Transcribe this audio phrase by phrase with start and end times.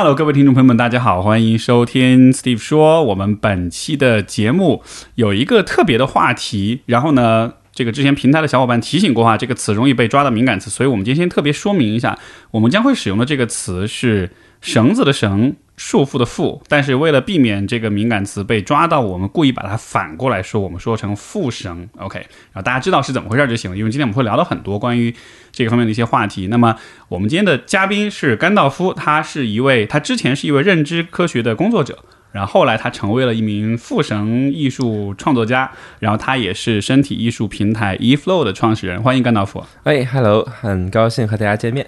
[0.00, 3.02] Hello，各位听众朋友们，大家好，欢迎收听 Steve 说。
[3.02, 4.84] 我们本期的节目
[5.16, 12.16] 有一个特别的话题，然后呢，这个之前平台的小伙伴提醒过哈，这个词容易被抓到敏感词，所以我们今天特别说明一下，
[12.52, 14.30] 我们将会使用的这个词是
[14.60, 15.56] 绳子的绳。
[15.78, 23.76] 束缚的缚，但是为了避免这个敏感词被抓到，我们故意把它反过来说，我们说成缚绳，OK，然后大家知道是怎么回事就行了。
[23.76, 25.14] 因为今天我们会聊到很多关于
[25.52, 26.48] 这个方面的一些话题。
[26.48, 26.76] 那么
[27.08, 35.70] 我们今天的嘉宾是甘道夫，他是一位，他之前是一位认知科学的工作者，然后后来他成为了一名缚绳艺术创作家，
[36.00, 39.00] 然后他也是身体艺术平台 eFlow 的创始人。
[39.00, 39.64] 欢迎甘道夫。
[39.84, 41.86] 哎，Hello，很高兴和大家见面，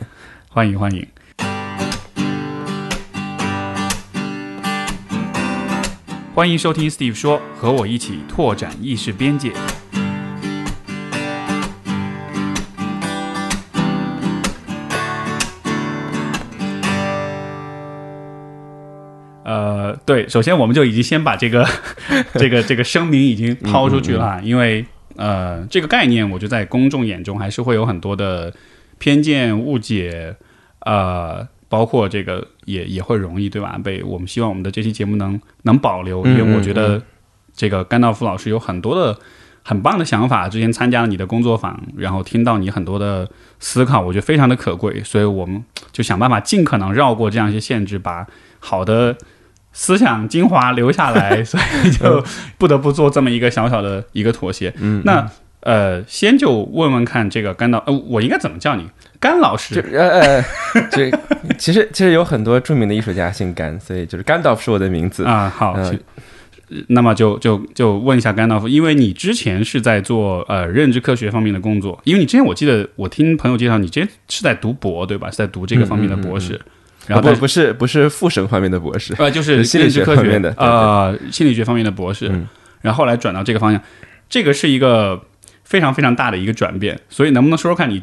[0.49, 1.20] 欢迎欢迎。
[6.41, 9.53] 欢迎收听 Steve 说，和我一起拓展意识边界。
[19.45, 21.69] 呃，对，首先我们就已经先把这个
[22.33, 28.51] 这个这个声明已经抛出去了，因为呃，这个概念我觉得在公众眼中还是会有很多的
[28.97, 30.37] 偏见误解，
[30.87, 31.47] 呃。
[31.71, 33.79] 包括这个也也会容易对吧？
[33.83, 37.01] 被我们希望我们的这期节目能能保留，因为我觉得
[37.55, 39.17] 这个甘道夫老师有很多的
[39.63, 40.49] 很棒的想法。
[40.49, 45.01] 之前参加了你的工作坊，然后听到你很多的思考，我觉得非常的可贵。
[45.05, 45.63] 所以我们
[45.93, 48.27] 就想办法尽可能绕过这样一些限制，把
[48.59, 49.17] 好的
[49.73, 51.43] 思想精华留下来。
[51.45, 52.25] 所以就
[52.59, 54.75] 不得不做这么一个小小的一个妥协。
[54.81, 58.89] 嗯，那呃，先就问问看这个甘道，呃，我应该怎么叫你？
[59.21, 60.45] 甘老师，呃呃，
[60.91, 61.11] 这
[61.59, 65.53] 其实其实有很多著名的艺术家姓甘，所以就是甘道夫是我的名字啊。
[65.55, 65.77] 好，
[66.87, 75.31] 那么就就就问一下甘道夫，因为你之前是在做呃认知科学方面的工作，因为你之前我记得我听朋友介绍，你之前是在读博对吧？
[75.31, 76.59] 是在读这个方面的博士，
[77.07, 82.33] 然后不不是不是复神方面的博士，呃，就是心理学方面的呃心理学方面的博士，
[82.81, 83.83] 然后后来转到这个方向，
[84.31, 85.21] 这个是一个
[85.65, 88.03] 非常非常大的一个转变，所以能不能说说看你？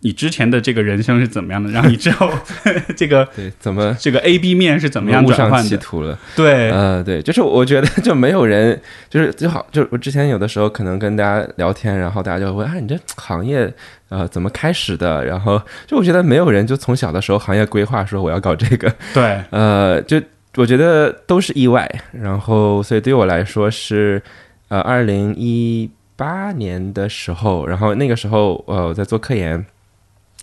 [0.00, 1.68] 你之前的这个人生是怎么样的？
[1.72, 2.30] 然后你之后
[2.96, 5.76] 这个对怎么这个 A B 面是怎么样转换的？
[6.02, 13.68] 了，对，呃，对，就是我觉得就没有人，就是就好，就我之前有的时候可能跟大家聊天，然后大家就问啊，你这行业
[14.08, 15.24] 呃怎么开始的？
[15.24, 20.22] 然后就我觉得没有人就从小的时候行业规划说我要搞这个，对，呃，就
[20.54, 21.88] 我觉得都是意外。
[22.12, 24.22] 然后所以对我来说是
[24.68, 29.66] 呃二零一八年的时候，然后那个时候呃我在做科研。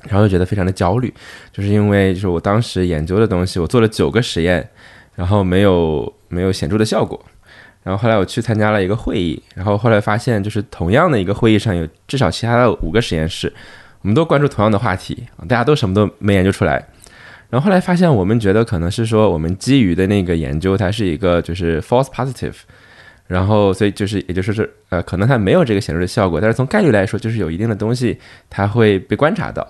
[0.09, 1.13] 然后就觉得非常的焦虑，
[1.51, 4.67] 就是因为就是我当时研究的东西，我做了九个实验，
[5.15, 7.19] 然后没有没有显著的效果。
[7.83, 13.53] 然后后来我去参加了一个会议，然后后来发现就是同样的一个会议上有至少其他的五个实验室，
[14.01, 16.83] 我们都关注同样的话题，大家都什么都没研究出来。
[17.47, 22.55] 然后后来发现我们觉得可能是说我们基于的那个研究它是一个就是 false positive，
[23.27, 29.65] 然后所以就是也就是是呃可能它没有这个显著的效果，但是从概率来说就是有一定的东西它会被观察到。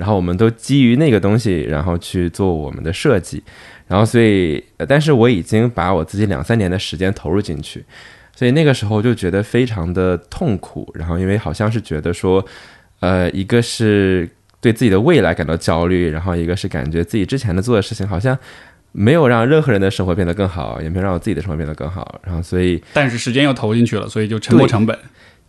[0.00, 3.42] 然后我们都基于那个东西，然后去做我们的设计，
[3.86, 7.84] 然后所以，但是我已经把我自己两三年的时间投入进去，
[8.34, 10.90] 所以那个时候就觉得非常的痛苦。
[10.94, 12.42] 然后因为好像是觉得说，
[13.00, 14.26] 呃，一个是
[14.58, 18.38] 对自己的未来感到焦虑，然后一个是感觉自己之前的做的事情好像
[18.92, 22.18] 没有让任何人的生活变得更好，也没有让我自己的生活变得更好。
[22.24, 24.98] 然后所以，但是时间又投进去了，所以就沉没成本。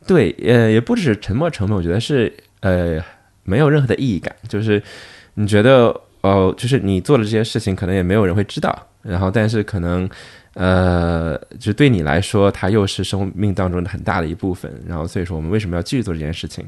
[0.05, 3.01] 对，呃，也不只是沉没成本，我觉得是呃。
[3.51, 4.81] 没有任何的意义感，就是
[5.33, 8.71] 你觉得哦，就是你做的这些事情，可能也没有人会知道。
[9.01, 10.07] 然后，但是可能
[10.53, 14.71] 呃，就对你来说，它又是生命当中的很大的一部分。
[14.87, 16.63] 然后，所以说我们为什么要继续做这件事情？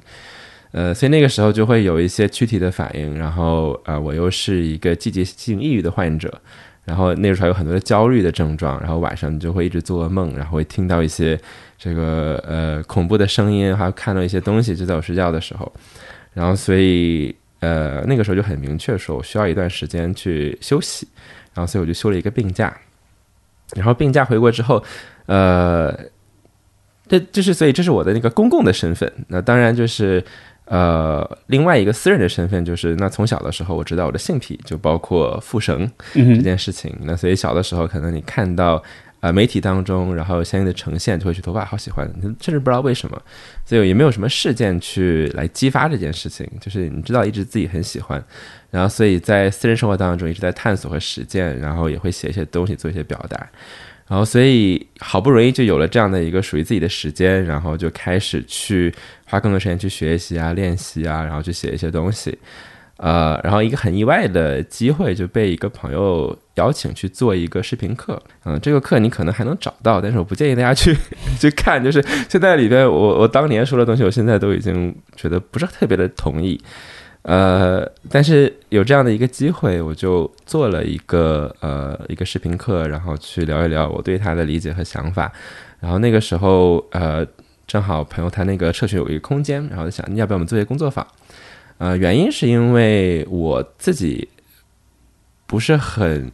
[0.72, 3.16] 呃，所以那个时候就会有一些躯体的反应。
[3.16, 6.34] 然后，呃，我又是一个季节性抑郁的患者，
[6.86, 8.80] 然后那个时候有很多的焦虑的症状。
[8.82, 11.40] 然后晚上就会一直做噩梦，然后会听到一些
[11.78, 15.72] 这个呃恐怖的声音，还有看到一些东西，就在我睡觉的时候。
[16.34, 21.08] 然后，所以，呃，那个时候就很明确说，我需要一段时间去休息。
[21.54, 22.76] 然后，所以我就休了一个病假。
[23.76, 24.84] 然后病假回国之后，
[25.28, 25.98] 呃，
[27.08, 29.12] 这就是，所以这是我的那个公共的身份。
[29.28, 30.24] 那当然就是，
[30.66, 36.96] 呃，另外一个私人的身份就是，那从小的时候我知道我的性癖就包括复绳这件事情。
[37.02, 38.84] 那所以小的时候可能你看到。
[39.24, 42.06] 啊，媒体当中，然后相应的呈现就会觉得哇，好喜欢，
[42.42, 43.22] 甚至不知道为什么，
[43.66, 48.22] 所以也没有什么事件去来激发这件事情，就是你知道一直自己很喜欢，
[48.70, 53.48] 然后所以在私人生活当中一直在探索和实践，然后也会写一些东西做一些表达，
[54.10, 58.94] 然后所以好不容易就有了这样的一个属于自己的时间，然后就开始去
[59.24, 62.38] 花更多时间去学习啊、练习啊，然后去写一些东西，
[62.98, 70.96] 呃，然后一个很意外的机会就被一个朋友邀请去做一个视频课，嗯，这个课你可能还能找到，但是我不建议大家去
[71.40, 76.62] 去看，就是现在里边我我当年说的东西，我现在都已经觉得不是特别的同意，
[77.24, 85.32] 呃，但是有这样的一个机会，我就做了一个呃一个视频课，然后去聊一聊我对他的理解和想法，
[85.80, 87.26] 然后那个时候呃
[87.66, 91.06] 正好朋友他那个社群有一个空间，然后就想要不要我们做一个工作坊。
[91.78, 94.28] 呃，原因是因为我自己
[95.46, 96.32] 不是很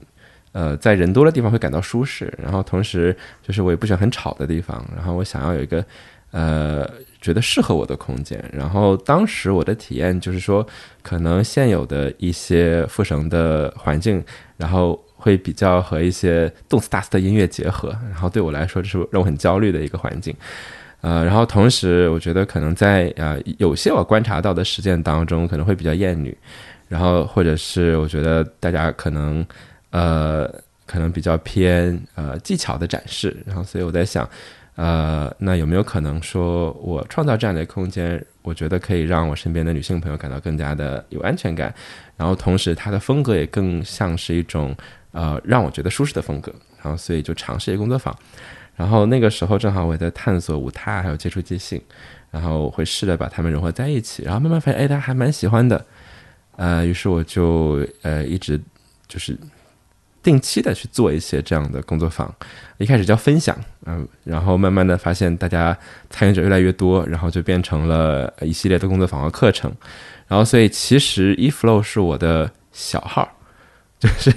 [0.51, 5.83] 呃在人多的地方会感到舒适，然后同时就是我也不喜欢很吵的地方，然后我想要有一个
[6.31, 6.89] 呃
[7.21, 8.43] 觉得适合我的空间。
[8.53, 10.65] 然后当时我的体验就是说，
[11.01, 14.23] 可能现有的一些复绳的环境，
[14.57, 20.35] 然后会比较和一些动次打次的音乐结合，然后对我来说这是让我很焦虑的一个环境。
[21.01, 26.37] 呃，然后同时，我觉得可能在呃有些我观察到的实践当中，可能会比较厌女，
[26.89, 29.45] 然后或者是我觉得大家可能
[29.91, 30.53] 呃
[30.85, 34.29] 可能比较偏呃技巧的展示，然后所以我在想，
[34.75, 41.73] 呃，那有没有可能说我创造这样的空间，我觉得可以让我身边的女性朋友感到更加的有安全感，
[42.17, 44.75] 然后同时它的风格也更像是一种
[45.13, 46.53] 呃让我觉得舒适的风格，
[46.83, 48.13] 然后所以就尝试一个工作坊。
[48.79, 51.81] 然后那个时候正好我在探索舞踏，还有接触即兴，
[52.31, 55.85] 然后我会试着把它们融合在一起，然后慢慢发现，哎，大家还蛮喜欢的，
[56.55, 58.57] 呃，于是我就呃一直
[59.05, 59.37] 就是
[60.23, 62.33] 定期的去做一些这样的工作坊，
[62.77, 63.53] 一开始叫分享，
[63.85, 65.77] 嗯，然后慢慢的发现大家
[66.09, 69.69] 参与者越来越多，然后就变成了一系列的工作坊和课程，
[70.25, 73.29] 然后所以其实 eFlow 是我的小号。
[73.99, 74.33] 就是，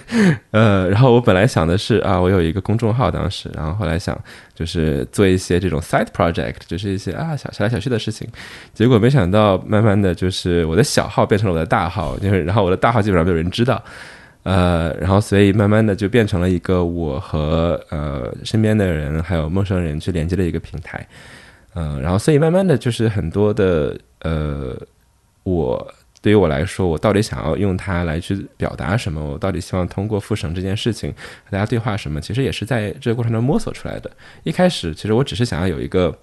[0.50, 4.20] 呃，然后我本来想的是啊，我有一个公众号，当时，然后后来想
[4.56, 8.29] 就是做一些这种 side project，就是一些啊小小来小去的事情，
[8.75, 13.81] 结果没想到慢慢的就是我的小号变成了我的大号，就是然后我的大号基本上没有人知道，
[14.43, 21.06] 呃，然后所以慢慢的就变成了一个我和呃身边的人还有陌生人去连接的一个平台，
[21.75, 24.76] 嗯，然后所以慢慢的就是很多的呃
[25.44, 25.94] 我。
[26.22, 29.20] 对于我来说，我到底想要用它来去表达什么？
[29.32, 31.10] 我到底希望通过复绳这件事情
[31.44, 32.20] 和大家对话什么？
[32.20, 34.08] 其实也是在这个过程中摸索出来的。
[34.44, 36.16] 一开始，其实我只是想要有一个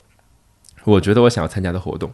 [0.86, 2.10] 我觉得我想要参加的活动，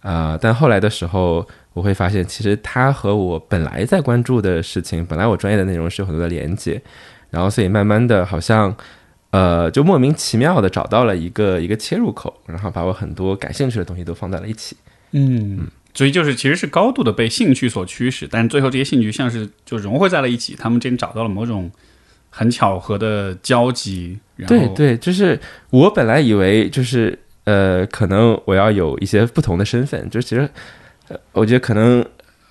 [0.00, 6.82] 啊，但后来的时候，我会发现，其实它和我本来在关注的事情，本来我专业的内容是有很多的连接，
[7.30, 8.76] 然后所以慢慢的，好像
[9.30, 14.76] 呃，就莫名其妙的找到了一个一个切入口，然后把我很多感兴趣的东西都放在了一起，
[15.12, 15.68] 嗯。
[15.94, 21.70] 所以就是，其实是高度的被兴趣所驱使，但最后这些兴趣像是就融汇在了一起，他们之间找到了某种
[22.30, 24.18] 很巧合的交集。
[24.48, 25.38] 对对，就是
[25.70, 30.48] 我本来以为就是呃，可能我要有一些不同的身份，就其实
[31.06, 32.04] 呃，我觉得可能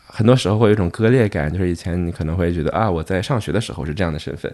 [0.06, 4.50] 很多时候会有一种割裂感，就是以前你可能会觉得啊，我在上学的时候是这样的身份。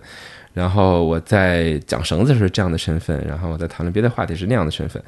[0.54, 5.02] 然后我在讲绳子是这样的身份，然后我在谈论别的话题是那样的身份，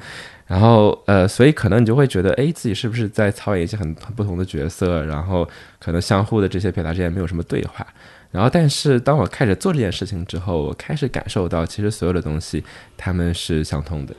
[0.46, 5.04] 然后呃，所以可能你就会觉得，哎，自己是不是在操演一些很很不同的角色？
[5.04, 5.48] 然后
[5.78, 7.86] 可能相互的这些表达之间没有什么对话。
[8.30, 12.64] 然后，但是当我开始做这件事情之后，我开始感受到，其实所有的东西
[12.96, 14.14] 他们是相通的。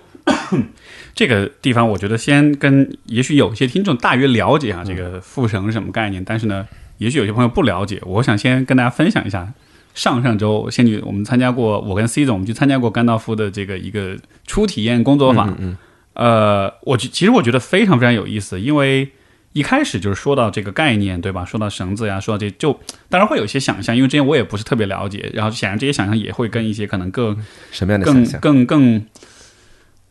[1.15, 6.67] 这个地方，我觉得先跟也许有些听众大约了解啊，这个复绳是什么概念，但是呢，
[6.99, 9.51] 也许有些朋友不了解，我想先跟大家分享一下。
[9.93, 15.55] 上上周，仙女，我们参加过，我跟 C 总，我们去参加过甘道夫的这个一个初体验工作坊。
[15.59, 15.77] 嗯，
[16.13, 19.09] 呃，我其实我觉得非常非常有意思，因为
[19.53, 21.45] 一开始就是说到这个概念，对吧？
[21.45, 27.37] 说到绳子呀，说到这就当然会有一些想象，因为之前我也不是特别了解，然后显然这些想象也会跟一些可能更
[27.71, 29.05] 什么样的想象，更更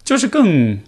[0.04, 0.78] 就是更。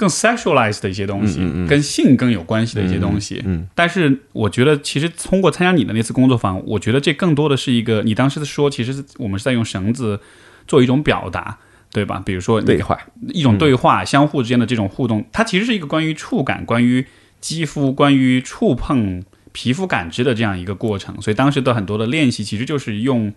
[0.00, 3.42] 更 sexualized 的一些东西，跟性更有关系的一些东西。
[3.44, 10.18] 嗯，但是我觉得，其实通过参加你的那次工作坊，我觉得这更多的是一个，你当时说，其实我们是在用绳子
[10.66, 11.58] 做一种表达，
[11.92, 12.22] 对吧？
[12.24, 17.04] 比如说对话，一种对话，相互之间的这种互动，它其实是一个关于触感、关于
[17.42, 21.20] 肌肤、关于触碰、皮肤感知的这样一个过程。
[21.20, 23.30] 所以当时的很多的练习，其实就是用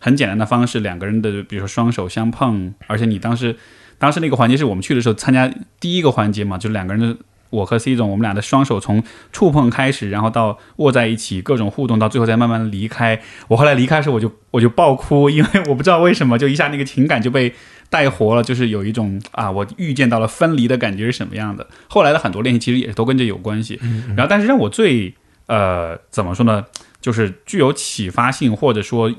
[0.00, 3.54] 很简单的方式，两个人的，比如说双手相碰，而且你当时。
[3.98, 7.16] 当时那个环节是我们去的时候参加第一个环节嘛，就是两个人的
[7.50, 9.02] 我和 C 总，我们俩的双手从
[9.32, 13.20] 触碰开始，然后到握在一起，各种互动，到最后再慢慢离开。
[13.48, 17.54] 我后来离开的时候，我就我就爆哭，因为我不知道为什么，就一下那个情感就被
[17.88, 21.66] 带活了，就是有一种啊，我预见到了分离的感觉是什么样的。
[21.88, 23.80] 后来的很多练习其实也是都跟这有关系。
[24.14, 25.14] 然后，但是让我最
[25.46, 26.64] 呃怎么说呢，
[27.00, 29.10] 就是具有启发性或者说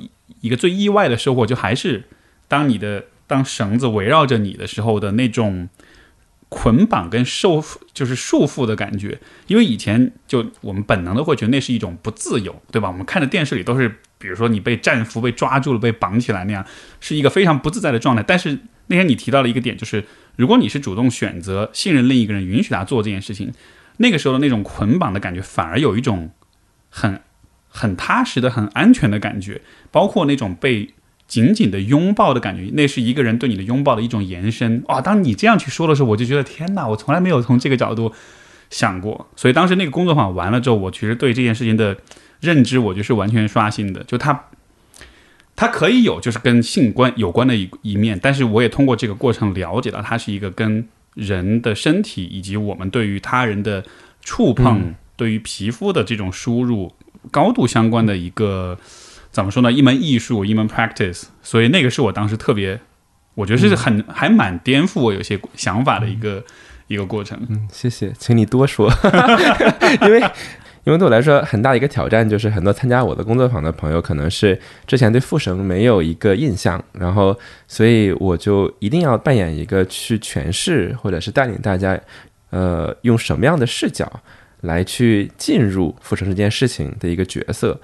[0.42, 2.06] 一个最意外的收获，就还是
[2.48, 3.06] 当你的。
[3.30, 5.70] 当绳子围绕着你的时候的那种
[6.50, 12.88] 捆绑跟受就是束缚的感觉，因为以前就我们本能的会觉得那是一种不自由，对吧？
[12.88, 16.66] 我们看的电视里都是，比如说你被战俘被抓住了，被绑起来那样，
[17.00, 18.24] 是一个非常不自在的状态。
[18.24, 18.58] 但是
[18.88, 20.04] 那天你提到了一个点，就是
[20.36, 23.54] 如果你是主动选择信任另一个人，允许他做这件事情，
[23.98, 26.32] 那个时候的那种捆绑的感觉，反而有一种
[26.90, 27.22] 很
[27.68, 30.96] 很踏实的、很安全的感觉，包括那种被。
[31.30, 35.00] 紧紧的拥抱的感觉，那是一个人对你的拥抱的一种延伸啊！
[35.00, 38.12] 当你这样去说的时候，我就觉得天哪，我从来没有从这个角度
[38.72, 39.28] 想过。
[39.36, 41.96] 所以当时那个工作坊完了之后，我其实对这件事情的
[42.40, 44.04] 认知，我就是完全刷新的。
[44.06, 44.46] 就他，
[45.56, 50.84] 他可以有就是跟性关有关的一一面，但是我也通过这个过程了解到，它是一个跟
[51.14, 53.86] 人的身体以及我们对于他人的
[54.24, 56.92] 触碰、对于皮肤的这种输入
[57.30, 58.76] 高度相关的一个。
[59.40, 59.72] 怎么说呢？
[59.72, 62.78] 一门艺术，一门 practice，所以那个是我当时特别，
[63.36, 66.44] 我觉得是很还蛮颠覆我有些想法的一个
[66.88, 67.40] 一个过程。
[67.48, 68.92] 嗯，谢谢，请你多说，
[70.04, 70.20] 因为
[70.84, 77.34] 因为对我来说很大一个挑战就是很多参加我的工作坊的朋友可能是之前对复绳没有一个印象，然后
[77.66, 81.98] 所以我就一定要扮演一个去诠释或者是带领大家，
[82.50, 84.12] 呃，用什么样的视角
[84.64, 87.80] 来去进入复绳这件事情的一个角色。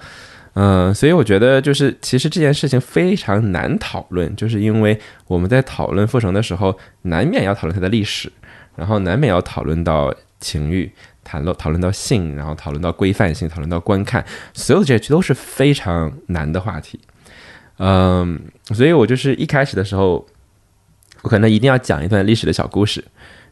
[0.58, 8.32] 嗯，所以我觉得就是其实这件事情非常难讨论，就是因为我们在讨论复仇的时候，难免要讨论它的历史，
[8.74, 10.90] 然后难免要讨论到情欲，
[11.22, 16.98] 谈论讨论到性，然后讨论到规范性，讨论到观看，所有这些都是非常难的话题。
[17.78, 18.40] 嗯，
[18.72, 20.26] 所以我就是一开始的时候，
[21.20, 23.04] 我可能一定要讲一段历史的小故事，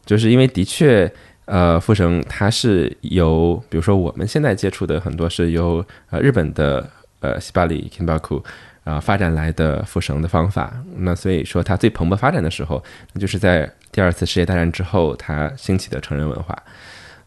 [0.07, 1.13] 就是因为的确。
[1.47, 6.89] 呃，复绳它是由，比如说我们现在接触的很多是由呃日本的
[7.21, 8.43] 呃西巴里 Kimbaku
[8.83, 10.73] 啊发展来的复绳的方法。
[10.97, 12.83] 那所以说它最蓬勃发展的时候，
[13.13, 16.57] 那就是在第二次世界大战之后，它兴起的成人文化。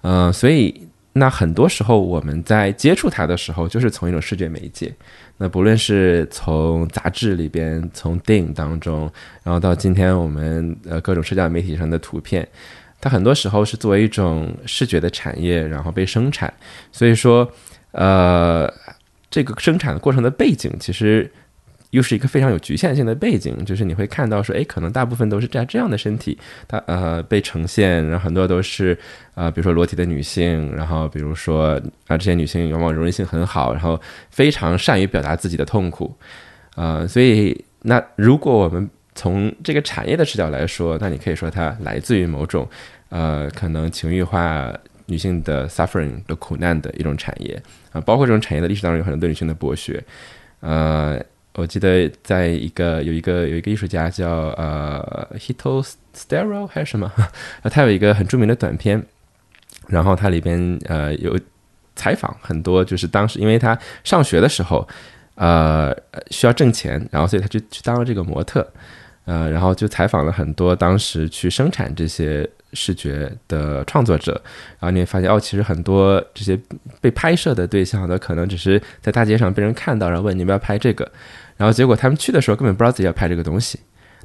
[0.02, 4.92] 嗯，所以那很多时候我们在接触它的时候，就是从一种视觉媒介。
[5.38, 9.08] 那不论是从杂志里边，从电影当中，
[9.44, 12.48] 然后到今天我们呃各种社交媒体上的图片。
[13.00, 16.52] 它很多时候是作为一种视觉的产业，然后被生产，
[16.92, 17.50] 所以说，
[17.92, 18.72] 呃，
[19.30, 21.32] 这个生产的过程的背景其实
[21.92, 26.38] 又是一个非常有局限性的背景，就是你会看到说，哎，可能大部分都是这样这样的身体，
[26.68, 28.98] 它呃被呈现，然后很多都是
[29.36, 34.00] 呃，比如说裸体的女性，然后比如说啊，这些女性往往容忍性很好，然后
[34.32, 36.14] 非常善于表达自己的痛苦，
[36.76, 42.70] 呃，所以那如果我们从这个产业的视角来说，那你可以说它来自于某种，
[43.10, 44.72] 呃，可能情欲化
[45.08, 47.60] 女性的 suffering 的苦难的一种产业
[47.92, 50.02] 啊，包括这种产业的历史当中有很多对女性的剥削。
[50.60, 51.20] 呃，
[51.56, 55.84] 我记得在一个有一个有一个艺术家叫呃 Hito
[56.16, 57.12] Stero 还是什么，
[57.72, 59.04] 他有一个很著名的短片，
[59.88, 61.40] 然后它里边呃有
[61.96, 64.88] 采访很多，就是当时因为他上学的时候，
[65.36, 65.96] 呃
[66.30, 68.68] 需要挣钱，然后所以他就去当了这个模特。
[69.28, 74.42] 呃，然后就采访了很多当时去生产这些视觉的创作者，
[74.80, 76.58] 然后你会发现，哦，其实很多这些
[77.02, 81.12] 被拍摄的对象呢，可能只是在大街上被人看到，然后问你们要拍这个，
[81.58, 83.78] 然后结果他们去的时候根本不知道自己要拍这个东西，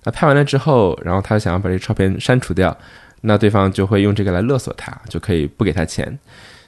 [0.05, 2.77] 那拍完了之后，然后他想要把这个照片删除掉，
[3.23, 6.17] 那对方就会用这个来勒索他，就可以不给他钱，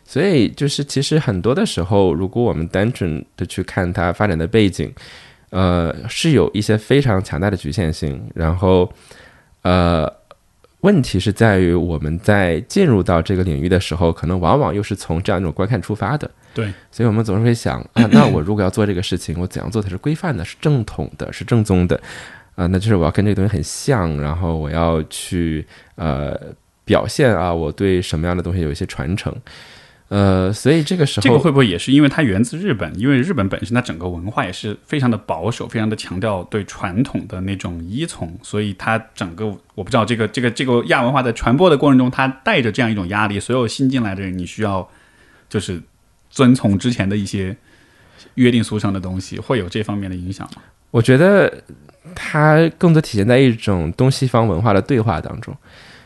[0.05, 4.93] 所以就是其实很多的时候，如果我们单纯的去看它发展的背景。
[5.55, 8.93] 呃，是有一些非常强大的局限性，然后，
[9.63, 10.13] 呃，
[10.81, 16.29] 问题是在于我们在进入到这个领域的时候，可能往往又是从这样一种观看出发的。
[16.53, 21.95] 对，所以我们总是会想啊， 那我如果要做这个事情，我怎样做才是规范的、是正统的、是正宗的？
[22.57, 26.37] 啊，那就是我要跟这个东西很像，然后我要去呃
[26.85, 29.33] 表现啊，我对什么样的东西有一些传承。
[30.17, 32.97] 呃，所以这个时候，这个会不会也是因为它源自日本？
[32.97, 39.45] 因为日本本身它整个文化也是非常的保守，非常的强调对传统的那种依从，所以它整个
[39.75, 44.89] 我不知道这个这个这个亚文化在传播的过程中，它带着这样一种压力，所有新进来的人你需要
[45.49, 45.83] 就是
[46.31, 47.57] 遵从之前的一些
[48.35, 50.63] 约定俗成的东西，会有这方面的影响吗？
[50.93, 51.53] 我觉得
[52.15, 55.57] 它更多体现在一种东西方文化的对话当中，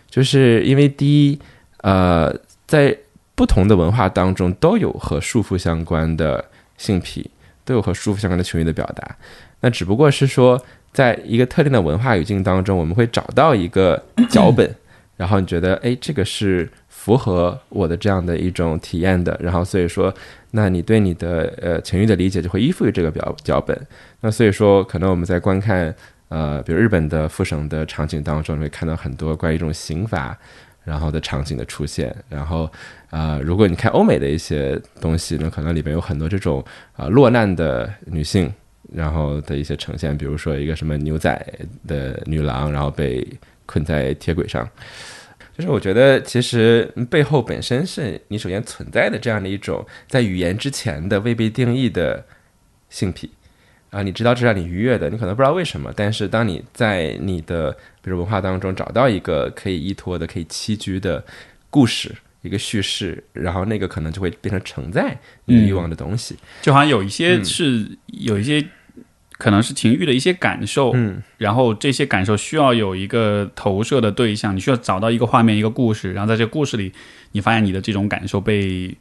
[0.08, 1.38] 就是因为第一，
[1.82, 2.34] 呃，
[2.66, 2.96] 在
[3.38, 6.44] 不同的文化当中都有和束缚相关的
[6.76, 7.30] 性癖，
[7.64, 9.16] 都有和束缚相关的情欲的表达。
[9.60, 10.60] 那只不过是说，
[10.92, 14.68] 在一个特定的文化语境当中，我们会找到一个脚本，
[15.16, 19.38] 然后你觉得，哎，这个是符合我的这样的一种体验的。
[19.40, 20.12] 然后所以说，
[20.50, 23.80] 那你对你的呃情欲的理解就会依附于这个表脚本。
[24.20, 25.94] 那所以说，可能我们在观看
[26.28, 30.36] 呃，比如日本的复审的场景当中，你会看到很多关于一种刑法。
[30.84, 32.70] 然后的场景的出现，然后
[33.10, 36.62] 啊、如果你看欧美的一些东西，那可能里边有很多这种
[36.94, 38.52] 啊、落难的女性，
[38.92, 41.34] 然后的一些呈现，比如说一个什么牛仔
[41.86, 43.26] 的女郎，然后被
[43.64, 44.68] 困在铁轨上。
[45.56, 52.24] 就是我觉得，其实背后本身是你首先存在的这样的一种在语言之前的未被定义的
[52.90, 53.30] 性癖
[53.90, 57.72] 啊，你知道这让你愉悦的，你可能不知道为什么，但是当你在你的
[58.02, 61.24] 比如文化当中找到一个可以依托的、可以栖居的
[61.70, 62.14] 故事。
[62.42, 66.36] 一个叙事，然后那个可能就会变成承载你的欲望的东西。
[66.62, 68.64] 就好像有一些是、有一些
[69.38, 76.92] 可能是情欲的一些感受，嗯，然后这些感受需要有一个投射的对象，你需要找到一个画面、一个故事，然后在这个故事里，
[77.32, 78.96] 你发现你的这种感受被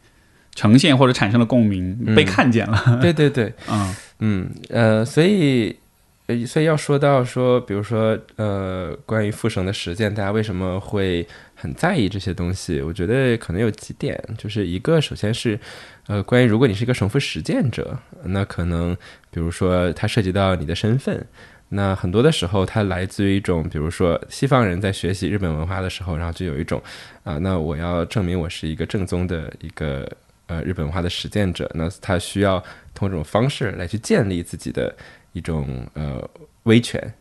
[0.53, 2.15] 呈现或者产生了共鸣，嗯。
[2.15, 2.99] 被看见了。
[3.01, 3.95] 对对对， 嗯。
[4.19, 5.77] 嗯呃，所以
[6.25, 11.27] 呃所以要说到说，比如说呃，关于复绳的实践，大家为什么会
[11.59, 12.81] 很在意这些东西？
[12.81, 15.59] 我觉得可能有几点，就是一个首先是
[16.05, 18.95] 呃，关于如果你是一个绳缚实践者，那可能
[19.31, 21.25] 比如说它涉及到你的身份。
[21.69, 26.81] 那很多的时候，它来自于一种，比如说西方人在学习日本文化的时候，然后就有一种
[27.23, 30.09] 啊、那我要证明我是一个正宗的一个
[30.45, 32.57] 呃日本文化的实践者，那他需要
[32.93, 34.95] 通过这种方式来去建立自己的
[35.33, 36.25] 一种呃
[36.63, 37.13] 威权。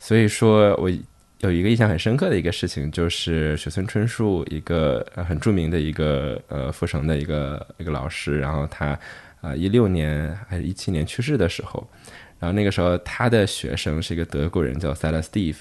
[0.00, 0.90] 所以说我
[1.50, 8.98] 有一个印象很深刻的一个事情，就是雪村春树一个很著名的一个呃复绳的一个一个老师，然后他
[9.40, 11.86] 啊一六年还是一七年去世的时候，
[12.38, 15.56] 然后那个时候他的学生是一个德国人叫 Sala Steve。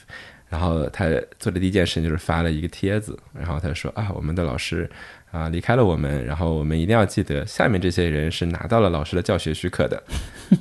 [0.50, 1.10] 然后他
[1.40, 4.88] 做的第一件事就是发了一个帖子，然后他说啊，我们的老师
[5.32, 10.04] 啊离开了我们，然后我们一定要记得，下面这些人是拿到了老师的教学许可的，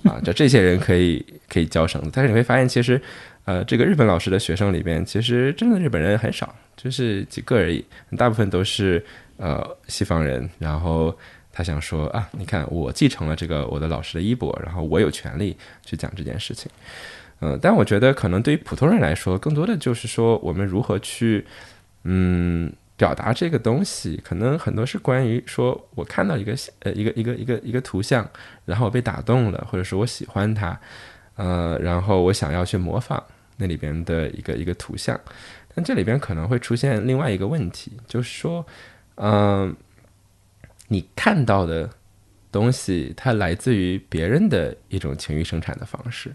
[0.05, 2.99] 啊，就这些人可以可以教绳子，但是你会发现，其实
[3.45, 7.85] 呃，这个日本老师的学生里边，其实真的日本人很少，就是几个而已，
[8.17, 9.05] 大部分都是
[9.37, 11.17] 呃西方人，然后。
[11.55, 16.73] 他想说啊，你看我继承了这个我的老师的衣钵，然后我有权利去讲这件事情。
[17.41, 21.47] 嗯，但我觉得可能对于普通人来说，更多的就是说我们如何去
[22.05, 28.27] 嗯表达这个东西，可能很多是关于说我看到一个呃一个一个一个一个图像，
[28.65, 30.81] 然后我被打动了，或者说我喜欢它，
[31.37, 33.23] 呃，然后我想要去模仿
[33.63, 35.19] 那里边的一个一个图像，
[35.73, 38.67] 但这里边可能会出现另外一个问题，就是说，
[39.15, 39.75] 嗯、
[40.89, 41.89] 你看到的
[42.51, 46.35] 东西，它来自于别人的一种情欲生产的方式。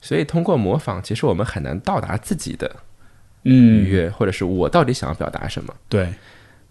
[0.00, 2.74] 所以通过模仿，其实我们很难到达自己的
[3.42, 5.74] 愉嗯，悦，或者是我到底想要表达什么。
[5.90, 6.08] 对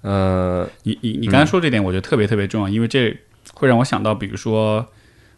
[0.01, 3.15] 呃，你你你刚才说这点，我觉得特别特别重要，因为这
[3.53, 4.87] 会让我想到，比如说。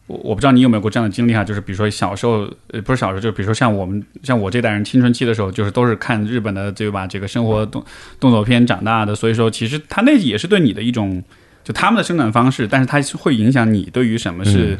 [0.07, 7.07] 我我不知道你有没有过这样的经历哈，就是比如说小时候，呃，不是小时候，就比如说像我们像我这代人青春期的时候，就是都是看日本的对吧？
[7.07, 7.83] 这个生活动
[8.19, 11.23] 动作片长大的，所以说其实他那也是对你的一种，
[11.63, 14.77] 就他们的生产方式，但是它会影响你对于什么是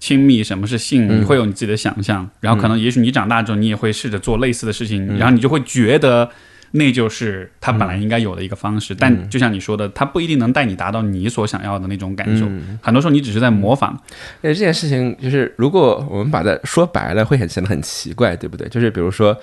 [0.00, 6.30] 亲密，什么是性，嗯你会有你自己的想象，然后可能也许你长大之后，你也会试着做类似的事情，嗯然后你就会觉得。
[6.76, 12.46] 那就是他本来应该有的一个方式，嗯但就像你说的，他不一定能带你达到你所想要的那种感受。
[12.46, 13.96] 嗯很多时候你只是在模仿，
[14.42, 18.68] 呃，这件事情就是，如果我们把它说白了，会很显得很奇怪，对不对？
[18.70, 19.38] 就是比如说，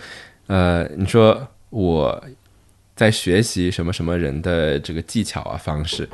[0.47, 2.21] 呃，你说我
[2.97, 6.09] 在学习什么什么人的这个技巧啊方式，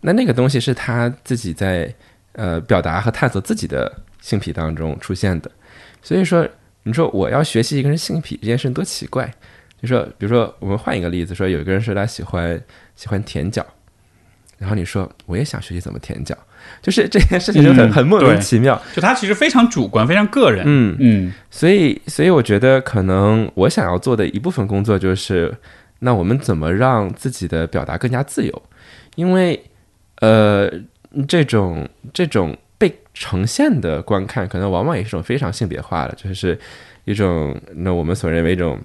[0.00, 1.94] 那那个东西是他自己在
[2.32, 5.48] 呃表达和探索自己的性癖当中出现的。
[6.02, 6.44] 所以说，
[6.82, 9.32] 你说我要学习一个人性癖这件事多奇怪。
[9.86, 12.60] 就说，比如说，我们换一个例子，说有一个人说他喜欢
[12.96, 13.64] 喜欢舔脚，
[14.58, 16.36] 然后你说我也想学习怎么舔脚，
[16.82, 18.80] 就是这件事情就很、嗯很莫名其妙。
[18.94, 20.64] 就他其实非常主观，非常个人。
[20.66, 25.54] 嗯，嗯所以所以我觉得可能我想要做的一部分工作就是，
[26.00, 28.62] 那我们怎么让自己的表达更加自由？
[29.14, 29.62] 因为
[30.20, 30.70] 呃，
[31.28, 36.58] 这种这种被呈现的观看，可能往往也是一种非常性别化的，就是
[37.04, 38.78] 一种那我们所认为一种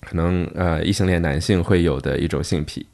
[0.00, 2.86] 可能呃异性恋男性会有的一种性癖。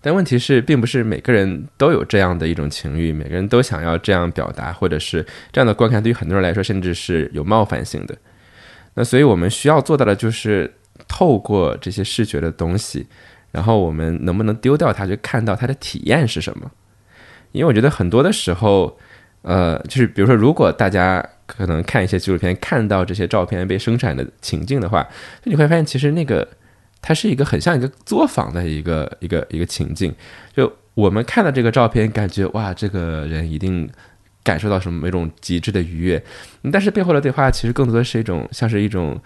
[0.00, 8.16] 但问题是，并不是每个人都有这样的一种情欲，每个人都想要这样表达，或者是这样的观看，对于很多人来说，甚至是有冒犯性的。
[8.94, 10.74] 那所以我们需要做到的就是
[11.06, 13.06] 透过这些视觉的东西，
[13.52, 16.70] 然后我们能不能丢掉它，去看到它的体验是什么？
[17.52, 18.98] 因为我觉得很多的时候，
[19.42, 25.06] 呃，就是比如说，如果大家可能看一些纪录片，看到这些照片被生产的情境的话，
[25.44, 26.46] 你会发现，其实那个
[27.00, 30.14] 它是一个很像一个作坊的一个一个 一个情境。
[30.54, 33.88] 就我们看到这个照片，感觉哇，这个人一定
[34.44, 36.22] 感受到什么一种极致的愉悦，
[36.72, 39.20] 但是背后的对话其实更多的是一种像是一种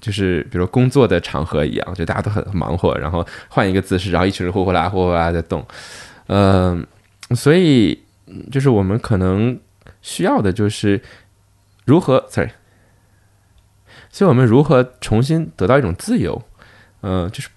[0.00, 5.64] 就是比如说工作的场合一样，就大家都很忙活，然后换一个姿势，然后一群人呼呼啦呼呼啦在动，
[6.26, 6.84] 嗯，
[7.36, 8.01] 所以
[8.50, 9.58] 就是我们可能
[10.00, 11.00] 需要的就是
[11.84, 12.50] 如何，sorry，
[14.10, 16.40] 所以我们如何重新得到一种自由，
[17.02, 17.48] 嗯，就是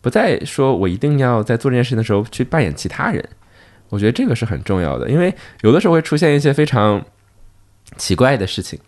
[0.00, 3.26] 不再说我一定要在做这件事情的时候去扮演其他人，
[3.88, 7.04] 我觉得这个是很重要的，因为有的时候会出现一些非常
[7.96, 8.78] 奇怪的事情。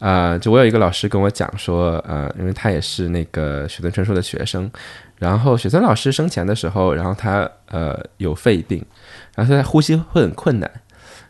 [0.00, 4.70] 啊，就我有一个老师跟我讲说，呃，因为他也是那个雪村春树的学生，
[5.16, 8.84] 然后雪村老师生前的时候，然后他呃有肺病，
[9.34, 10.70] 然后他呼吸会很困难，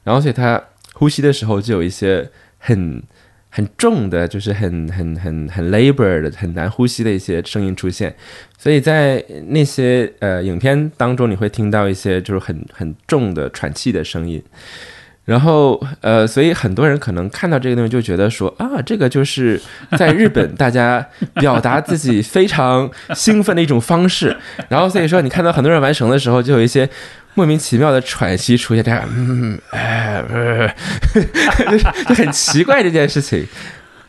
[0.02, 0.62] 然后所以他
[0.92, 3.02] 呼吸的时候就有一些很
[3.50, 8.14] 很重的，就是很很很很 labor 的很难呼吸的一些声音出现，
[8.58, 14.42] 所以在那些呃影片当中，你会听到一些就是很很重的喘气的声音。
[15.24, 19.58] 然后，呃，所以很多人可能看到这个东西就觉得说啊，这个就是
[19.96, 21.02] 在日本大家
[21.36, 24.36] 表达自己非常兴奋的一种方式。
[24.68, 26.86] 然后，所以说你看到很多人完成的时候，就有一些
[27.32, 30.22] 莫名其妙的喘息出现，这样，嗯，哎，
[32.06, 33.46] 就很奇怪这件事情，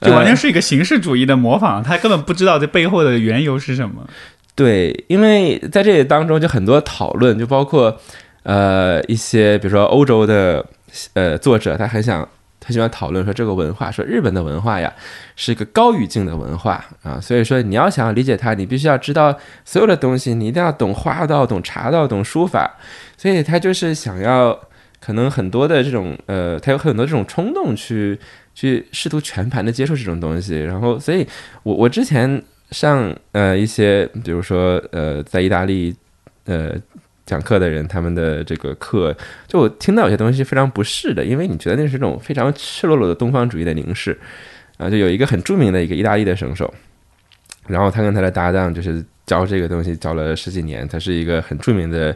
[0.01, 4.05] 就完全是一个形式主义的模仿，他根本不知道这背后的缘由是什么。
[4.53, 8.01] 对，因为在这里当中就很多讨论，就包括
[8.43, 10.65] 呃一些比如说欧洲的。
[11.13, 12.27] 呃，作者他很想，
[12.59, 14.91] 他喜欢讨论说这个文化，说日本的文化呀
[15.35, 22.75] 是一个高语境的文化啊，所以说你要想要理解它，你必须要知道所有的东西，你一定要懂花道、懂茶道、懂书法，
[23.17, 24.59] 所以他就是想要
[24.99, 28.19] 可能很多的这种呃，他有很多这种冲动去
[28.53, 31.27] 去试图全盘的接受这种东西，然后，所以
[31.63, 35.95] 我我之前上呃一些，比如说呃在意大利
[36.45, 36.75] 呃。
[37.25, 39.15] 讲课的人，他们的这个课，
[39.47, 44.15] 就我听到有些东西非常不适的，因为你觉得那是一种非常赤裸裸的东方主义的凝视
[44.77, 44.87] 啊。
[44.87, 46.71] 就有一个很著名的一个意大利的绳手，
[47.67, 52.15] 然后他跟他的搭档就是教这个东西教了十几年，他是一个很著名的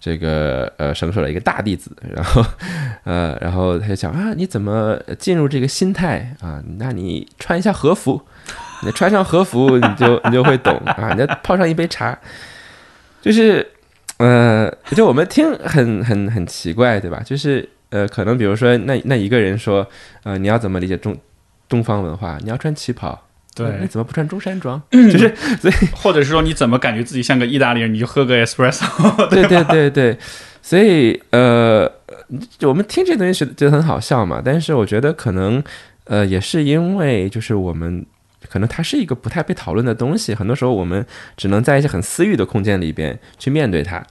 [0.00, 1.94] 这个呃绳手的一个大弟子。
[2.10, 2.42] 然后
[3.04, 6.62] 呃，然后他就讲啊，你怎么进入这个心态啊？
[6.78, 8.22] 那你穿一下和服，
[8.82, 11.10] 你穿上和服，你就你就会懂啊。
[11.12, 12.18] 你再泡上一杯茶，
[13.20, 13.74] 就是。
[14.18, 17.22] 呃，就我们听很很很奇怪，对吧？
[17.24, 19.86] 就是呃，可能比如说那那一个人说，
[20.24, 21.16] 呃，你要怎么理解中
[21.68, 22.36] 东方文化？
[22.42, 23.16] 你要穿旗袍，
[23.54, 24.82] 对，你怎么不穿中山装？
[24.90, 27.94] 就是所以， 或者是说你怎么感觉自己像个意大利人？
[27.94, 28.84] 你就喝个 espresso，
[29.30, 30.18] 对对对对。
[30.60, 31.90] 所以呃，
[32.62, 34.42] 我们听这东西觉觉得很好笑嘛。
[34.44, 35.62] 但是我觉得可能
[36.04, 38.04] 呃，也是因为就是我们。
[38.48, 41.04] 可能它是一个不太被讨论的东西，很多时候我们
[41.36, 44.02] 只能在一些很私域的空间里边去面对它，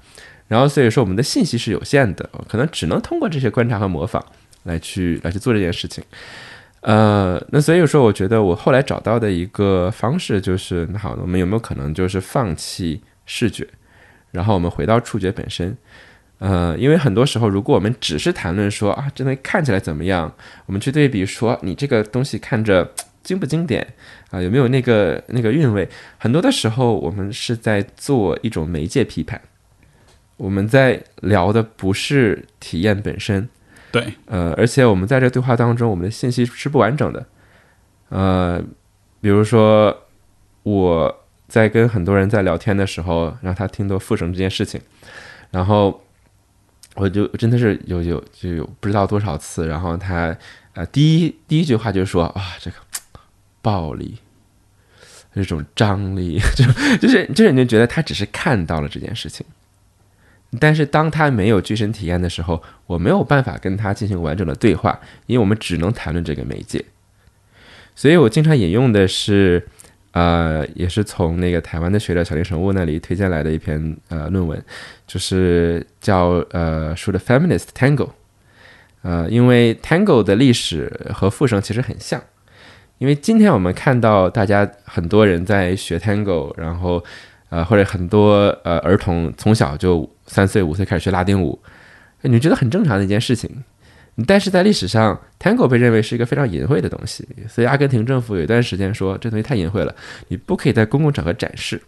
[0.47, 4.23] 然后所以说我们的信息是有限的，可能只能通过这些观察和模仿
[4.63, 6.03] 来去来去做这件事情。
[6.81, 13.67] 呃，那所以说我觉得我后来找到的一个方式就是，那好，我们有没有可能就是放弃视觉，
[14.31, 15.75] 然后我们回到触觉本身？
[16.37, 20.31] 呃，因为很多时候如果我们只是谈论说啊，这东西看起来怎么样，
[20.67, 22.89] 我们去对比说你这个东西看着。
[23.27, 23.85] 经不经典
[24.31, 24.41] 啊？
[24.41, 25.89] 有没有那个那个韵味？
[26.17, 29.41] 很多的时候，我们是在做一种媒介批判，
[30.37, 33.49] 我们在聊的不是体验本身。
[33.91, 37.25] 对，呃，而且我们在这对话当中，我们的信息是不完整的。
[38.07, 38.63] 呃，
[39.19, 40.05] 比如说
[40.63, 44.79] 我在跟很多人在聊天的时候，让他听到复绳这件事情，
[45.51, 46.01] 然后
[46.95, 50.33] 我就真的是有有就有不知道多少次，然后他
[50.75, 52.77] 呃第一第一句话就说啊这个。
[53.67, 54.19] 暴力，
[55.35, 56.63] 这种张力， 就
[57.01, 59.45] 就是就是，你就觉得他只是看到了这件事情，
[60.57, 66.85] 但是当他没有具身体验的时候，我没有办法跟他进行完整的对话，因为我们只能谈论这个媒介。
[67.93, 69.67] 所以我经常引用的是，
[70.11, 74.63] 呃，也是从那个台湾的学者小林神物那里推荐来的一篇呃论文，
[75.05, 78.11] 就是叫呃说的 feminist tango，
[79.01, 82.23] 呃，因为 tango 的历史和复生其实很像。
[82.97, 87.03] 因为今天我们看到大家很多人在学 Tango，然后，
[87.49, 91.59] 呃，或者很多呃儿童从小就三岁五岁开始学拉丁舞，
[92.21, 93.63] 你觉得很正常的一件事情。
[94.25, 99.95] 但是在历史上，Tango 被认为是一个非常淫秽的东西，所以阿根廷政府有一段时间说这东西太淫秽了，
[100.29, 101.79] 你不可以在公共场合展示。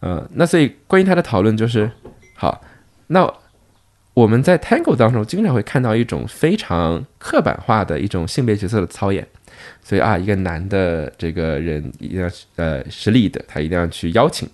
[0.00, 1.90] 呃，那所以关于他的讨论就是，
[2.36, 2.62] 好，
[3.06, 3.26] 那
[4.12, 9.26] 我们在 Tango 当中经常会看到一种非常刻板化的一种性别角色的操演。
[9.84, 14.48] 所以啊，一个男的这个人一定要呃是立的，他一定要去邀请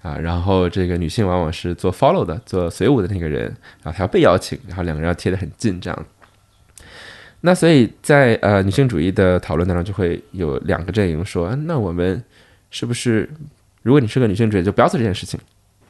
[0.00, 3.46] 啊，然后这个女性往往是做 follow 的，做随舞的那个人，
[3.82, 6.06] 然后他要被邀请，然后两个人要贴得很近这样。
[7.40, 12.22] 那所以在呃女性主义的讨论当中，就会有两个阵营说，那我们
[12.70, 13.28] 是不是，
[13.82, 15.38] 如果你是个女性主义，就不要做这件事情，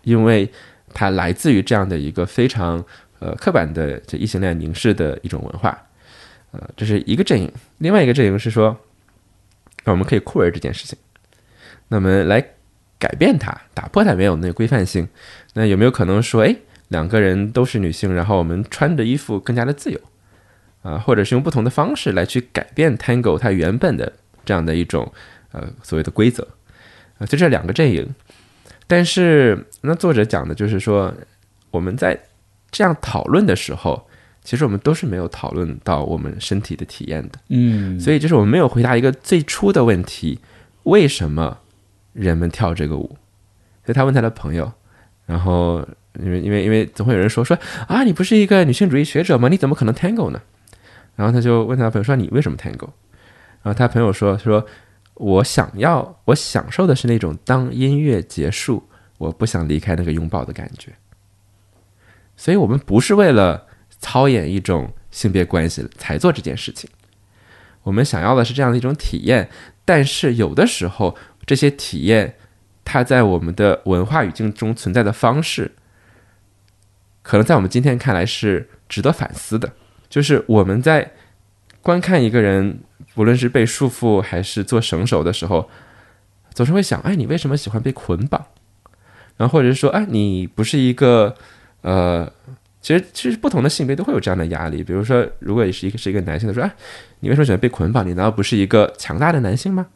[0.02, 0.50] 因为
[0.94, 2.84] 它来自于这样的一个非常
[3.18, 5.76] 呃刻板的这异性恋凝视的一种文化，
[6.58, 7.50] 呃，这是一个阵营。
[7.78, 8.76] 另外一个阵营是说，
[9.84, 10.98] 我们可以酷儿这件事情，
[11.88, 12.44] 那么来
[12.98, 15.08] 改变它，打破它原有那个规范性。
[15.54, 16.56] 那有没有可能说，哎，
[16.88, 20.00] 两个人都是女性，然后我们穿的衣服更加的自由？
[20.82, 24.12] 啊，或者是用不同的方式来去改变 Tango 它原本的
[24.44, 25.12] 这样的一种
[25.52, 26.46] 呃所谓的规则
[27.18, 28.14] 啊，就这两个阵营。
[28.86, 31.14] 但是那作者讲的就是说，
[31.70, 32.18] 我们在
[32.70, 34.07] 这样讨论的时候，
[34.48, 37.38] 其实我们都是没有讨论到我们身体的体验的。
[37.48, 40.40] 嗯，所以就是我们没有回答一个最初的问题：
[40.84, 41.58] 为什么
[42.14, 43.06] 人们跳这个舞？
[43.84, 44.72] 所以他问他的朋友，
[45.26, 45.86] 然后
[46.18, 47.58] 因为因为因为总会有人说说
[47.88, 49.50] 啊，你不是一个女性主义学者吗？
[49.50, 50.40] 你怎么可能 Tango 呢？
[51.14, 52.88] 然后他就问他朋友说：“你为什么 Tango？”
[53.60, 54.64] 然后他朋友说：“说
[55.12, 58.82] 我想要，我享受的是那种当音乐结束，
[59.18, 60.90] 我不想离开那个拥抱的感觉。
[62.34, 63.66] 所以，我们不是为了
[64.00, 66.88] 操演一种性别关系才做这件事情。
[67.82, 69.48] 我们想要的是这样的一种体验。
[69.84, 72.36] 但是，有的时候这些体验，
[72.84, 75.72] 它在我们的文化语境中存在的方式，
[77.22, 79.72] 可能在我们今天看来是值得反思的。”
[80.10, 81.12] 就是我们在
[81.80, 82.80] 观看一个人，
[83.14, 85.70] 无论是被束缚还是做绳手的时候，
[86.52, 88.44] 总是会想：哎，你为什么喜欢被捆绑？
[89.38, 91.34] 然后或者是说：哎，你不是一个
[91.80, 92.30] 呃，
[92.88, 94.82] 其实其实不同的性别都会有这样的压力。
[94.82, 96.74] 比如说，如果你是一个是一个男性的说：哎，
[97.20, 98.02] 你为什么喜欢被捆绑？
[98.02, 99.86] 你难道不是一个强大的男性吗？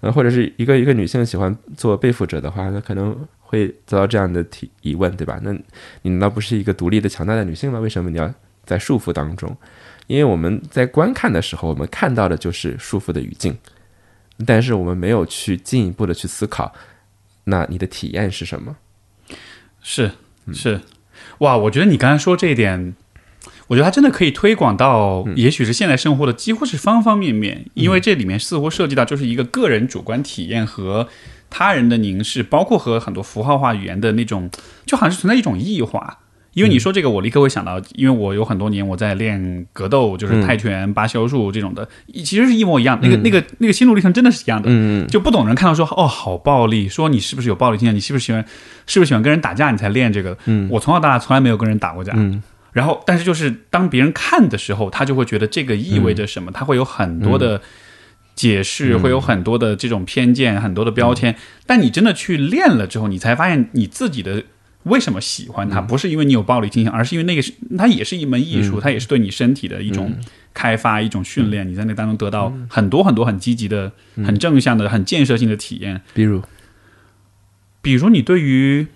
[0.00, 5.38] 呃，或者是一个一个女性喜欢做背负者的话，那可能会遭到这样的提疑问，对吧？
[5.42, 5.52] 那
[6.00, 7.78] 你难道不是一个独立的强大的女性吗？
[7.78, 8.32] 为什么你要？
[8.64, 9.54] 在束缚当中，
[10.06, 13.56] 因为我们在观看的时候，我们看到的就是束缚的语境，
[14.46, 16.72] 但是我们没有去进一步的去思考，
[17.44, 18.76] 那你的体验是什么？
[19.82, 20.08] 是
[20.52, 20.80] 是，
[21.40, 21.56] 哇！
[21.56, 22.94] 我觉得你刚才说这一点，
[23.68, 31.08] 我觉得它真的可以推广到，也许是现代生活的几乎是方方面面，因为这里面似乎涉及到就是一个个人主观体验和
[31.48, 34.50] 他人的凝视，包括和很多符号化语言的那种，
[34.86, 36.18] 就好像是存在一种异化。
[36.52, 42.98] 因为你说这个，我立刻会想到，因为我有很多年我在练格斗，就是泰拳、八修术这种的，其实是一模一样。
[43.00, 44.68] 那个、那个、那个心路历程真的是一样的。
[44.68, 47.94] 嗯就不懂人看到说，哦，好暴力，说你是不是有暴力倾向？
[47.94, 48.44] 你是不是喜欢，
[48.86, 49.70] 是不是喜欢跟人打架？
[49.70, 50.36] 你才练这个。
[50.46, 52.12] 嗯，我从小到大从来没有跟人打过架。
[52.16, 56.50] 嗯，然后，但是就是当别人看的时候，他就会觉得这个意味着什么？
[56.50, 57.60] 他会有很多的
[58.34, 61.36] 解释，会有很多的这种偏见，很多的标签。
[61.64, 64.42] 但你真的去练了之后，你才发现你自己的。
[64.84, 65.80] 为什么喜欢它？
[65.80, 70.12] 不是因为你有暴力倾向，而是因为那个是它也是一门艺术，它也是对你身体的一种
[70.54, 71.68] 开发、一种训练。
[71.68, 73.92] 你在那当中得到很多很多很积极的、
[74.24, 76.00] 很正向的、很建设性的体验。
[76.14, 76.42] 比如，
[77.82, 78.86] 比如你对于，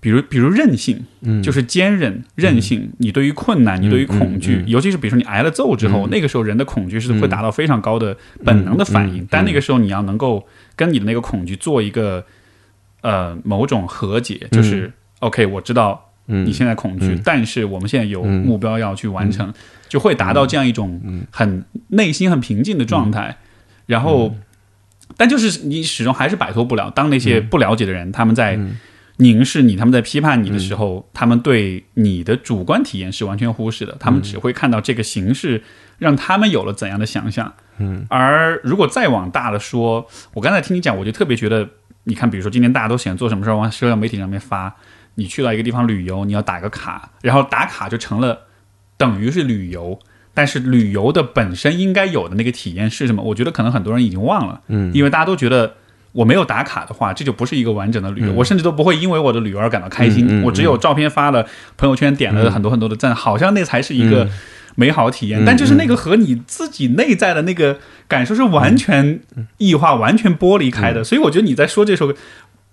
[0.00, 2.90] 比如比如韧性，嗯，就是坚韧、韧性。
[2.98, 9.26] 你对于困难，你对于恐惧，尤其是比如说你挨了揍之后，那个时候人的恐惧是会达到非常高的本能的反应。
[9.30, 12.24] 但那个时候你要能够跟你的那个恐惧做一个
[13.02, 14.92] 呃某种和解，就是。
[15.20, 19.52] OK，我知道你现在恐惧，但是我们现在有目标要去完成，
[19.88, 21.00] 就会达到这样一种
[21.32, 23.36] 很内心很平静的状态。
[23.86, 24.32] 然后，
[25.16, 26.88] 但就是你始终还是摆脱不了。
[26.88, 28.56] 当那些不了解的人他们在
[29.16, 33.96] 凝视你，他们在批判你的时候，他们对你的主观体验是完全忽视的。
[33.98, 35.60] 他们只会看到这个形式
[35.98, 37.52] 让他们有了怎样的想象。
[37.78, 41.68] 嗯，而如果再往大了说，我刚才听你讲，我就特别觉得，
[42.08, 44.74] 你看，比如说今天大家都喜欢做什么事儿，往社交媒体上面发。
[45.16, 48.46] 你去到一个地方旅游，你要打个卡，然后打卡就成了
[48.96, 49.98] 等于是旅游，
[50.32, 53.22] 但是旅游的本身应该有的那个体验是什么？
[53.22, 55.74] 我觉得可能很多人已经忘了，嗯，因为大家都觉得
[56.12, 61.44] 我没有打卡的话，这就不是一个完整的旅游，我甚至都不会因为我的旅游而感到开心，我只有照片发了，
[61.76, 64.28] 朋友圈点了很多很多的赞，好像那才是一个
[64.78, 69.18] 美好体验，但就是那个和你自己内在的那个感受是完全
[69.56, 72.14] 异化、完全剥离开的，所以我觉得你在说这首歌。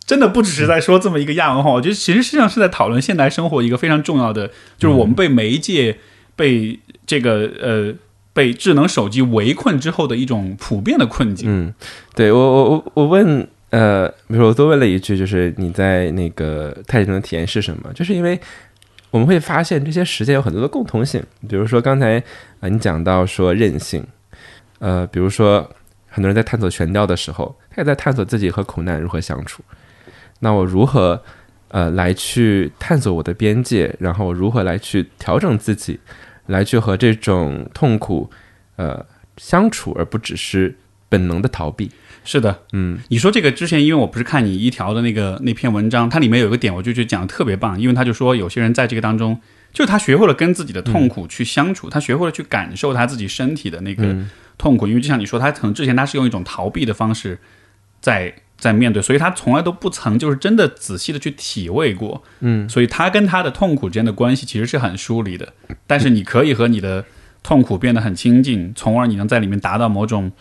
[0.07, 5.97] 真的不只是在说这么一个亚文化，我觉得其实实际上是在讨论现代生活一个非常重要的，就是我们被媒介、
[6.35, 7.91] 被这个呃
[8.31, 11.49] 被智能手机围困之后的一种普遍的困境。
[11.49, 11.73] 嗯，
[12.13, 17.91] 对我我我我问呃，比如说我多问了一句，就是你在那个泰中的体验是什么？
[17.95, 18.39] 就是因为
[19.15, 22.21] 我们会发现这些实践有很多的共同性，比如说刚才
[22.59, 24.05] 啊你讲到说韧性，
[24.79, 25.61] 呃，比如说
[26.09, 29.63] 很多人在探索悬吊的时候，他也在探索自己和苦难如何相处。
[30.39, 31.23] 那我如何，
[31.69, 33.95] 呃，来去探索我的边界？
[34.01, 35.97] 然后如何来去调整自己，
[36.47, 38.29] 来去和这种痛苦
[38.75, 39.05] 呃
[39.37, 40.75] 相处，而不只是
[41.07, 41.89] 本能的逃避。
[42.25, 49.39] 是的，嗯，你说这个之前，因为我不是看你一条的那个那篇文章，它里面有一个点，我就觉得讲的特别棒，因为他就说有些人在这个当中，
[49.71, 54.15] 就他学会了跟自己的痛苦去相处，他学会了去感受他自己身体的那个
[54.57, 57.37] 痛苦，因为就像你说，他可能之前他是用一种逃避的方式
[58.01, 65.53] 在在面对，所以他从来都不曾就是真的仔细的去体味过，嗯，所以他跟他的痛苦之间的关系其实是很疏离的，
[65.85, 67.05] 但是你可以和你的
[67.43, 70.31] 痛苦变得很亲近，从而你能在里面达到某种。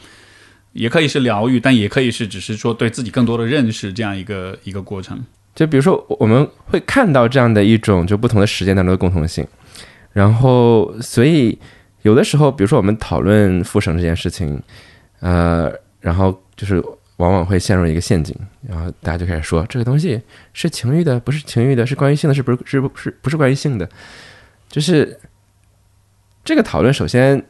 [0.74, 5.24] 也可以是疗愈，但也可以是只是说对自己更多的认识这样一个一个过程。
[5.54, 9.46] 就比如说，我们会看到这样的一种就不同的时间当中的共同性，
[10.12, 11.56] 然后所以
[12.02, 14.60] 有的时候，比如说我们讨论复审这件事情，
[15.20, 16.82] 呃，然后就是
[17.18, 18.37] 往往会陷入一个陷阱，
[18.68, 20.20] 然后大家就开始说这个东西
[20.52, 23.88] 是情欲的，不是情欲的，是关于性的，是不是是不是不是关于性的？
[24.68, 25.20] 就是
[26.44, 27.40] 这个讨论，首先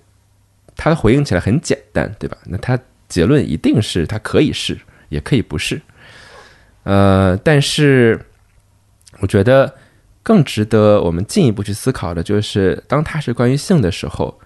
[0.76, 2.36] 它的回应起来很简单，对吧？
[2.44, 2.78] 那它。
[3.08, 5.80] 结论一定是它可以是，也可以不是。
[6.84, 8.20] 呃，但是
[9.20, 9.74] 我觉得
[10.22, 14.38] 更值得我们进一步去思考的就是，当它是关于性的时候，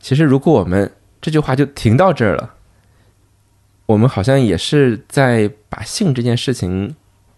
[0.00, 2.54] 其实如果我们这句话就停到这儿了，
[3.86, 6.94] 我们好像也是在把性这件事情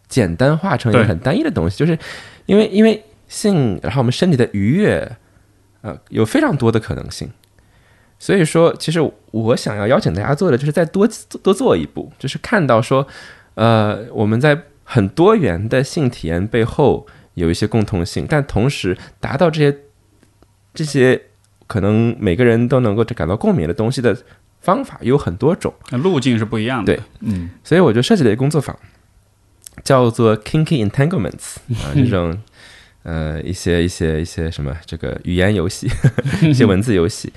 [0.09, 1.99] 简单化成一个很单一的东西，就是
[2.47, 5.17] 因为因为性，然后我们身体的愉悦，
[5.83, 7.31] 呃，有非常多的可能性。
[8.25, 8.99] 所以说，其实
[9.33, 11.07] 我想要邀请大家做的，就是再多
[11.43, 13.07] 多做一步，就是看到说，
[13.53, 19.77] 呃，我们在很多元的性体验背后有一些共同性，但同时达到这些
[20.73, 21.21] 这些
[21.67, 24.17] 可能每个人都能够感到共鸣的东西的
[24.63, 26.95] 方法有很多种，路径是不一样的。
[26.95, 28.75] 对，嗯，所以我就设计了一个工作坊，
[29.85, 32.39] 叫做 Kinky Entanglements 啊， 这种
[33.03, 35.91] 呃一些一些一些什么这个语言游戏，
[36.41, 37.31] 一些文字游戏。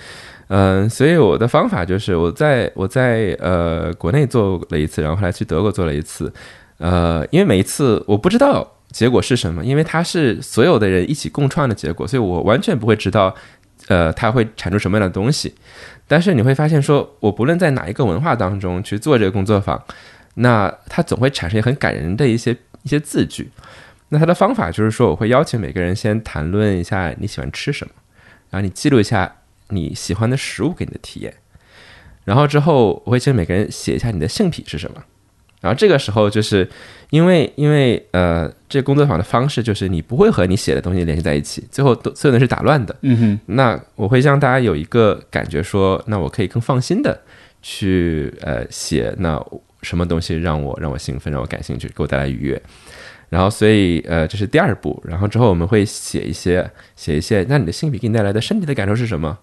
[0.50, 6.32] 嗯，所以我的方法就是我在我在呃国内做了一次，然后后来去德国做了一次，
[6.78, 13.36] 呃，因为每一次我不知道结果是什么，因为它是所有的人一起共创的结果，所以我完全不会知道，
[13.90, 15.54] 呃，它会产出什么样的东西。
[16.08, 19.84] 但是你会发现，说我不论在哪一个文化当中去做这个工作坊，
[20.36, 23.52] 那它总会产生很感人的一些一些字句。
[24.08, 27.92] 那它的方法就是说，我会邀请每个人先谈论一下你喜欢吃什么，
[28.50, 29.30] 然后你记录一下。
[29.70, 31.34] 你喜欢的食物给你的体验，
[32.26, 35.04] 然后之后我会请每个人写一下你的性癖是什么，
[35.62, 36.70] 然后这个时候就是
[37.10, 42.96] 因为因为呃，这工作坊的方式就是你不会和你写的东西联系在一起，最后都所有的是打乱的。
[43.02, 47.22] 嗯哼，那我会让大家有一个感觉说，那我可以更放心的
[47.62, 49.44] 去呃写那
[49.82, 52.62] 什么东西让我让我兴奋，让我感兴趣，给我带来愉悦。
[53.30, 55.04] 然后，所以，呃，这是第二步。
[55.06, 57.46] 然后之后我们会写一些，写一些。
[57.50, 59.38] 那你的性癖给你带来的身体的感受是什么？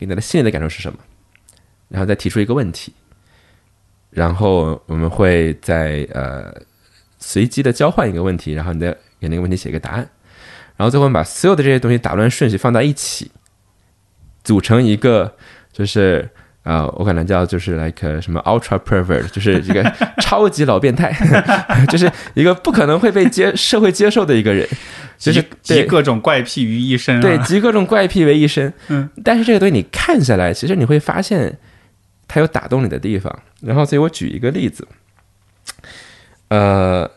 [0.00, 0.98] 给你的心理的感受是什么？
[1.88, 2.94] 然后再提出一个问题。
[4.08, 6.50] 然后我们会在呃
[7.18, 10.10] 随机的交换一个问题，然后你再给那个问题写一个答案。
[10.78, 13.30] 然后最后把所有的这些东西打乱顺序放在一起，
[14.42, 15.36] 组成一个
[15.70, 16.26] 就是。
[16.70, 19.82] 啊，我可能叫就是 like 什么 ultra pervert，就是一个
[20.22, 21.12] 超级老变态，
[21.90, 24.68] 就是一个不可能会被接社会接受的一个人，
[25.18, 28.72] 就是集各种怪癖于一身，对，集各种怪癖为一身。
[28.86, 31.58] 嗯，但是这个东西你看下来，其实你会发现
[32.28, 33.36] 它有打动你的地方。
[33.62, 34.86] 然后，所以我举一个例子，
[36.50, 37.10] 呃，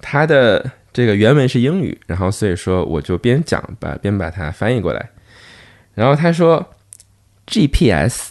[0.00, 5.10] 它的这个原文是英语，然后所以说我就边讲把边把它翻译过来。
[5.94, 6.74] 然后他说
[7.46, 8.30] GPS。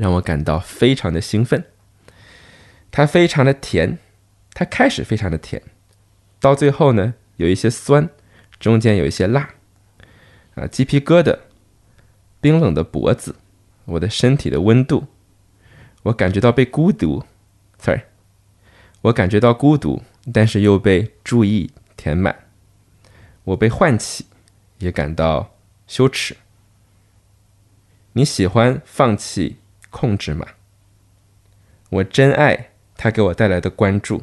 [0.00, 1.62] 让我感到非常的兴奋，
[2.90, 3.98] 它非常的甜，
[4.54, 5.62] 它开始非常的甜，
[6.40, 8.08] 到最后呢有一些酸，
[8.58, 9.50] 中间有一些辣，
[10.54, 11.40] 啊，鸡皮疙瘩，
[12.40, 13.36] 冰冷的脖子，
[13.84, 15.06] 我的身体的温度，
[16.04, 17.22] 我感觉到被孤独
[17.78, 18.00] ，sorry，
[19.02, 22.46] 我感觉到孤独，但是又被注意填满，
[23.44, 24.24] 我被唤起，
[24.78, 25.54] 也感到
[25.86, 26.34] 羞耻。
[28.14, 29.58] 你喜欢放弃？
[29.90, 30.46] 控制嘛，
[31.90, 34.22] 我真爱他给我带来的关注，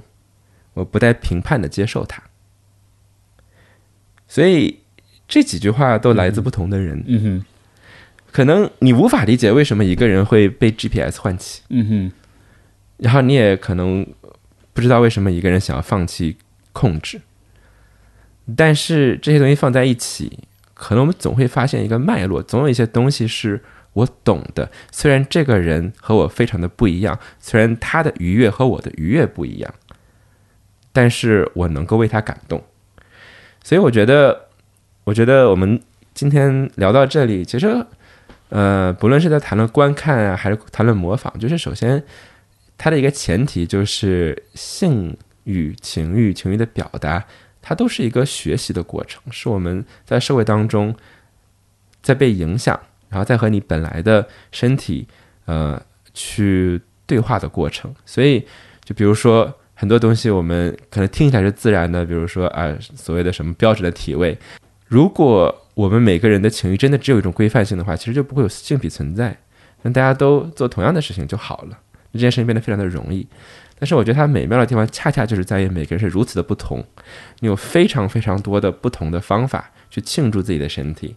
[0.73, 2.23] 我不带评判的接受他，
[4.27, 4.79] 所以
[5.27, 7.03] 这几句话都来自不同的人。
[7.05, 7.45] 嗯哼，
[8.31, 11.63] 可能你无法理解为什么一个人会被 GPS 唤起。
[11.69, 12.11] 嗯哼，
[12.97, 14.07] 然后你也可能
[14.73, 16.37] 不知道为什么一个人想要放弃
[16.71, 17.19] 控制，
[18.55, 20.39] 但是这些东西放在一起，
[20.73, 23.61] 可能我们总会发现一个脉络，总有一些东西是。
[23.97, 29.73] 我懂的，虽然这个人和我非常的不一样，虽然他的愉悦和我的愉悦不一样，
[30.93, 32.63] 但是我能够为他感动。
[33.63, 34.49] 所以我觉得，
[35.03, 35.81] 我觉得我们
[36.13, 37.85] 今天聊到这里，其实
[38.49, 42.03] 呃，不论是在谈论观看啊，还是谈论模仿，就是首先
[42.77, 47.25] 它的一个前提就是性欲、情欲、情欲的表达，
[47.63, 50.95] 它都是一个学习的过程，是我们在社会当中
[52.03, 52.79] 在被影响，
[53.09, 55.07] 然后再和你本来的身体
[55.45, 55.81] 呃
[56.13, 57.93] 去对话的过程。
[58.05, 58.45] 所以，
[58.83, 64.37] 就比如说很多东西，我们可能听起来是自然的，比如说啊，所谓的什么标准的体位，
[64.87, 69.37] 如果我们每个人的情欲真的只有一种规范性的话，其实就不会有性癖存在。
[69.83, 71.77] 那大家都做同样的事情就好了，
[72.11, 73.27] 这件事情变得非常的容易。
[73.77, 76.83] 但是我觉得它美妙的地方，恰恰就是在于每个人是如此的不同，
[77.41, 81.15] 你有非常非常多的不同的方法去庆祝自己的身体。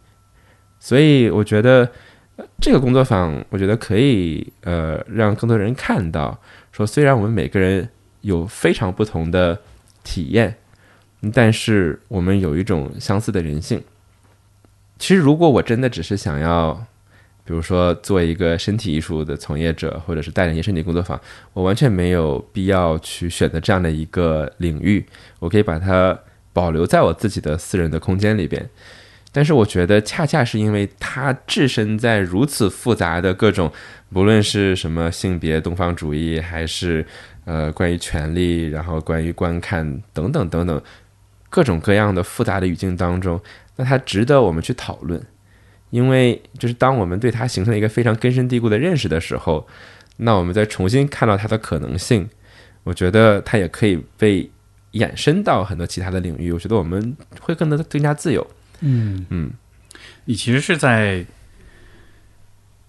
[0.81, 1.89] 所以我觉得
[2.59, 6.37] 这个工作坊，我觉得可以呃让更多人看到，
[6.73, 7.89] 说虽然我们每个人
[8.23, 9.61] 有非常不同的
[10.03, 10.57] 体验，
[11.35, 13.83] 但是我们有一种相似的人性。
[14.99, 16.73] 其实，如果我真的只是想要，
[17.45, 21.21] 比如说做一个身体艺术的从业者，或者是带领一些身体工作坊，
[21.53, 25.05] 我完全没有必要去选择这样的一个领域。
[25.39, 26.19] 我可以把它
[26.53, 28.69] 保留在我自己的私人的空间里边。
[29.33, 33.71] 但是，我觉得恰恰是因为它置身在如此复杂的各种，
[34.13, 37.07] 不论是什么性别、东方主义，还是
[37.45, 40.83] 呃关于权利，然后关于观看等等等等
[41.49, 43.41] 各种各样的复杂的语境当中。
[43.77, 45.25] 那它值得我们去讨论，
[45.91, 49.65] 因为就是当我们对它形成了一个非常根深蒂固的认识的时候，
[50.17, 52.29] 那我们再重新看到它的可能性，
[52.83, 54.51] 我觉得它也可以被
[54.91, 56.51] 延伸到很多其他的领域。
[56.51, 58.45] 我觉得我们会更得更加自由。
[58.81, 59.51] 嗯嗯，
[60.25, 61.27] 你其实是在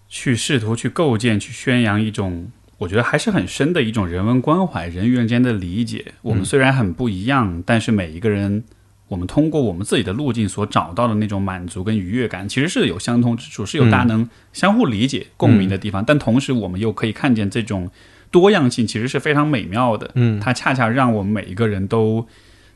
[0.08, 6.14] 去试图去构建、去宣扬一种，我觉得还是很深的一种人文关怀、人与人间的理解。
[6.22, 8.64] 我们虽然很不一样，但是每一个人。
[9.08, 16.02] 我们通过我们自己的路径所找到的那种满足跟愉悦感，其实是有相通之处，是有大家能相互理解、共鸣的地方。
[16.06, 17.92] 但同时，我们又可以看见这种
[18.32, 20.10] 多样性，其实是非常美妙的。
[20.16, 22.26] 嗯，它恰恰让我们每一个人都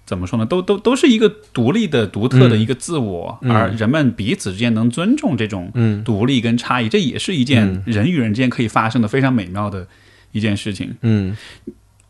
[0.06, 0.46] 怎么说呢？
[0.46, 5.72] 都都都是一个独立的、独特的一个自我，而人们彼此之间能尊重这种
[6.04, 9.88] 独立跟差异，这也是一件人与人之间可以发生的非常美妙的
[10.32, 10.96] 一件事情。
[11.02, 11.36] 嗯。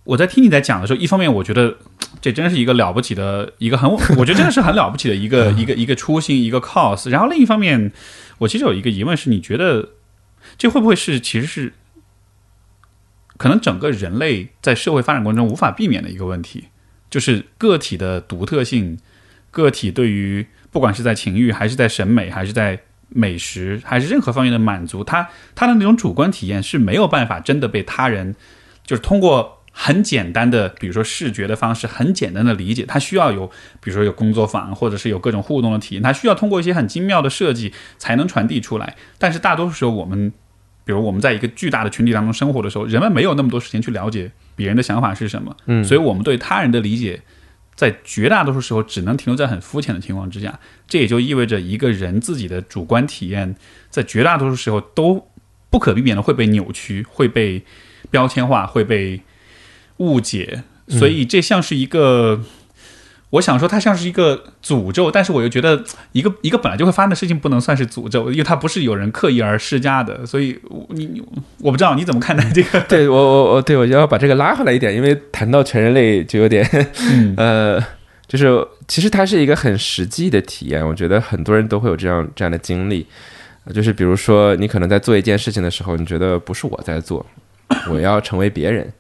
[0.04, 1.78] 我在听你在讲的时候，一方面我觉得
[2.22, 3.90] 这真是一个了不起的一个很，
[4.20, 7.10] 我觉得真的是很了不起的一个一个一个初心一个 cause。
[7.10, 7.92] 然后另一方面，
[8.38, 9.90] 我其实有一个疑问是，你觉得
[10.60, 11.74] 这会不会是其实是
[13.38, 16.66] 可能整个人类在社会发展过程中无法避免的一个问题，
[17.10, 18.98] 就是个体的独特性，
[19.52, 22.80] 个体对于不管是在情欲还是在审美还是在
[23.10, 28.36] 美食还是任何方面的满足，他他的那种主观体验是没有办法真的被他人
[28.86, 29.54] 就是通过。
[29.78, 33.46] 很简单的，比如说视觉的方式，很简单的理解，他需要有，
[33.82, 38.96] 比如说有工作坊，或者是有各种互动的体验，他需要通过一些很精妙的设计才能传递出来。
[39.18, 40.32] 但是大多数时候，我们，
[40.86, 47.22] 比如我们在一个巨大的群体当中生活的时候，人们没有那么多时间去了解别人的想法是什么，嗯，所以我们对他人的理解，
[47.76, 50.58] 在绝大多数时候只能停留在很肤浅的情况之下。
[50.88, 53.56] 这也就意味着一个人自己的主观体验，
[53.90, 55.28] 在绝大多数时候都
[55.70, 57.64] 不可避免的会被扭曲，会被
[58.10, 59.22] 标签化，会被。
[60.00, 62.44] 误解，所以这像是一个，
[63.36, 70.58] 我想说它像是一个诅咒，但是我又觉得一个一个本来就会发生的事情不能算是诅咒，因为它不是有人刻意而施加的，所以
[70.90, 71.22] 你
[71.60, 72.80] 我不知道你怎么看待这个？
[72.82, 76.66] 对我我我对我就要把这个拉回来一点，因为谈到全人类就有点，
[77.38, 77.80] 呃，
[78.28, 83.06] 就是其实它是一个很实际的体验，我觉得很多人都会有这样这样的经历，
[83.74, 87.26] 就是比如说你可能在做一件事情的时候，你觉得不是我在做，
[87.90, 88.92] 我要成为别人。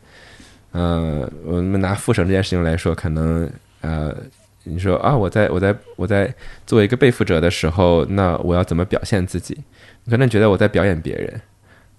[0.71, 3.49] 呃，我们拿复审这件事情来说，可能
[3.85, 4.15] 呃，
[4.63, 6.33] 你说啊，我在我在我在
[6.65, 9.55] 作为一个被负者的时候，那我要怎么表现自己？
[10.05, 11.39] 你可能觉得我在表演别人，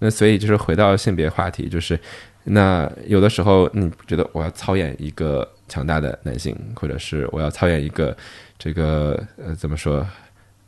[0.00, 1.96] 那所以就是回到性别话题，就是
[2.42, 8.16] 那有的时候你觉得我要操演一个强大的男性，或者是我要操演一个
[8.58, 10.04] 这个呃怎么说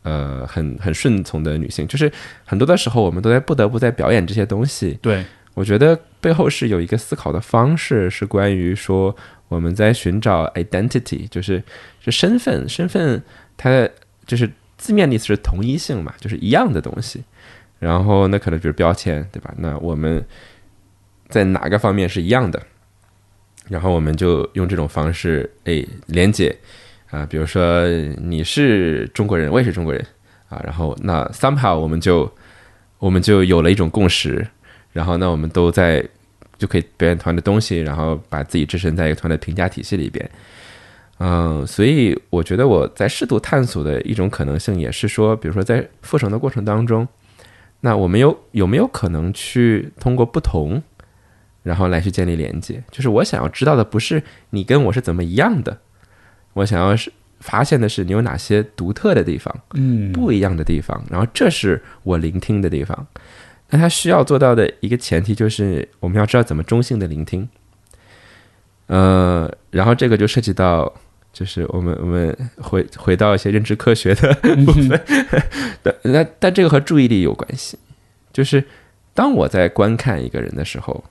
[0.03, 2.11] 呃很很顺从的女性，就是
[2.45, 4.97] 很多的时候我们都在不得不在表演这些东西。
[5.03, 5.25] 对。
[5.55, 9.13] 我觉得背后是有一个思考的方式，是关于说
[9.49, 11.63] 我们在寻找 identity，就是
[12.01, 13.23] 是身份，身份
[13.57, 13.89] 它
[14.27, 17.23] 就是字面意思是同一性嘛，就是一样的东西。
[17.79, 19.55] 然后那可能就是标签，对吧？
[19.59, 20.25] 那我们
[21.29, 22.63] 在哪个方面是一样的？
[23.69, 26.57] 然后我们就用这种方式诶连接
[27.11, 27.87] 啊，比如说
[28.17, 30.05] 你是中国人，我也是中国人
[30.49, 32.31] 啊，然后那 somehow 我们就
[32.99, 34.47] 我们就有了一种共识。
[34.91, 36.05] 然后，那我们都在
[36.59, 40.31] 就可以表演团的东西，然后把自己置身在一个团的评价体系里边。
[41.21, 47.07] 嗯，所以我觉得我在试图探索的一种可能性，也是说，比如说在复审的过程当中，
[47.81, 50.83] 那我们有有没有可能去通过不同，
[51.63, 52.83] 然后来去建立连接？
[52.91, 55.79] 就是我想要知道的不是你跟我是怎么一样的，
[56.53, 63.07] 我想要是发现的是你有哪些独特的地方，嗯不一样的地方，然后这是我聆听的地方。
[63.71, 67.49] 那他需要做到的一个前提就是，我们要知道怎么中性的聆听。
[68.87, 70.91] 呃，然后这个就涉及到，
[71.33, 74.33] 就是我们我们回回到一些认知科学的
[74.65, 75.01] 部分，
[75.83, 77.79] 但那但这个和注意力有关系，
[78.33, 78.65] 就是
[79.13, 81.05] 当我在观看一个人的时候，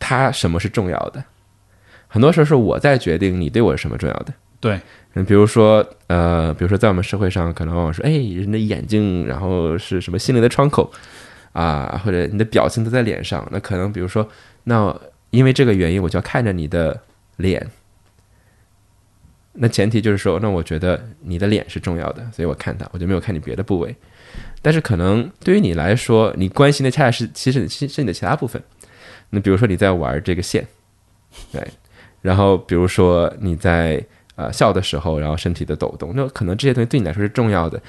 [0.00, 1.24] 他什么是重要的？
[2.08, 4.34] 很多时候是我在决定你对我是什么重要的。
[4.62, 4.80] 对，
[5.14, 10.88] 嗯，比如说，呃，比如说，在我们社会上，可能往往说，哎，人的眼睛，然后是什么心灵的窗口
[11.52, 14.28] 啊，或者你的表情都在脸上，那可能，比如说，
[14.62, 14.96] 那
[15.30, 17.00] 因为这个原因，我就要看着你的
[17.38, 17.68] 脸。
[19.54, 23.94] 那前提就是说，那我觉得你的脸是重要的，所以我看它，我就没有看你别的部位。
[24.62, 28.62] 但是可能对于你来说，你关心的恰恰是其实是是你的其他部分。
[29.30, 30.64] 那比如说你在玩这个线，
[31.50, 31.66] 对，
[32.20, 34.02] 然后比如说你在
[34.36, 37.80] 呃笑的时候，然后身体的抖动，那可能这些东西对你来说是重要的。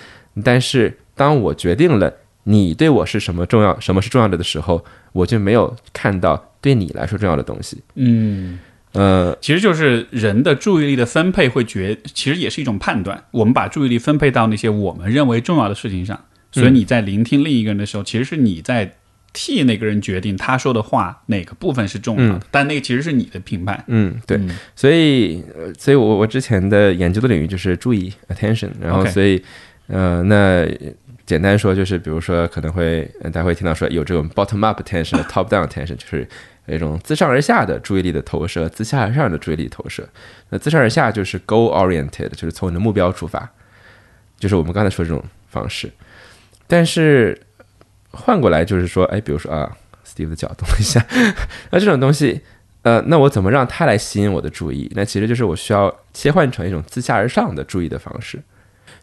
[0.44, 2.12] 但是当我决定了
[2.44, 7.82] 你对我是什么重要，什么是重要的的时候，我就没有看到对你来说重要的东西。
[7.96, 8.60] 嗯，
[8.94, 13.24] 呃，其实就是人的注意力的分配会决，其实也是一种判断。
[13.32, 16.20] 我们把注意力分配到那些我们认为重要的事情上，
[16.52, 18.96] 所以你在聆听另一个人的时候，其实是你在
[19.34, 23.84] 替那个人决定他说的话哪个部分是重要的，但那个其实是你的评判。
[23.88, 29.44] 嗯，对，嗯所以，呃所以我我之前的研究的领域就是注意 attention，然后所以，
[29.88, 30.66] 呃，那
[31.26, 36.28] 简单说就是，比如说可能会呃大家会听到说有这种 bottom up attention 和 top down attention，就是
[36.68, 40.08] 有一种自上而下的注意力的投射，自下而上的注意力投射。
[40.50, 43.50] 那自上而下就是 goal oriented，就是从你的目标出发，
[44.38, 45.90] 就是我们刚才说这种方式。
[46.68, 47.40] 但是
[48.14, 49.76] 换过来就是说，哎，比如说啊
[50.08, 51.06] ，Steve 的脚动了一下，
[51.72, 52.42] 那这种东西。
[52.84, 54.92] 呃，那我怎么让它来吸引我的注意？
[54.94, 58.38] 那其实就是我需要切换成一种自下而上的注意的方式。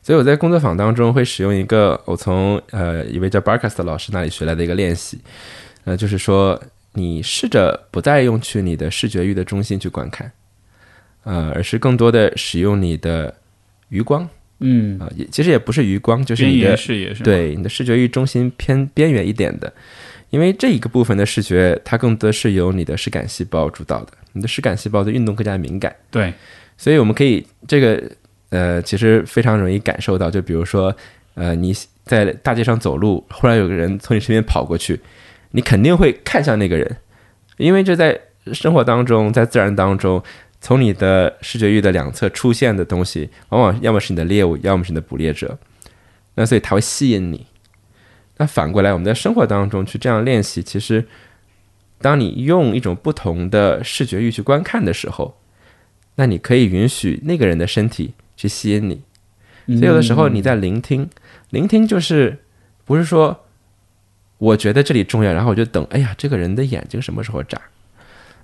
[0.03, 5.19] 所以我在工作坊当中会使用一个我从呃一位叫 Barkas 的老师那里学来的一个练习，
[5.85, 10.31] 呃，就是说你试着不再用去你的视觉域的中心去观看，
[11.25, 13.35] 呃，而是更多的使用你的
[13.89, 14.29] 余光
[14.61, 19.73] 嗯，啊、也其实也不是余光，就是你的缘视野是吗？，对你的视觉域中心偏边缘一点的，
[20.29, 26.33] 因为这一个部分的视觉，它更多是由你的视感细胞主导的，你的视感细胞对运动更加敏感，对，
[26.77, 28.03] 所以我们可以这个
[28.51, 30.95] 呃，其实非常容易感受到，就比如说
[31.35, 35.01] 呃，你在大街上走路，忽然有个人从你身边跑过去，
[35.53, 36.97] 你肯定会看向那个人，
[37.57, 38.21] 因为这在
[38.53, 40.23] 生活当中，在自然当中。
[40.61, 45.59] 从你的视觉域的两侧出现的东西，往往要么是你的猎物，要么是你的捕猎者。
[46.35, 47.47] 那所以它会吸引你。
[48.37, 51.07] 那反过来，我们在生活当中去这样练习，其实
[51.99, 55.39] 当你用一种不同的视觉域去观看的时候，
[56.15, 59.03] 那你可以允许那个人的身体去吸引你。
[59.67, 61.09] 所以有的时候你在聆听，
[61.51, 62.39] 聆听就是
[62.85, 63.45] 不是说
[64.39, 67.61] 我觉得这里重要，然后我就等，哎呀，这个人的眼睛什么时候眨，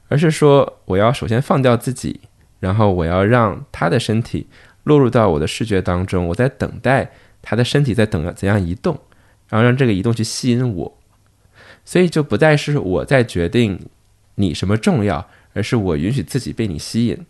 [0.09, 2.21] 而是说我要首先放掉自己，
[2.61, 4.47] 然后我要让他的身体
[4.85, 7.11] 落入到我的视觉当中，我在等待
[7.43, 8.99] 他的身体在等怎样移动，
[9.49, 10.99] 然后让这个移动去吸引我，
[11.85, 13.79] 所以就不再是我在决定
[14.37, 17.27] 你什么重要，而是我允许自己被你吸引。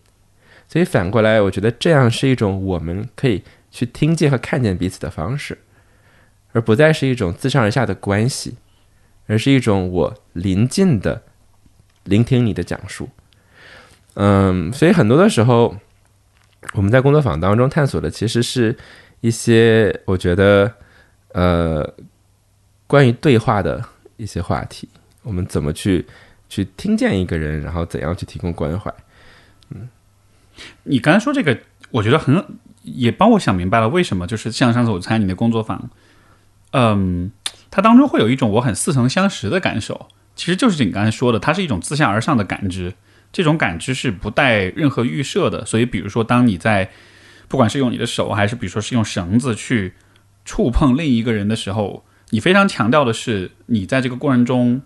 [0.69, 5.57] 所以反过来，我觉得这样是一种我们可以去听见和看见彼此的方式，
[6.53, 8.57] 而不再是一种自上而下的关系，
[9.29, 11.23] 而是一种我临近的
[12.07, 13.09] 聆听你的讲述。
[14.15, 15.77] 嗯，所以很多的时候，
[16.73, 18.77] 我们在工作坊当中探索的其实是
[19.21, 20.73] 一些我觉得
[21.33, 21.95] 呃
[22.87, 23.85] 关于对话的
[24.17, 24.89] 一些话题，
[25.23, 26.07] 我们怎么去
[26.49, 28.93] 去听见一个人，然后怎样去提供关怀。
[29.71, 29.89] 嗯
[30.85, 31.59] 你刚才说这个，
[31.91, 32.43] 我觉得很
[32.83, 35.91] 也帮我想明白了为什么就是像上次我参加你的工作坊，
[36.71, 37.31] 嗯，
[37.71, 42.95] 它当中会有一种我很似曾相识的感受，其实就是你刚才说的，它是一种自下而上的感知，
[43.33, 46.91] 这种感知是不带任何预设的，所以比如说当你在
[47.49, 49.95] 不管是用你的手，还是比如说是用绳子去
[50.45, 54.83] 触碰另一个人的时候，你非常强调的是你在这个过程中。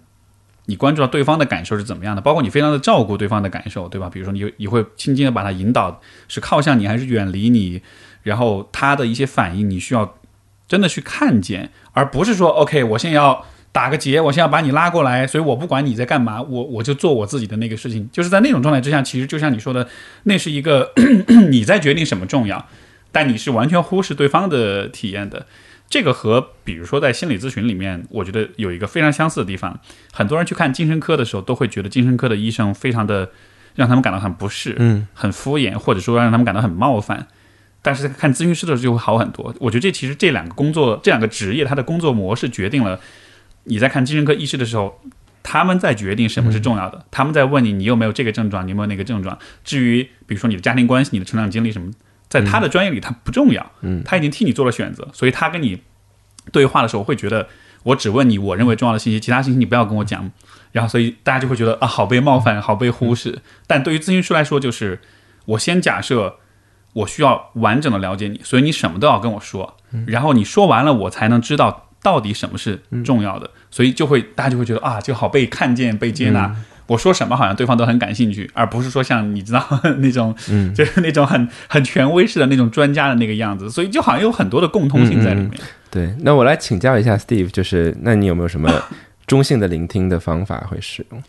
[0.66, 4.09] 你关注到对方的感受是怎么样的，包括你非常的照顾对方的感受，对吧？
[4.09, 7.82] 比如说你你会轻轻的把他引导，是靠向你还是远离你，
[8.22, 10.16] 然后他的一些反应你需要
[10.68, 18.08] 真的去看见，而不是说 OK，我现在要打个结，我现在要把你拉过来，所以我不管你在干嘛，我我就做我自己的那个事情。
[18.12, 19.88] 就是在那种状态之下，其实就像你说的，
[20.24, 20.92] 那是一个
[21.50, 22.66] 你在决定什么重要，
[23.12, 25.46] 但你是完全忽视对方的体验的。
[25.88, 29.78] 这个和比如说在心理咨询里面，我觉得有一个非常相似的地方。
[30.12, 33.28] 很多人去看精神科的时候，都会觉得精神科的医生非常的
[33.74, 37.26] 让他们感到很不适，嗯，很敷衍，或者说让他们感到很冒犯。
[37.82, 39.54] 但是在看咨询师的时候就会好很多。
[39.58, 43.00] 我觉得这其实这两个工作、这两个职业，它的工作模式决定了
[43.64, 45.00] 你在看精神科医师的时候，
[45.42, 47.04] 他们在决定什么是重要的。
[47.11, 49.38] 他们在问你你有没有这个症状，你有没有那个症状。
[49.64, 51.90] 至于比如说你的家庭关系、你的成长经历什么，
[52.28, 53.70] 在他的专业里他不重要。
[53.82, 55.82] 嗯，他已经替你做了选择，所以他跟你
[56.52, 57.48] 对话的时候会觉得，
[57.84, 60.30] 我只问你我认为重要的信息，其他信息你不要跟我讲。
[60.72, 63.40] 然后所以大家就会觉得啊，好被冒犯，好被忽视。
[63.66, 65.00] 但对于咨询师来说，就是
[65.46, 66.36] 我先假设。
[66.92, 69.76] 我需要完整的了解你，所以你什么都要跟我说，
[70.08, 76.55] 然后你说完了，我才能知道到底什么是重要的，所以就会大家就会觉得啊，就好被看见、被接纳。
[76.86, 79.64] 我说什么好像对方都很感兴趣，而不是说像你知道
[79.98, 85.53] 那种，嗯，就是那种很很权威式的那种专家的那个样子，所以就好像有很多的共通性在里面。
[85.88, 88.68] 对，那我来请教一下 Steve，就是那你有没有什么
[89.28, 91.22] 中性的聆听的方法会使用？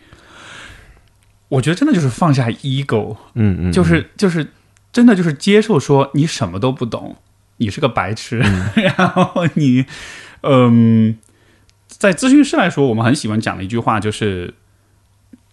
[1.49, 4.47] 我觉得真的就是放下 ego，嗯嗯，就是就是
[4.91, 7.17] 真的就是接受说你什么都不懂，
[7.57, 8.39] 你是个白痴，
[8.74, 9.86] 然后你，
[10.43, 11.17] 嗯，
[11.87, 14.53] 在咨询师来说，我们很喜欢讲的一句话就是，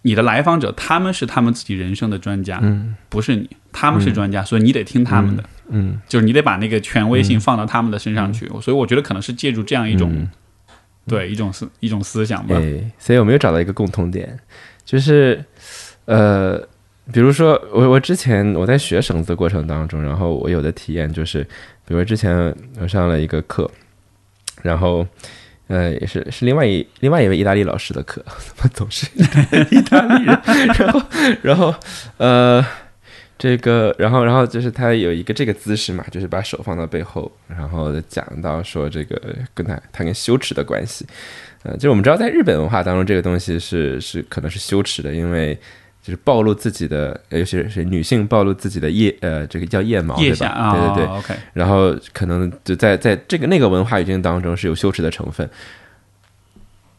[0.01, 2.95] 你的来访者他们是他们自己人生的专家，嗯。
[3.09, 5.99] 不是你，他们是专家，所以你得听他们的，嗯。
[6.07, 8.47] 就是你得把那个权威性放到他们的身上去。
[8.61, 10.29] 所以我觉得可能是借助这样一种，嗯。
[11.07, 12.55] 对一种思一种思想吧。
[12.55, 14.37] 哎，所以我们又找到一个共同点，
[14.85, 15.43] 就是
[16.05, 16.59] 呃，
[17.11, 21.43] 比如说我我之前我在学绳子的过程当中，然后我有的体验就是，
[21.87, 23.69] 比如说之前我上了一个课，
[24.61, 25.05] 然后。
[25.71, 29.05] 呃，也是是另外一另外一位意大利老师的课，怎么总是
[29.69, 30.35] 意大利人？
[30.79, 31.01] 然后
[31.43, 31.75] 然后
[32.17, 32.65] 呃，
[33.37, 39.21] 这个然后然后就是他有一个这个姿势嘛，就是把手放到背后，然后讲到说这个
[39.53, 41.05] 跟他他跟羞耻的关系。
[41.61, 45.55] 呃，就我们知道，在日本文化当中，这个东西是是可能是羞耻的，因为
[46.01, 50.29] 就是暴露自己的，呃尤其是是女性暴露自己的腋呃，这个叫腋毛，对吧？
[50.29, 51.15] 腋下啊，对对对。
[51.15, 55.49] o k 然后可能就在在这个那个文化语境当中是有羞耻的成分。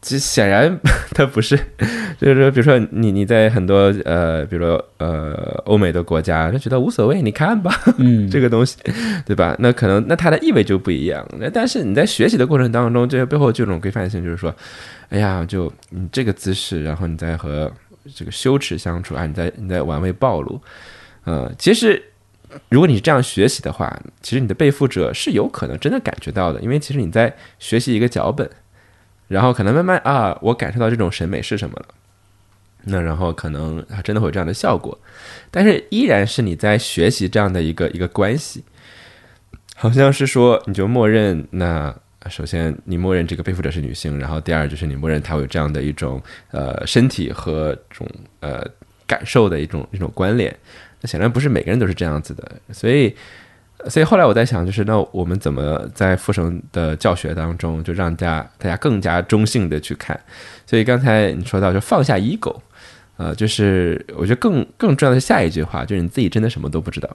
[0.03, 0.75] 其实显然
[1.13, 1.55] 它不是，
[2.19, 8.77] 就是说，比如说你你在很多呃，比如说呃欧美的国家，他觉得无所谓，你看吧，嗯， 这个东西，
[9.27, 9.55] 对吧？
[9.59, 11.23] 那可能那它的意味就不一样。
[11.37, 14.51] 那但是你在学习的过程当中，这些背后这种规范性，就是说，
[15.09, 17.71] 哎呀，就你这个姿势，然后你再和
[18.15, 20.61] 这个羞耻相处啊，你在你在玩味暴露，
[21.23, 22.03] 呃，其实
[22.69, 28.49] 如果你是这样学习的话，其实你的背负者是有可能真的感觉到的，因为其实你在学习一个脚本，
[29.27, 31.85] 然后可能慢慢啊，我感受到这种审美是什么了。
[32.83, 34.97] 那然后可能它真的会有这样的效果，
[35.51, 38.63] 但是依然是你在学习这样的一个一个关系，
[39.75, 41.95] 好像是说你就默认那
[42.29, 48.07] 首先你默认这个背负者是女性，然后第二就是你默认她有这样的一种呃身体和这种
[48.39, 48.65] 呃
[49.07, 50.55] 感受的一种一种关联，
[50.99, 53.15] 那显然不是每个人都是这样子的，所以。
[53.89, 60.19] 所以后来我在想，就是那我们怎么在复生的教学当中，就让大家大家更加中性的去看。
[60.67, 62.55] 所以刚才你说到，就放下 ego，
[63.17, 67.09] 呃，就是我觉得更更重要的是下一句话，就是你自己真的什么都不知道。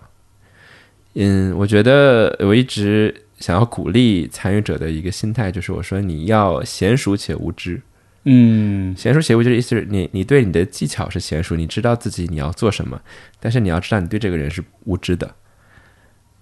[1.14, 7.80] 嗯，我觉得我一直想要鼓励参与者的一个心态，就是我说你要娴熟且无知。
[8.28, 13.00] 嗯娴熟且无知的意思是你你对你的技巧是娴熟，你知道自己你要做什么，
[13.38, 15.34] 但是你要知道你对这个人是无知的。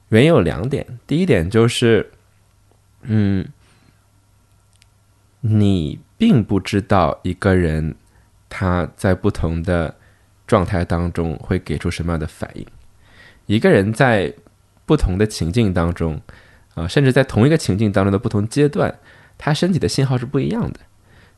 [0.08, 2.10] 原因有两点，第一点就是，
[3.02, 3.46] 嗯，
[5.40, 7.96] 你并不知道一个人
[8.48, 9.94] 他在不同的
[10.46, 12.64] 状态当中会给出什么样的反应。
[13.46, 14.32] 一个人在
[14.86, 16.20] 不同的情境当中，
[16.74, 18.94] 啊、甚至在同一个情境当中的不同阶段，
[19.38, 20.80] 他身体的信号是不一样的。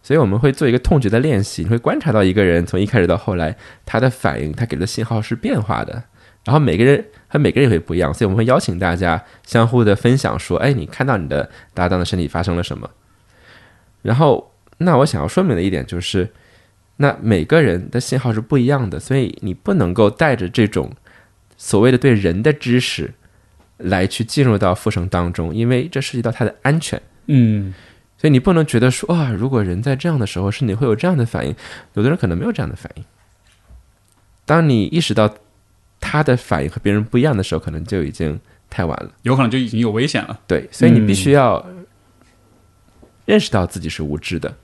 [0.03, 6.05] 所以我们会做一个痛觉的练习，你会观察到一个人从一开始到后来，他的反应，他给的信号是变化的。
[6.45, 12.89] 然后每个人和每个人也会不一样，所以我们会邀请大家相互的分享，说：“哎，你看到你的搭档的身体发生了什么？”
[14.03, 16.33] 然后，那我想要说明的一点就是，
[16.99, 20.93] 那每个人的信号是不一样的，所以你不能够带着这种
[21.57, 23.13] 所谓的对人的知识
[23.79, 27.01] 来去进入到复生当中，因为这涉及到他的安全。
[27.27, 27.75] 嗯
[28.19, 31.55] 所以你不能觉得说啊，如果人在这样的时候，身体会有这样的反应，
[31.93, 33.05] 有的人可能没有这样的反应。
[34.47, 35.35] 当你意识到
[36.01, 39.11] 他的反应和别人不一样的时候，可能就已经太晚了。
[39.23, 40.41] 有可能就已经有危险了。
[40.47, 41.63] 对，所以你必须要
[43.27, 44.57] 认识到自己是无知的。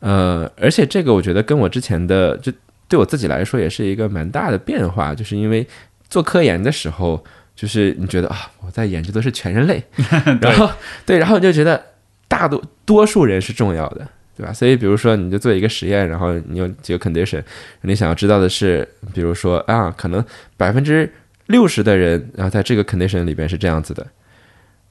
[0.00, 2.52] 呃，而且这个我觉得跟我之前的，就
[2.88, 5.64] 对我自己来说也是一个蛮大的变化，就是因为
[6.08, 7.24] 做科研的时候，
[7.54, 9.82] 就是你觉得啊，我在演这都是全人类，
[10.40, 10.70] 然后
[11.06, 11.80] 对，然后你就觉得
[12.26, 14.52] 大多多数人是重要的，对吧？
[14.52, 17.42] 所以比如说你就做一个实验，然后你有几个 condition，
[17.82, 20.24] 你想要知道的是，比如说啊，可能
[20.56, 21.12] 百分之
[21.46, 24.06] 六十的人，然后在这个 condition 里边是这样子的，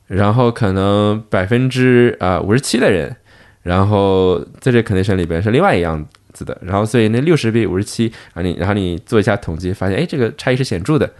[0.08, 3.16] 然后可能百分之啊五十七的人，
[3.64, 11.12] 然后在这 condition 里边是另外一样子的，然后所以那六十比五十七啊，你然后你做一下统计，发现哎这个差异是显著的。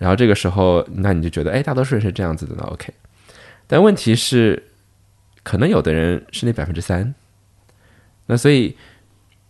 [0.00, 2.90] 然后这个时候，那你就觉得，哎，大多数人是这样子的，那 OK。
[3.66, 4.70] 但问题是，
[5.42, 7.14] 可能有的人是那百分之三。
[8.24, 8.78] 那所以，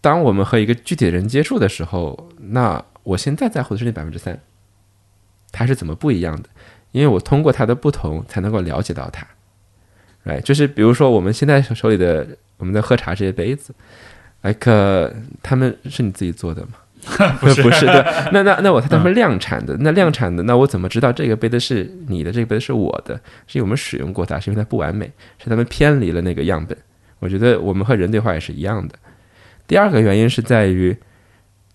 [0.00, 4.40] 当我们和一个具体的人接触的时候，那我现在在乎的是那百分之三，
[5.52, 6.48] 他是怎么不一样的？
[6.90, 9.24] 因为我通过他的不同，才能够了解到他。
[10.24, 10.40] right？
[10.40, 12.26] 就是比如说，我们现在手里的
[12.56, 13.72] 我们在喝茶这些杯子
[14.42, 16.72] ，like 他们是你自己做的吗？
[17.40, 23.14] 不是不是对， 那那那我他们量产的，那量产的，那我怎么知道这个杯子是你的，这个杯子是我的？
[23.46, 26.76] 是因为我们使用过它，是因为它不完美，是他们偏离了那个样本。
[27.18, 28.94] 我觉得我们和人对话也是一样的。
[29.66, 30.96] 第二个原因是在于，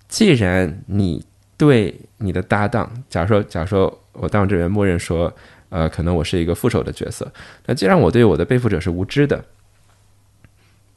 [0.07, 1.23] 既然你
[1.57, 5.31] 对你的搭档，假如说假如说我当这边默认说，
[5.69, 7.31] 呃，可能我是一个副手的角色，
[7.65, 9.45] 那既然我对我的背负者是无知的，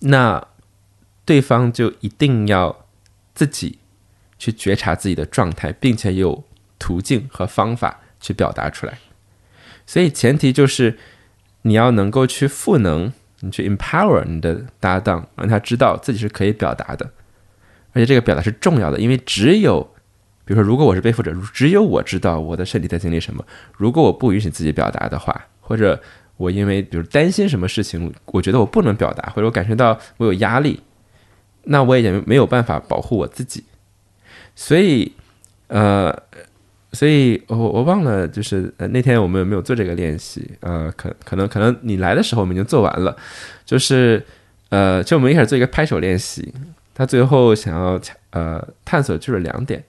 [0.01, 0.45] 那
[1.24, 2.87] 对方就一定要
[3.35, 3.79] 自己。
[4.39, 6.45] 去觉察自己的状态，并且有
[6.78, 8.99] 途径和方法去表达出来。
[9.86, 10.99] 所以前提就是
[11.62, 17.11] 你要能够去赋能，你去 empower 你的搭档，让他知道自己是可以表达的，
[17.93, 19.82] 而且这个表达是重要的，因为只有
[20.45, 23.45] 比如说，如果我是背负者，只有我知道我的身体在经历什么。
[23.76, 26.01] 如果我不允许自己表达的话，或者
[26.39, 30.80] 我因为比如担心什么事情，我觉得我不能表达，或者我感觉到我有压力，
[31.64, 33.64] 那我也没有办法保护我自己。
[34.61, 35.12] 所以，
[35.68, 36.12] 呃，
[36.92, 40.50] 所以我我忘了，就是那天我们有没有做这个练习？
[40.59, 43.16] 呃，可可能可能你来的时候我们已经做完了。
[43.64, 44.20] 就是，
[44.70, 46.52] 呃，就我们一开始做一个拍手练习，
[46.92, 48.00] 他最后想要
[48.30, 49.84] 呃探索就是两点，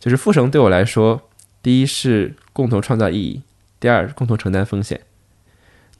[0.00, 1.30] 就是复绳对我来说，
[1.62, 3.40] 第一是共同创造意义，
[3.78, 5.00] 第二共同承担风险。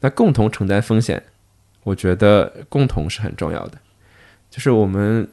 [0.00, 1.22] 那共同承担风险，
[1.84, 3.78] 我觉得共同是很重要的，
[4.50, 5.28] 就是我们。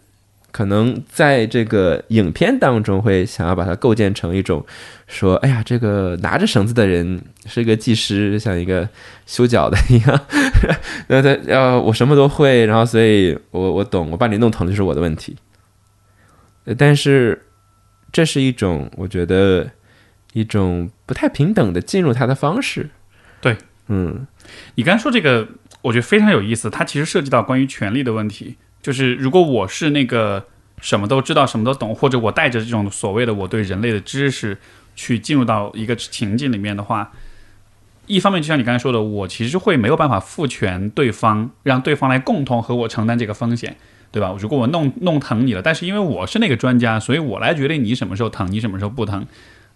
[0.56, 4.66] 可能在这个影片当中会想要把它构建成一种，
[5.06, 8.88] 说，哎呀，这个拿着绳子的人是一个技师，像一个
[9.26, 10.22] 修脚的一样，
[11.12, 15.36] 那他呃我什么都会，然后所以我我懂，我把你弄疼就是我的问题。
[16.78, 17.48] 但是
[18.14, 19.70] 这是一种我觉得
[20.32, 22.90] 一种不太平等的进入他的方式。
[23.42, 23.58] 对，
[23.90, 24.26] 嗯，
[24.76, 25.50] 你刚才说这个，
[25.82, 28.56] 我觉得非常有意思，它其实涉及到关于权力的问题。
[28.86, 30.46] 就是如果我是那个
[30.80, 34.56] 什么都知道、什么都懂，或者我带着这种所谓的我对人类的知识
[34.96, 37.12] 去进入到一个情境里面的话，
[38.06, 43.76] 一方面就像你刚才说的，我其实会没有办法赋权对方，让对方来共同和我承担这个风险，
[44.12, 44.36] 对吧？
[44.38, 49.26] 如果我弄弄疼你了，但是因为我是那个专家，所以我来决定你什么时候疼，你什么时候不疼，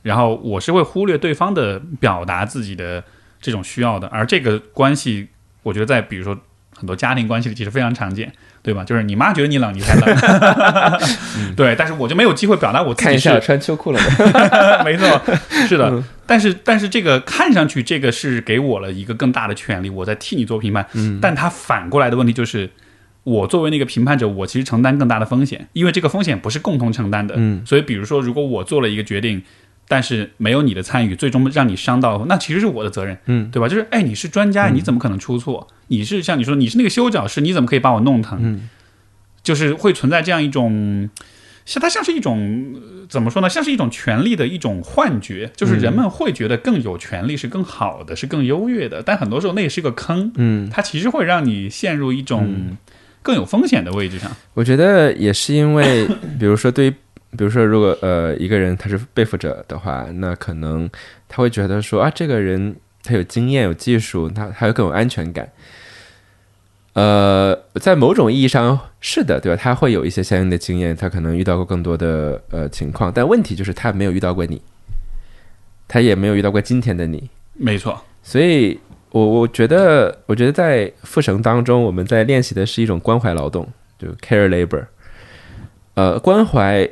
[0.03, 3.03] 然后我是会忽略对方的表达自己的
[3.41, 5.29] 这种需要的，而这个关系，
[5.63, 6.37] 我觉得在比如说
[6.75, 8.31] 很多家庭关系里其实非常常见。
[8.61, 8.83] 对吧？
[8.83, 10.99] 就是你妈觉得你冷，你才冷。
[11.55, 13.99] 对，但是我就没有机会表达我自己是穿秋裤了？
[14.83, 15.21] 没错，
[15.67, 16.03] 是的。
[16.25, 20.85] 但是，但是这个看上去这个是给我了一个更大的权利，我在替你做评判。
[20.93, 22.69] 嗯，但他反过来的问题就是，
[23.23, 27.35] 我作为那个评判者，我其实承担更大的风险，因为这个风险不是共同承担的。
[27.37, 29.41] 嗯，所以比如说，如果我做了一个决定。
[29.89, 33.67] 但是没有你的参与，最终让你伤到，那其实是我的责任，嗯，对吧？
[33.67, 35.67] 就是，哎，你是专家，你怎么可能出错？
[35.87, 38.37] 你是像你说，你是那个修脚师，你怎么可以把我弄疼？
[38.39, 38.69] 嗯，
[39.41, 41.09] 就是会存在这样一种，
[41.65, 42.75] 像它像是一种
[43.09, 43.49] 怎么说呢？
[43.49, 52.77] 像是一种权力的一种幻觉，就是人们会觉得更有权利是更好的，是更优越的，但很多时候那也是个坑，嗯，它其实会让你陷入一种
[53.23, 54.31] 更有风险的位置上。
[54.53, 56.05] 我觉得也是因为，
[56.39, 56.93] 比如说对于。
[57.37, 60.89] 比如说，如果呃一个人他是背负者的话，那可能
[61.27, 65.47] 他会觉得说啊，这个人他有经验、有技术，他他会更有安全感。
[66.93, 69.61] 呃，在某种意义上是的，对吧？
[69.61, 74.59] 他会有一些相应的经验，他可能遇到过更多的呃情况，但问题就是他没有遇到过你，
[75.87, 77.29] 他也没有遇到过今天的你。
[77.53, 78.79] 没错，所以
[79.11, 84.85] 我我觉得，我觉得在复绳当中，我们在练习的是一种关怀劳动，就 care labor，
[85.93, 86.89] 呃，关怀。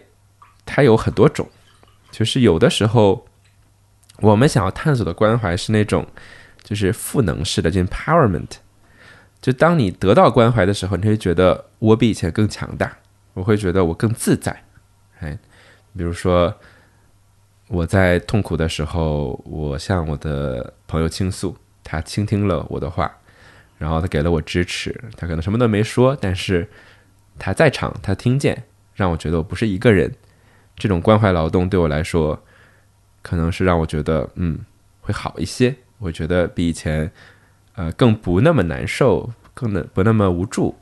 [0.67, 1.49] 它有很多种，
[2.11, 3.25] 就是有的时候，
[4.19, 6.05] 我们想要探索的关怀是那种，
[6.61, 8.57] 就是赋能式的，就 empowerment。
[9.39, 12.97] 就当你得到关怀的时候，你会觉得我比以前更强大，
[13.33, 14.63] 我会觉得我更自在。
[15.19, 15.37] 哎，
[15.95, 16.53] 比如说，
[17.67, 23.11] 我在痛苦的时候，我向我的朋友倾诉，他倾听了我的话，
[23.77, 24.99] 然后他给了我支持。
[25.15, 26.67] 他可能什么都没说，但是
[27.37, 28.63] 他在场，他听见，
[28.95, 30.11] 让我觉得我不是一个人。
[30.77, 32.41] 这种关怀劳动对我来说，
[33.21, 34.59] 可能是让我觉得嗯
[35.01, 35.75] 会好一些。
[35.97, 37.11] 我觉得比以前
[37.75, 40.77] 呃更不那么难受，更能不那么无助。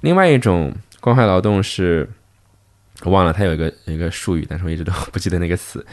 [0.00, 2.10] 另外一种关怀劳动是。
[3.02, 5.84] 我忘了，它有一个一个术语，但是我一直都不记得那个词，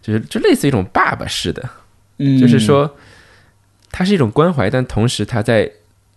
[0.00, 1.68] 就是就类似一种爸爸式的，
[2.40, 2.96] 就是说，
[3.90, 5.70] 它是一种关怀，但同时它在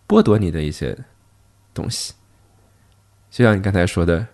[0.07, 0.97] 剥夺你的一些
[1.73, 2.13] 东西，
[3.29, 4.25] 就像你刚才说的，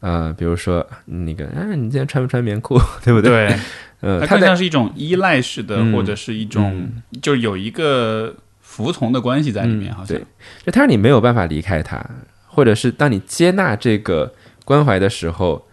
[0.00, 3.48] 呃，比如说那个，啊，你今天穿不穿棉裤， 对不对？
[3.48, 3.56] 对，
[4.00, 6.88] 呃，它更像是一种依赖式的，或者是一种，
[7.22, 10.18] 就是有一个服从的关系在里面，好像，
[10.64, 12.04] 就他让你没有办法离开他，
[12.46, 14.32] 或者是当你接纳这个。
[14.66, 15.64] 关怀的时候，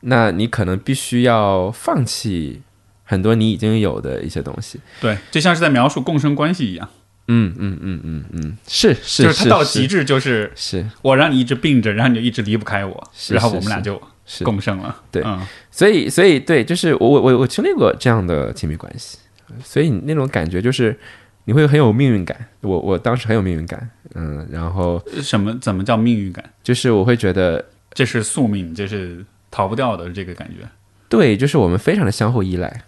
[0.00, 2.60] 那你可能必须要放弃
[3.04, 4.80] 很多你已经有的一些东西。
[5.00, 6.88] 对，就像是在描述共生关系一样。
[7.28, 14.00] 嗯嗯嗯嗯嗯，是是，就是他到极致就是是我让你一直病着，然后你就一直离不开我，然后我们俩就
[14.42, 15.02] 共生了。
[15.10, 15.22] 对，
[15.70, 19.18] 所以所以对，就是我我我我经历过这样的亲密关系，
[19.62, 20.98] 所以那种感觉就是
[21.44, 22.36] 你会很有命运感。
[22.60, 26.44] 我我当时很有命运感，嗯，然后什么怎么叫命运感？
[26.62, 27.64] 就是我会觉得。
[27.96, 30.68] 这是宿命，这是逃不掉的这个感觉。
[31.08, 32.82] 对，就是我们非常的相互依赖，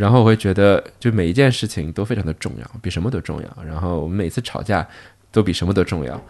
[0.00, 3.64] 然后我会觉得，就每一件事情都非常的重要，比什么都重要。
[3.64, 4.86] 然后我们每次吵架
[5.30, 6.20] 都比什么都重要。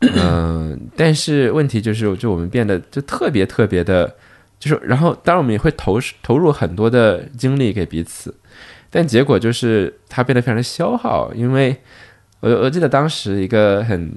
[0.00, 4.12] 嗯，但是问题就是，就我们变得就特别特别的，
[4.58, 8.34] 就是然后当然我们也会投投入很多的精力给彼此，
[8.90, 11.32] 但结果就是它变得非常消耗。
[11.34, 11.76] 因为
[12.40, 14.10] 我我记得当时一个很。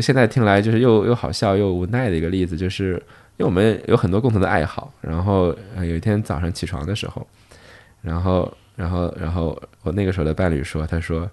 [0.00, 2.94] 现在听来就是又又好笑又无奈的一个例子，就是
[3.36, 7.24] 因为我们有很多共同的爱好，然后有一天早上起床的时候，
[8.04, 11.28] 然后然后然后我那个时候的伴侣说，他说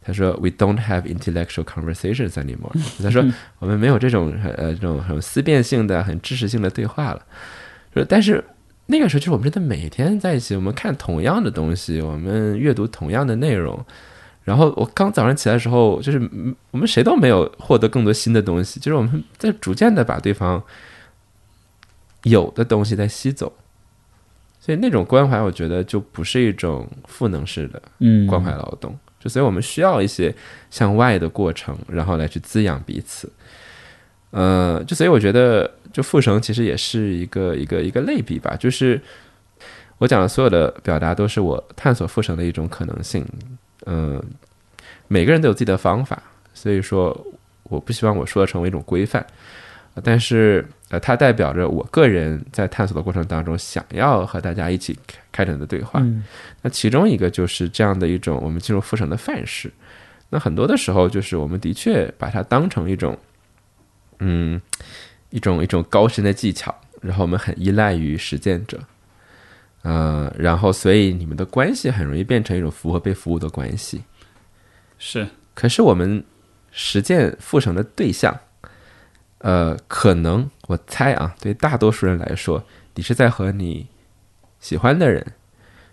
[0.00, 2.72] 他说 We don't have intellectual conversations anymore。
[3.02, 3.24] 他说
[3.58, 7.22] 我们没有这种呃这种很思辨性的、很知识性的对话了。
[7.92, 8.42] 说但是
[8.86, 13.84] 那个时候就是我们真的每天在一起，我们看同样的东西，我们阅读同样的内容。
[14.44, 16.18] 然后我刚早上起来的时候，就是
[16.72, 20.60] 我们谁都没有获得更多新的东西，就是我们在逐渐的把对方
[22.24, 23.52] 有的东西在吸走，
[24.64, 27.82] 所以那种关怀，我觉得就不是一种赋能式的
[28.28, 30.32] 关怀劳动，就所以我们需要一些
[30.70, 33.28] 向外的过程，然后来去滋养彼此。
[34.30, 39.00] 呃，就所以我觉得，就复绳其实也是一个一个一个类比吧，就是
[39.98, 43.26] 我讲的所有的表达都是我探索复绳的一种可能性。
[43.86, 44.22] 嗯，
[45.08, 46.22] 每个人都有自己的方法，
[46.54, 47.26] 所以说
[47.64, 49.26] 我不希望我说的成为一种规范，
[50.02, 54.98] 但是呃，它代表着我个人在探索的过程当中想要和大家一起
[55.30, 56.02] 开展的对话。
[56.62, 59.70] 那其中一个就是这样的一种我们进入复审的范式。
[60.30, 63.18] 那很多的时候，就是我们的确把它当成一种，
[64.20, 64.60] 嗯，
[65.28, 68.80] 一种一种高深的技巧，然后我们很依赖于实践者。
[69.82, 74.02] 呃，然后所以你们的关系很容易变成一种服务和被服务的关系，
[74.96, 75.26] 是。
[75.54, 76.24] 可是我们
[76.70, 78.34] 实践复审的对象，
[79.42, 82.64] 呃，可能我猜啊，对大多数人来说，
[82.94, 83.86] 你是在和你
[84.58, 85.24] 喜欢的人，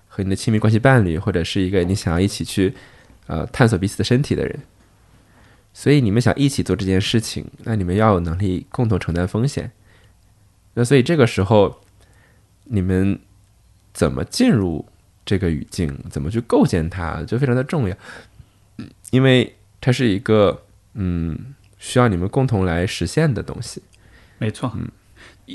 [0.07, 2.73] 和你的亲密关系伴侣，或者是一个你想要一起去
[3.27, 4.59] 呃探索彼此的身体的人，
[5.73, 9.71] 所以你们想一起做这件事情，那你们要有能力共同承担风险。
[10.73, 11.81] 那所以这个时候，
[12.63, 13.19] 你们。
[13.91, 14.85] 怎么进入
[15.25, 15.93] 这个语境？
[16.09, 17.97] 怎么去构建它，就非常的重要，
[19.09, 23.81] 因为它是一个嗯需要你们共同来实现的东西。
[24.37, 24.87] 没错，嗯，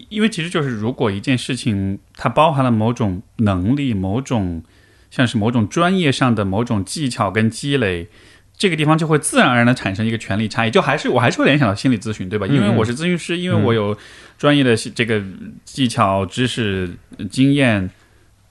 [0.08, 4.64] 因为其实就是如果一件事情它包含了某种能力、某种
[5.10, 8.08] 像是某种专业上的某种技巧跟积累，
[8.56, 10.70] 这个地方就会自然而然的产生一个权力差异。
[10.70, 12.46] 就还是我还是会联想到心理咨询，对吧？
[12.46, 13.96] 因为我是咨询师，因为我有
[14.36, 15.22] 专业的这个
[15.64, 16.96] 技巧、知识、
[17.30, 17.90] 经验。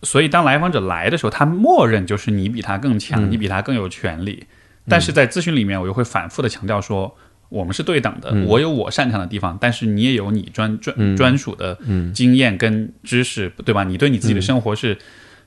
[0.02, 4.46] 所以，当来访者来的时候，他默认就是你比他更强，你比他更有权利。
[4.86, 7.16] 但是在咨询里面，我又会反复的强调说，
[7.54, 8.34] 我们是对等的。
[8.48, 11.78] 我有我擅长的地方，但是你也有你专专专属的
[12.14, 13.84] 经验跟知识，对吧？
[13.84, 14.98] 你对你自己的生活是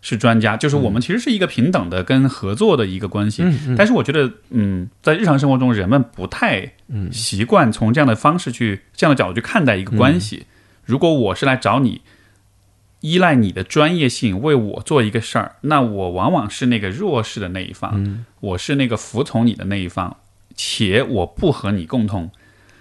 [0.00, 3.44] 是专家，就是我们其实是一个平等的跟合作的一个关系。
[3.76, 6.74] 但是我觉得，嗯，在日常生活中，人们不太
[7.10, 10.46] 习惯从这样的方式去这样的角度去看待一个关系。
[10.84, 12.02] 如果我是来找你。
[13.02, 20.16] 依赖你的专业性为我做一个事儿，那我往往是那个弱势的那一方，我是那个服从你的那一方，
[20.56, 22.30] 且我不和你共同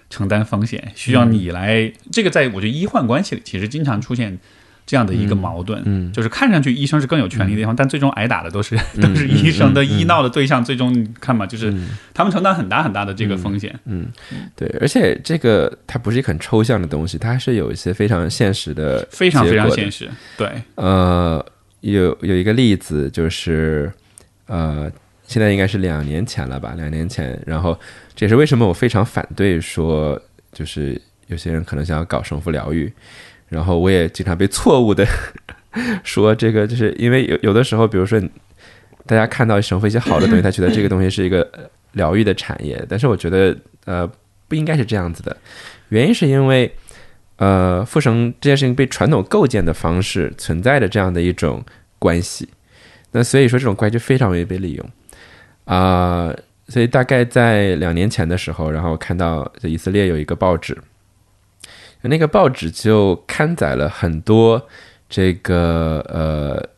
[0.09, 1.91] 承担风险，需要你来。
[2.11, 4.39] 这个在我觉得医患关系里其实经常出现
[4.85, 11.73] 这样的一个矛盾，嗯就是看上去医生是更有权利的地方，但最终挨打的都是都是医生的医闹的对象，最终你看嘛，就是
[12.13, 13.77] 他们承担很大很大的这个风险。
[13.85, 14.05] 嗯
[14.55, 19.69] 对，而且这个它不是一个很抽象的东西，它是有一些非常现实的，非常非常。
[19.71, 20.07] 现实，
[20.37, 21.43] 对，呃，
[21.81, 23.91] 有有一个例子就是，
[24.45, 24.89] 呃，
[25.27, 26.73] 现在应该是两年前了吧？
[26.77, 27.77] 两年前，然后
[28.15, 30.19] 这也是为什么我非常反对说，
[30.51, 32.91] 就是有些人可能想要搞神父疗愈，
[33.49, 35.05] 然后我也经常被错误的
[36.03, 38.21] 说这个，就是因为有有的时候，比如说
[39.05, 44.09] 大家看到神父一些好的东西，他觉得这个东西是一个疗愈的产业，但是我觉得呃
[44.47, 45.35] 不应该是这样子的，
[45.89, 46.73] 原因是因为。
[47.37, 51.61] 呃，复生这件事情被传统构建的方式存在着这样的一种
[51.99, 52.47] 关系，
[53.11, 54.89] 那所以说这种关系非常容易被利用
[55.65, 56.33] 啊、
[56.67, 60.77] 所以大概在两年前的时候，然后看到就以色列有一个报纸，
[62.01, 64.67] 那个报纸就刊载了很多
[65.09, 66.69] 这个呃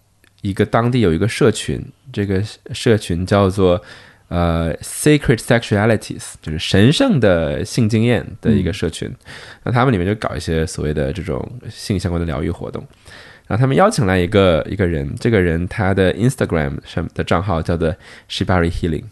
[0.41, 1.83] 一个当地有一个社群，
[2.13, 3.81] 这个社群叫做
[4.29, 9.13] 呃 Sacred Sexualities，就是神圣的性经验的一个社群。
[9.63, 12.85] 那他们里面就搞一些所谓的这种性相关的疗愈活动。
[13.47, 17.95] 然后他们邀请来一个一个人，这个人他的 Instagram 上的账号叫做
[18.29, 19.05] Shibari Healing，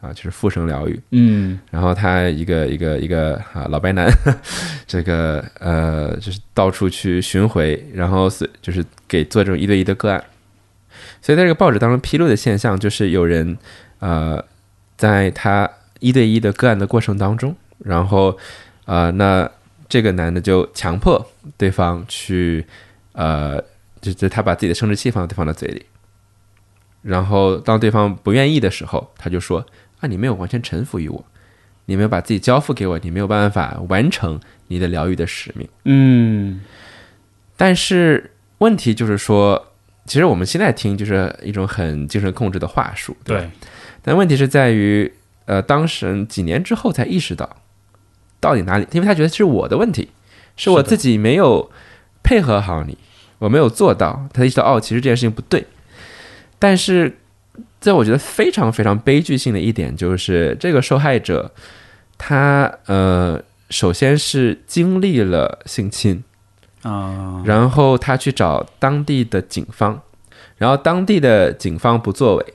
[0.00, 1.00] 啊，就是复生疗愈。
[1.12, 4.10] 嗯然后他一个一个一个啊老白男，
[4.86, 10.22] 这个呃就是到处去巡回，然后是就是给做这种一对一的个案。
[11.22, 13.56] 所以在这个报纸当中披露的现象，就是有人
[14.00, 14.44] 呃
[14.96, 15.68] 在他
[16.00, 18.36] 一对一的个案的过程当中，然后
[18.84, 19.50] 呃那
[19.88, 21.26] 这个男的就强迫
[21.56, 22.64] 对方去
[23.12, 23.62] 呃
[24.00, 25.86] 就就他把自己的生殖器放到对方的嘴里，
[27.02, 29.64] 然后当对方不愿意的时候，他就说
[30.00, 31.24] 啊你没有完全臣服于我，
[31.86, 34.38] 你没有把自己交付给我，你没有办法完成
[34.68, 35.68] 你的疗愈的使命。
[35.84, 36.60] 嗯。
[37.56, 39.72] 但是问题就是说，
[40.06, 43.18] 其实我们现在听就是一种很精神控制的话术，吧？
[43.24, 43.50] 对，
[44.00, 45.12] 但问题是在于，
[45.46, 47.56] 呃，当事人几年之后才意识到，
[48.38, 50.10] 到底哪里，因为他觉得是我的问题，
[50.56, 51.68] 是我自己没有
[52.22, 52.96] 配合好你，
[53.38, 55.66] 我没有做到，他意识到哦，其实这件事情不对。
[56.58, 57.18] 但是，
[57.80, 61.52] 在我觉得非常非常悲剧性的一点就是，这个受害者
[62.16, 66.24] 他呃，首先是经历了性侵，
[66.82, 70.02] 啊，然后他去找当地的警方，
[70.56, 72.54] 然后当地的警方不作为，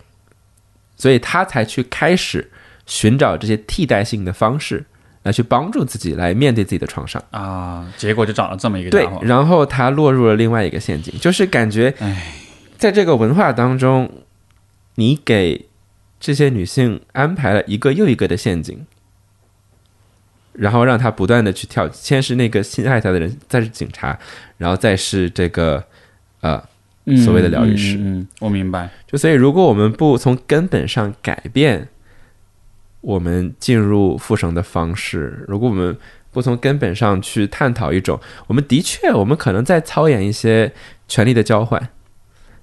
[0.98, 2.52] 所以他才去开始
[2.86, 4.86] 寻找这些替代性的方式
[5.24, 7.24] 来去帮助自己来面对自己的创伤。
[7.32, 12.34] 啊，结果就找了这么一个对然后他落入了另外一个陷阱，就是感觉哎，
[12.78, 14.10] 在这个文化当中，
[14.96, 15.66] 你给
[16.20, 18.86] 这些女性安排了一个又一个的陷阱。
[20.56, 24.16] 然后让她不断的去跳，先是那个心爱她的人，再是警察，
[24.60, 25.84] 然后再是这个
[26.42, 26.64] 呃
[27.06, 31.88] 嗯所谓的疗愈师嗯嗯嗯我明白，就所以，如果我们不从根本上改变
[33.04, 35.96] 我们进入复生的方式，如果我们
[36.32, 40.72] 不从根本上去探讨一种，我们的确，我们可能在操演一些
[41.08, 41.90] 权力的交换，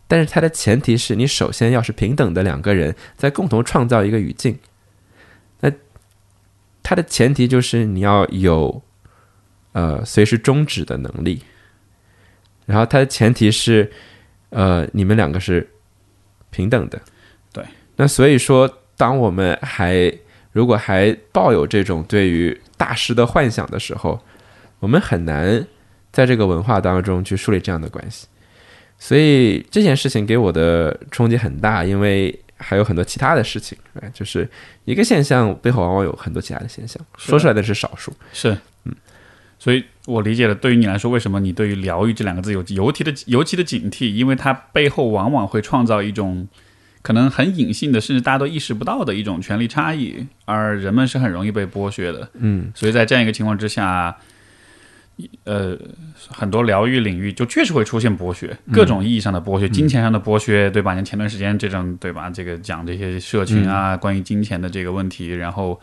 [0.09, 4.59] 但是它的前提是你首先要是平等的两个人在共同创造一个语境。
[5.61, 5.71] 那
[6.83, 8.83] 它的前提就是你要有
[9.73, 11.43] 呃随时终止的能力，
[12.65, 13.93] 然后它的前提是
[14.49, 15.69] 呃你们两个是
[16.49, 16.99] 平等的。
[17.53, 17.63] 对，
[17.97, 20.11] 那所以说，当我们还
[20.53, 24.21] 如果还抱有这种对于大师的幻想的时候，
[24.79, 25.65] 我们很难
[26.13, 28.27] 在这个文化当中去树立这样的关系。
[28.99, 34.47] 所以这件事情给我的冲击很大，因为还有很多其他的事情，哎，就是
[34.85, 38.13] 一个现象背后往往有很多其他的现象， 说出来的是少数。
[38.33, 38.95] 是，嗯，
[39.59, 44.11] 所以我理解了，对于你来说，为什么你对于“疗愈”这两个字有尤其的尤其的警惕？
[44.11, 46.47] 因为它背后往往会创造一种
[47.03, 52.29] 可能很隐性的，甚至大家都意识不到的一种权力差异，而人们是很容易被剥削的。
[52.35, 54.17] 嗯，所以在这样一个情况之下，
[55.45, 55.79] 呃，
[56.29, 60.95] 很多疗愈领域就确实会出现剥削，各种意义上的剥削，金钱上的剥削，对吧？
[60.95, 62.29] 像前段时间这种，对吧？
[62.31, 65.81] 这个讲这些社群啊，关于金钱的这个问题，然后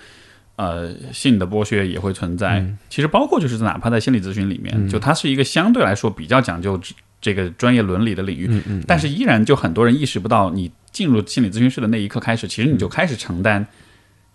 [0.55, 2.65] 呃，性的剥削也会存在。
[2.89, 6.79] 其实包括就是哪怕在心理咨询里面，就它是一个相对来说比较讲究
[7.19, 13.65] 这个专业伦理的领域，嗯嗯，但是依然就很多人意识不到，你进入心理咨询室的那一刻开始，其实你就开始承担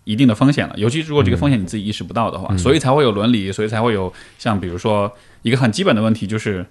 [0.05, 0.75] 一定的风险了。
[0.77, 5.13] 尤其如果这个风险你自己意识不到的话，所以才会有伦理，所以才会有像比如说
[5.43, 6.65] 一个很基本的问题就是。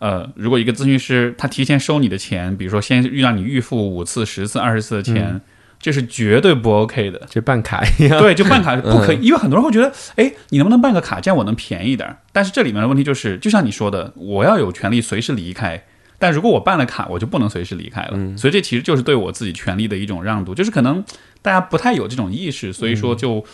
[0.00, 5.40] 呃，如果一个咨询师他提前收你的钱，比如说先让你预付五次、十次、二十次的钱，
[5.82, 7.20] 这是绝对不 OK 的。
[7.28, 8.18] 就办卡一样。
[8.18, 12.16] 对，就办卡是 不可以，因为很多人会觉得，哎，你能不能办个卡，这样我能便宜点儿？
[12.32, 15.82] 但是这里面的问题就是，就像你说的，我要有权利随时离开，
[16.18, 18.36] 但如果我办了卡，我就不能随时离开了。
[18.38, 21.04] 所以这其实就是对我自己权利的一种让渡，就是可能
[21.42, 23.44] 大家不太有这种意识，所以说就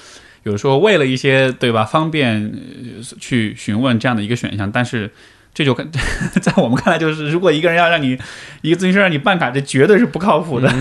[0.43, 5.11] 有时候为了一些对吧方便呃去询问这样的一个选项，但是。
[5.55, 5.91] 这就跟
[6.41, 8.17] 在我们看来，就是如果一个人要让你
[8.63, 10.73] 一个咨询师让你办卡，这绝对是不靠谱的。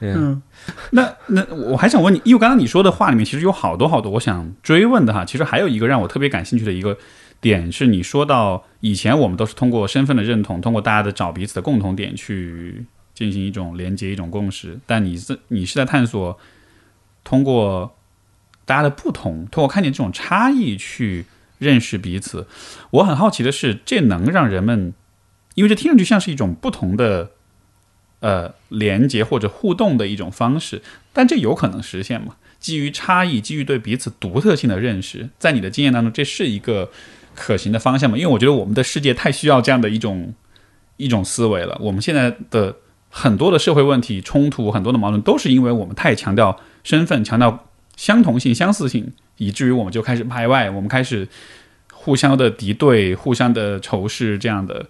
[0.00, 0.42] 嗯，
[0.92, 5.24] 那那我还想问你，因为刚刚你说的话里面其实有好多好多我想追问的哈。
[5.24, 6.98] 其实还有一个让我特别感兴趣的一个
[7.40, 16.38] 点是，你说到以前我们都是通过身份的认同，通过大家的找彼此的共同点去进行一种连接、一种共识，但你是你是在探索
[17.24, 17.96] 通过
[18.64, 21.24] 大家的不同，通过看见这种差异去
[21.62, 22.46] 认识彼此。
[22.90, 24.92] 我很好奇的是，这能让人们，
[25.54, 27.30] 因为这听上去像是一种不同的。
[28.22, 30.80] 呃，连接或者互动的一种方式，
[31.12, 32.36] 但这有可能实现吗？
[32.60, 36.88] 基于差异，基于对彼此独特性的认识，在你的经验当中，这是一个
[37.34, 38.16] 可行的方向吗？
[38.16, 40.32] 因为我觉得我们的世界太需要这样的一种
[40.98, 41.76] 一种思维了。
[41.80, 42.76] 我们现在的
[43.10, 51.26] 很多的社会问题、冲突、很多的矛盾，都是因为我们太强调身份、强调相同性、相似性，以至于我们就开始排外，我们开始
[51.92, 54.86] 互相的敌对、互相的仇视这样的。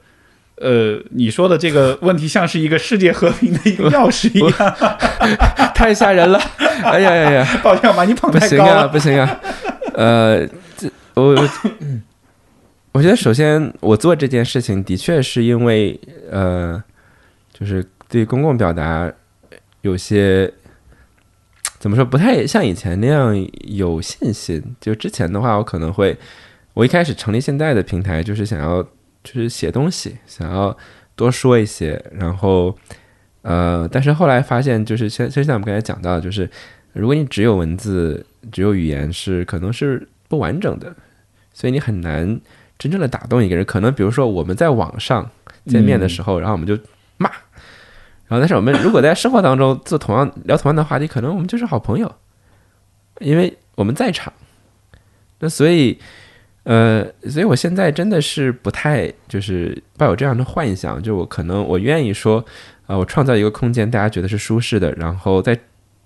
[0.56, 4.74] 呃，你说的这个问题像是一个世界和平的一个钥匙一样，
[5.74, 6.38] 太吓人了！
[6.84, 7.60] 哎呀呀呀！
[7.64, 8.88] 抱歉，把你捧不行啊，太高了。
[8.88, 9.40] 不行啊。
[9.94, 11.34] 呃，这我
[12.92, 15.98] 我觉得首先我做这件事情的确是因为
[16.30, 16.80] 呃，
[17.52, 19.10] 就是对公共表达
[19.80, 20.52] 有些
[21.82, 24.62] 怎么说不太像以前那样有信心。
[24.80, 26.16] 就之前的话，我可能会
[26.74, 28.80] 我一开始成立现在的平台，就是想要
[29.24, 30.76] 就是写东西，想要
[31.16, 32.72] 多说一些，然后
[33.40, 36.48] 呃，但是后来发现，就是像就像我们刚才讲到，就是
[36.92, 40.94] 如果你只有文字，只有语言，是可能是不完整的，
[41.52, 42.40] 所以你很难
[42.78, 43.64] 真正的打动一个人。
[43.64, 45.28] 可能比如说我们在网上
[45.66, 46.78] 见面的时候，然后我们就
[47.16, 47.28] 骂，
[48.32, 52.10] 然后但是我们如果在生活当中做同样聊同样的话题，可能我们就是好朋友，
[53.20, 54.32] 因为我们在场。
[55.40, 55.98] 那所以。
[56.64, 62.44] 呃，所以我现在真的是不太就是抱有这样的幻想，就我可能我愿意说，
[62.86, 65.58] 啊、我创造一个空间，大家觉得是舒适的，然后在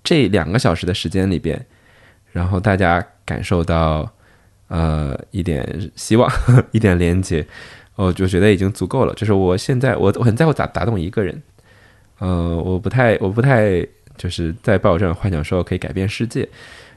[0.03, 1.63] 这两个小时的时间里边，
[2.31, 4.11] 然后大家感受到
[4.69, 6.27] 呃一点希望，
[6.73, 7.45] 一点连接，
[7.93, 9.13] 我就觉得已经足够了。
[9.13, 11.39] 就是我现在我我很在乎打打动一个人，
[12.19, 13.85] 呃，我不太我不太
[14.17, 16.47] 就是在抱有这种幻想，说可以改变世界。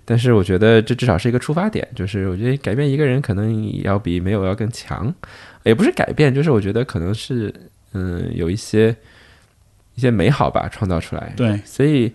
[0.04, 5.14] 但是我觉得这至少是一个出发点，就是我觉得改变一个人可能要比没有要更强，
[5.62, 7.54] 也不是改变，就是我觉得可能是
[7.92, 8.96] 嗯有一些
[9.94, 11.32] 一些美好吧创造出来。
[11.36, 12.12] 对，所以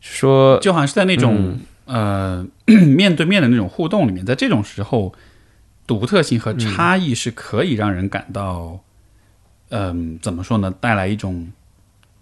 [0.00, 5.14] 说就好像是在那种、呃 面对面的那种互动里面，在这种时候，
[5.86, 8.80] 独特性和差异是可以让人感到，
[9.70, 10.74] 嗯、怎么说呢？
[10.80, 11.50] 带来一种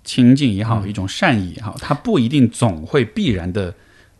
[0.04, 3.74] 亲近也好，一种善意也好，它不一定总会必然的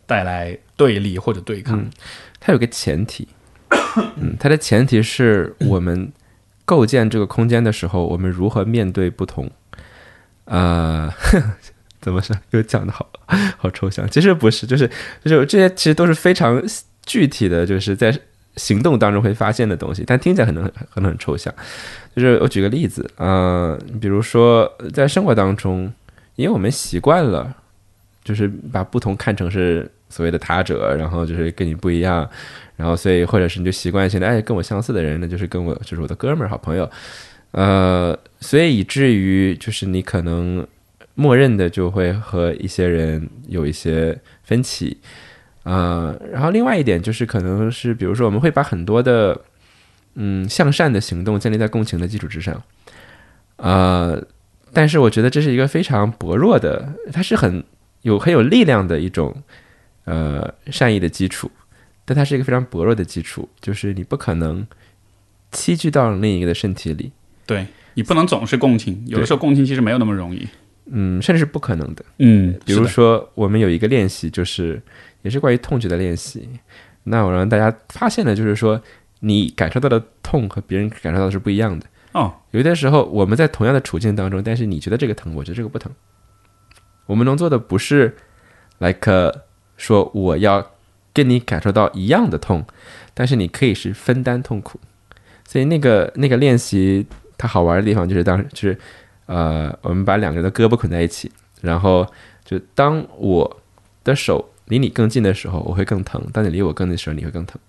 [0.05, 1.83] 带来对立或者对抗。
[2.39, 3.27] 它有个前提，
[4.17, 6.11] 嗯，它的前提是我们
[6.65, 9.49] 构建这个空间的时候，我们如何面对不同。
[10.45, 11.11] 呃，
[12.01, 12.35] 怎么说？
[12.51, 13.09] 又讲的好
[13.57, 14.09] 好抽象。
[14.09, 14.89] 其实不是，就是
[15.23, 16.63] 就是这些其实都是非常
[17.05, 18.17] 具体的，就是在
[18.55, 21.53] 行动当中会发现的东西，但听起来可能很可能很抽象。
[22.19, 25.91] 就是我举个例子，呃，比如说在生活当中，
[26.35, 27.55] 因为我们习惯了，
[28.23, 32.29] 就是把不同看成是所谓的他者，然后就是跟你不一样，
[32.75, 36.89] 然后所以或者是你就习惯性的哎跟我相似的人，那就是跟我就是我的哥们儿好朋友，
[37.51, 40.65] 呃，所以以至于就是你可能
[41.15, 44.97] 默认的就会和一些人有一些分歧，
[45.63, 49.39] 呃，然后另外一点就是可能是比如说我们会把很多的
[50.15, 52.61] 嗯向善的行动建立在共情的基础之上，
[53.57, 54.21] 呃，
[54.73, 57.63] 但是我觉得这是一个非常薄弱的，它是很
[58.01, 59.35] 有很有力量的一种
[60.05, 61.49] 呃善意的基础，
[62.05, 64.65] 但它是一个非常薄弱的基础，就是你不可能
[65.51, 67.11] 栖居到另一个的身体里，
[67.45, 70.47] 对你不能总是共情，有的时候共情其实没有那么容易。
[70.91, 72.03] 嗯，甚至是不可能的。
[72.17, 74.81] 嗯，比如说，我们有一个练习，就是
[75.21, 76.49] 也是关于痛觉的练习。
[77.03, 78.81] 那我让大家发现了，就是说
[79.19, 81.85] 你感受到的痛和别人感受到的是不一样的。
[82.13, 85.91] 哦，有的时候我们在同样的处境当中，但是你觉得这个疼，我觉得这个不疼。
[87.05, 88.15] 我们能做的不是
[88.79, 89.33] ，like
[89.77, 90.71] 说我要
[91.13, 92.65] 跟你感受到一样的痛，
[93.13, 94.79] 但是你可以是分担痛苦。
[95.45, 97.05] 所以那个那个练习
[97.37, 98.77] 它好玩的地方就是当就是
[99.25, 101.31] 呃，我们把两个人的胳膊捆在一起，
[101.61, 102.05] 然后
[102.43, 103.61] 就当我
[104.03, 107.59] 的手离你更近的时候，我会更疼；当你离我更近的时候，你会更疼。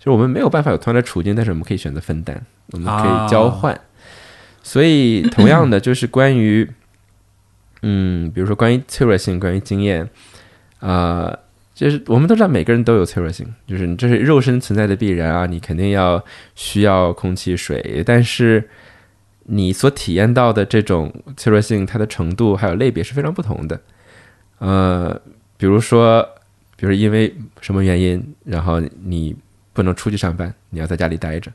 [0.00, 3.78] 就是我们没有办法有同样的处境，但是我们可以选择分担，我们可以交换。
[4.62, 6.68] 所以，同样的，就是关于，
[7.82, 10.08] 嗯，比如说关于脆弱性，关于经验，
[10.80, 11.38] 啊、
[11.74, 16.22] 就是我们都知道每个人都有脆弱性，就是你这是肉身存在的必然啊，你肯定要
[16.54, 18.68] 需要空气、水，但是
[19.44, 23.80] 你所体验到的这种脆弱性，它的程度还有类别是非常不同的。
[24.58, 25.20] 呃，
[25.56, 26.26] 比如说，
[26.76, 29.34] 比如因为什么原因，然后你
[29.72, 31.52] 不能出去上班，你要在家里待着。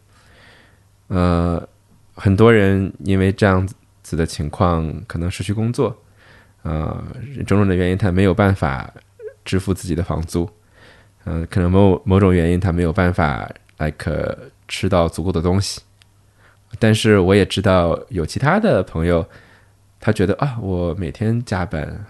[1.08, 1.68] 呃，
[2.16, 3.68] 很多人因为这样
[4.02, 5.96] 子的情况，可能失去工作，
[6.64, 7.04] 呃，
[7.46, 8.92] 种种的原因，他没有办法
[9.44, 10.50] 支付自己的房租，
[11.26, 14.38] 嗯、可能某某种原因，他没有办法 like
[14.68, 15.82] 吃到足够的东西。
[16.80, 19.26] 但是我也知道有其他的朋友，
[20.00, 22.06] 他觉得啊，我每天加班，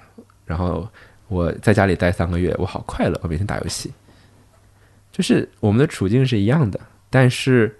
[0.45, 0.87] 然后
[1.27, 3.93] 我在家里待三个月，我好快乐，我每天打游戏。
[5.15, 6.77] 就是我们的处境是一样的，
[7.09, 7.73] 但是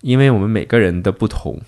[0.00, 1.60] 因为我们每个人的不同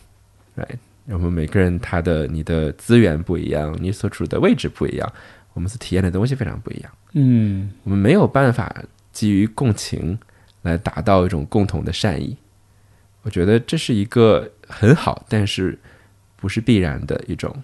[0.56, 0.76] ，right，
[1.06, 5.12] 我们每个人他的你的资源不一样，你所处的位置不一样，
[5.52, 6.92] 我们所体验的东西非常不一样。
[7.14, 10.16] 嗯我们没有办法基于共情
[10.62, 12.36] 来达到一种共同的善意。
[13.22, 15.76] 我觉得这是一个很好，但是
[16.36, 17.60] 不是必然的一种，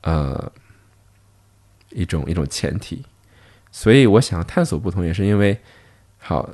[0.00, 0.50] 呃，
[1.90, 3.04] 一种一种前提。
[3.70, 5.60] 所以我想探索不同，也是因为，
[6.28, 6.50] 好，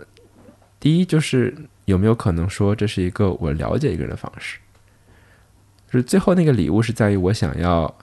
[0.78, 4.58] 第一就是有没有可能说这是一个我了解一个人的方式，
[5.90, 7.96] 就是最后那个礼物是在于我想要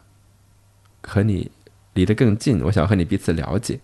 [1.03, 1.51] 和你
[1.93, 3.79] 离得更近，我想和你彼此了解。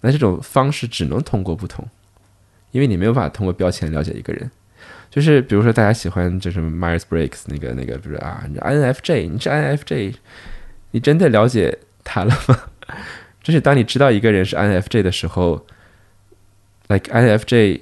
[0.00, 1.86] 那这种方式只能通过不同，
[2.70, 4.50] 因为你没有办法通过标签了解一个人。
[5.10, 10.14] 就是比如说，大家喜欢就是 Myers Briggs 那个那个，比如啊，你 INFJ，你是 INFJ，
[10.92, 12.58] 你真的了解他了吗？
[13.44, 15.66] 就是当你知道一个人是 INFJ 的时候
[16.88, 17.80] ，like INFJ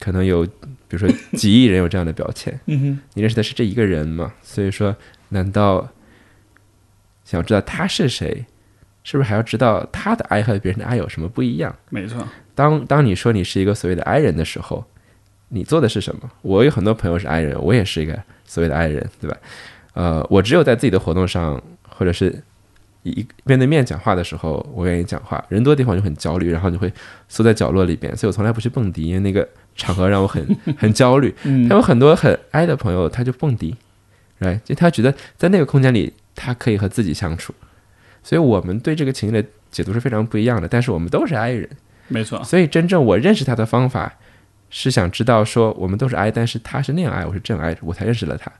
[0.00, 4.32] 可能有，比如说几亿人有这样的标签， 嗯哼，你认识的是这一个人吗？
[4.42, 4.94] 所以说，
[5.30, 5.88] 难道
[7.24, 8.44] 想知道他是谁，
[9.02, 11.74] 是不是还要知道他的爱和别人的爱有什么不一样？
[11.90, 14.84] 没错，当当你说你是一个所谓的 I 人的时候，
[15.48, 16.30] 你做的是什么？
[16.42, 19.36] 我有很多朋友是 I 人，我也是一个所谓的 I 人，对吧？
[19.94, 22.42] 呃，我只有在自己的活动上，或者是
[23.10, 25.42] 一面对面讲话的时候，我愿意讲话。
[25.48, 26.92] 人多的地方就很焦虑，然后你会
[27.28, 30.44] 缩在角落里边，所以我从来不去蹦迪，因为那个场合让我很
[30.76, 31.34] 很焦虑。
[31.44, 33.76] 嗯他有很多很 I 的朋友，他就蹦迪
[34.40, 34.60] ，right？
[34.64, 37.54] 就他觉得在那个空间里，他可以和自己相处。
[38.22, 41.68] 所以我们对这个情境的解读是非常不一样的，但是我们都是 I 人。
[42.08, 44.14] 没错，所以真正我认识他的方法
[44.70, 48.50] 是想知道说我们都是 I，，但是他是那样 I，，我是这样爱，我才认识了他。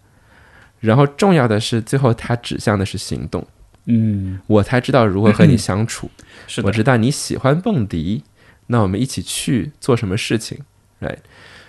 [0.81, 3.47] 然后重要的是，最后他指向的是行动，
[3.87, 6.11] 嗯，我才知道如何和你 相处。
[6.47, 8.23] 是，我知道你喜欢蹦迪，
[8.69, 10.59] 那我们一起去做什么事情
[11.01, 11.19] ，right？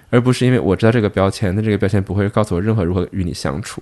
[0.09, 3.81] 而不是因为我知道这个标签，那这个标签不会告诉我任何如何与你相处。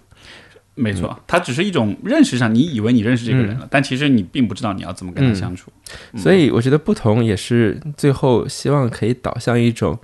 [0.76, 5.72] 没错，它只是一种认识上，你以为你认识这个嗯人了，但其实你并不知道你要怎么跟他相处。
[6.18, 10.00] 所以我觉得不同也是最后希望可以导向一种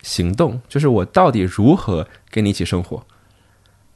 [0.00, 3.06] 行动，就是我到底如何跟你一起生活。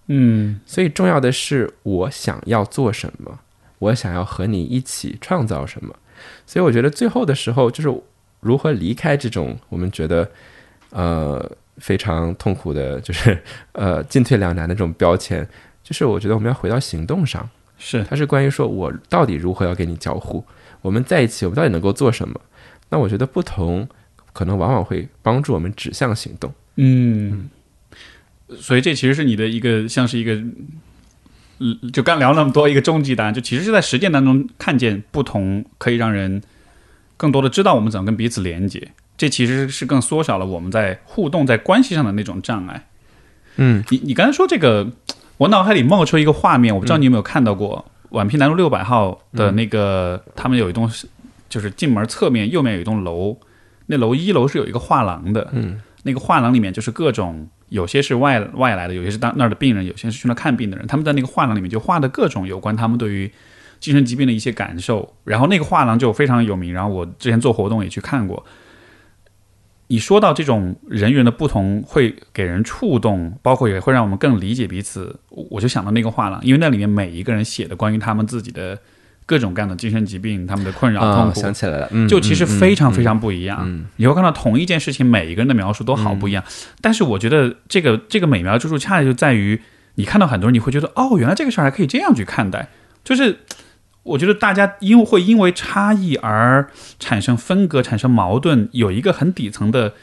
[0.08, 3.38] 嗯所以重要的是我想要做什么，
[3.80, 5.94] 我想要和你一起创造什么。
[6.46, 8.02] 所以我觉得最后的时候，就是
[8.38, 10.30] 如何离开这种我们觉得
[10.90, 13.36] 呃非常痛苦的，就是
[13.72, 15.46] 呃进退两难的这种标签。
[15.82, 20.44] 就是我觉得我们要回到行动上，是它是关于说我到底如何要跟你交互，
[20.82, 22.40] 我们在一起，我们到底能够做什么？
[22.90, 23.88] 那我觉得不同
[24.32, 26.52] 可能往往会帮助我们指向行动。
[26.76, 27.48] 嗯，
[28.56, 30.54] 所以这其实是你的一个像是一个，嗯，
[31.92, 36.42] 就刚聊那么多一个终极答案，就其实是在实践当中看见不同，可以让人
[37.16, 38.92] 更多的知道我们怎么跟彼此连接。
[39.18, 42.86] 这其实是更缩小了我们在互动在关系上的那种障碍。
[43.56, 44.90] 嗯，你你刚才说这个，
[45.36, 50.90] 我脑海里冒出一个画面，我不知道你有没有看到过，宛平南路六百号的那个，他们有一栋，
[51.50, 53.36] 就是进门侧面右面有一栋楼，
[53.86, 63.32] 那楼一楼是有一个画廊的，嗯，那个画廊里面就是各种，有些是外外来的，有些是当那儿的病人，有些是去那看病的人，他们在那个画廊里面就画的各种有关他们对于
[63.80, 68.44] 精神疾病的一些感受，然后那个画廊就非常有名，然后我之前做活动也去看过。
[69.86, 78.78] 你说到这种人与人的不同会给人触动，包括也会让我们更理解彼此，我就想到那个画廊，因为那里面每一个人写的关于他们自己的
[79.30, 83.60] 各种各样的精神疾病、他们的困扰、痛啊，苦，想起来了，嗯，就其实非常非常，不一样。
[83.62, 86.42] 嗯你会看到同一件事情，每一个人的描述都好不一样。
[86.80, 89.62] 但是我觉得这个这个美妙之处，恰恰就在于
[89.94, 92.66] 你看到很多人，你会觉得哦，原来这个事儿还可以这样去看待。
[93.04, 93.38] 就是
[94.02, 99.94] 我觉得大家因为会因为差异而产生分隔、产生矛盾，有一个很底层的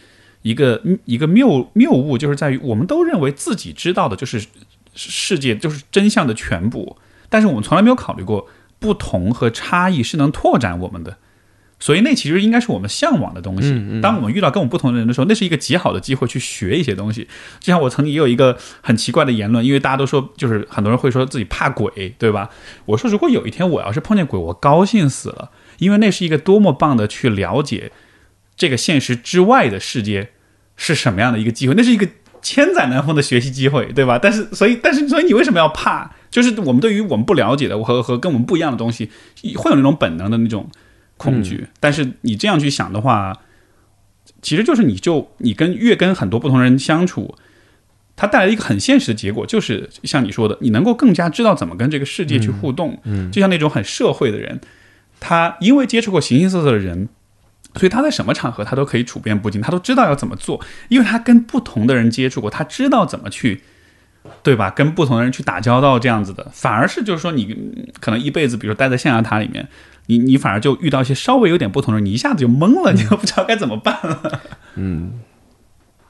[0.43, 4.45] 一个一个谬谬误，就是在于我们都认为自己知道的就是
[4.95, 6.95] 世界就是真相的全部，
[7.27, 8.47] 但是我们从来没有考虑过
[8.79, 11.17] 不同和差异是能拓展我们的。
[11.79, 13.69] 所以那其实应该是我们向往的东西。
[14.01, 17.27] 当我们遇到跟我们不同的人的时候，那是一个极好的机会去学一些东西。
[17.59, 22.49] 就像我曾经也有一个很奇怪的言论，因为大家都说，就是很多人会说自己怕鬼，对吧？
[22.85, 27.91] 我说，如果有一天我要是碰见鬼，我高兴死了，因为那是一个多么棒的去了解
[28.55, 30.31] 这个现实之外的世界
[30.75, 32.07] 是什么样的一个机会，那是一个
[32.41, 34.17] 千载难逢的学习机会，对吧？
[34.17, 36.15] 但是，所以，但是，所以你为什么要怕？
[36.29, 39.09] 就是我们对于我们不了解的和和跟我们不一样的东西，
[39.55, 40.69] 会有那种本能的那种。
[41.19, 43.35] 恐惧，但是你这样去想的话，
[44.39, 47.33] 其实就是你就你跟越跟很多不同人相处，
[48.15, 52.99] 它带来一个很现实的结果，就是像你说的，你能够更加知道怎么跟这个世界去互动。
[53.01, 54.61] 嗯，就像那种很社会的人，
[55.19, 57.09] 他因为接触过形形色色的人，
[57.73, 63.63] 所以他在什么场合他都可以处变不惊，他都知道要怎么做，因为他跟不同的人接触过，他知道怎么去。
[64.43, 64.69] 对吧？
[64.69, 69.67] 跟不同的人去打交道，这样子的，反而是就是说，你可能一辈子，比如待在象牙塔里面，
[70.07, 74.41] 你你反而就遇到一些稍微有点不同的人，你一下子就懵了，你都不知道该怎么办了。
[74.75, 75.19] 嗯，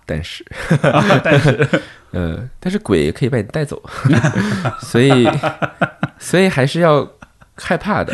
[0.05, 0.45] 但是，
[1.23, 1.67] 但是，
[2.11, 3.81] 呃， 但是鬼可以把你带走，
[4.81, 5.27] 所以，
[6.19, 7.09] 所以还是要
[7.55, 8.13] 害怕的，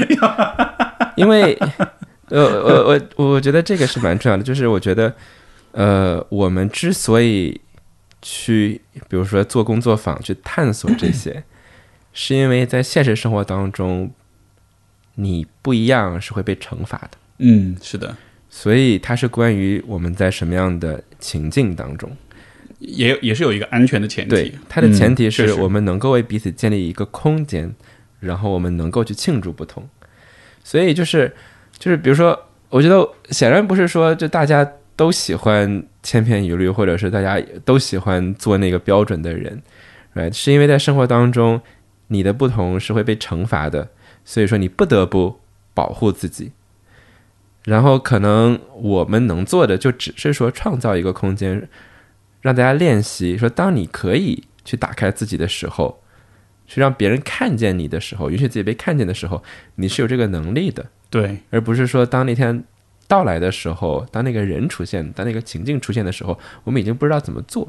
[1.15, 1.57] 因为，
[2.29, 5.13] 呃，我我我觉得这个是蛮重要的，就是我觉得，
[5.71, 7.59] 呃，我们之所以。
[8.23, 11.43] 去，比如说做工作坊去探索这些，
[12.13, 14.09] 是因为在现实生活当中，
[15.15, 17.17] 你不一样是会被惩罚的。
[17.39, 18.15] 嗯，是的。
[18.49, 22.09] 所以它是关于我们在什么样的情境当中，
[22.79, 24.29] 也也是有一个安全的前提。
[24.29, 27.75] 对，它的前提是我们能够为彼此建立一个空间，
[28.21, 29.87] 然后我们能够去庆祝不同。
[30.63, 31.35] 所以就是
[31.77, 32.39] 就是，比如说，
[32.69, 34.65] 我觉得显然不是说就大家。
[34.95, 39.61] 都喜欢千篇一律，或者是大家都喜欢做那个标准的人
[40.13, 40.31] ，right？
[40.31, 41.59] 是因为在生活当中，
[42.07, 43.89] 你的不同是会被惩罚的，
[44.23, 45.39] 所以说你不得不
[45.73, 46.51] 保护自己。
[47.63, 51.67] 然后可能我们能做的就只是说创造一个空间，
[52.41, 56.03] 让大家练习说，当你可以去打开自己的时候，
[56.67, 59.41] 去让别人看见你的时候，允许自己被看见的时候，
[59.75, 62.63] 你是有这个能力的，对，而不是说当那天。
[63.07, 67.67] 到来的时候，当那个人出现，当那个情境出现的时候，我们已经不知道怎么做。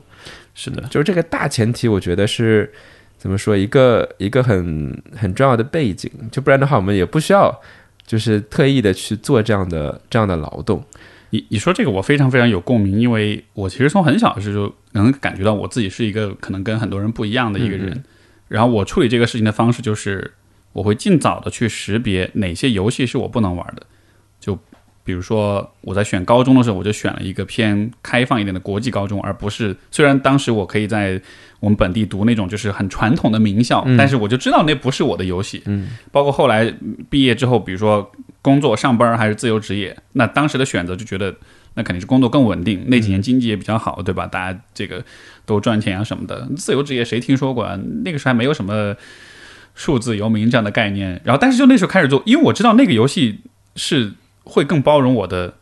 [0.54, 2.72] 是的，就是这个大前提，我觉得是
[3.18, 6.10] 怎么说一个一个很很重要的背景。
[6.30, 7.60] 就不然的话，我们也不需要
[8.06, 10.82] 就是特意的去做这样的这样的劳动。
[11.30, 18.04] 你你说这个，我非常非常有共鸣，因为我其实从很小的时候就能感觉到我自己是一个可能跟很多人不一样的一个人。
[18.46, 20.32] 然后我处理这个事情的方式就是，
[20.72, 23.84] 我会尽早的去识别哪些游戏是我不能玩的。
[25.04, 31.20] 比如说，我在选高中的时候，我就选了一个偏开放一点的国际高中，而不是虽然当时我可以在
[31.60, 35.62] 我们本地读那种就是很传统的名校，但是我就知道那不是我的游戏。
[35.66, 36.74] 嗯，包括后来
[37.10, 38.10] 毕业之后，比如说
[38.40, 41.34] 工作上班还是自由职业，那当时的选择就觉得
[41.74, 42.84] 那肯定是工作更稳定。
[42.88, 44.26] 那几年经济也比较好，对吧？
[44.26, 45.04] 大家这个
[45.44, 46.48] 都赚钱啊什么的。
[46.56, 47.78] 自由职业谁听说过啊？
[48.04, 48.96] 那个时候还没有什么
[49.74, 51.20] 数字游民这样的概念。
[51.24, 53.40] 然后，但是就那时候开始做，因为我知道那个游戏
[53.76, 54.14] 是。
[54.44, 55.54] 会更包容我的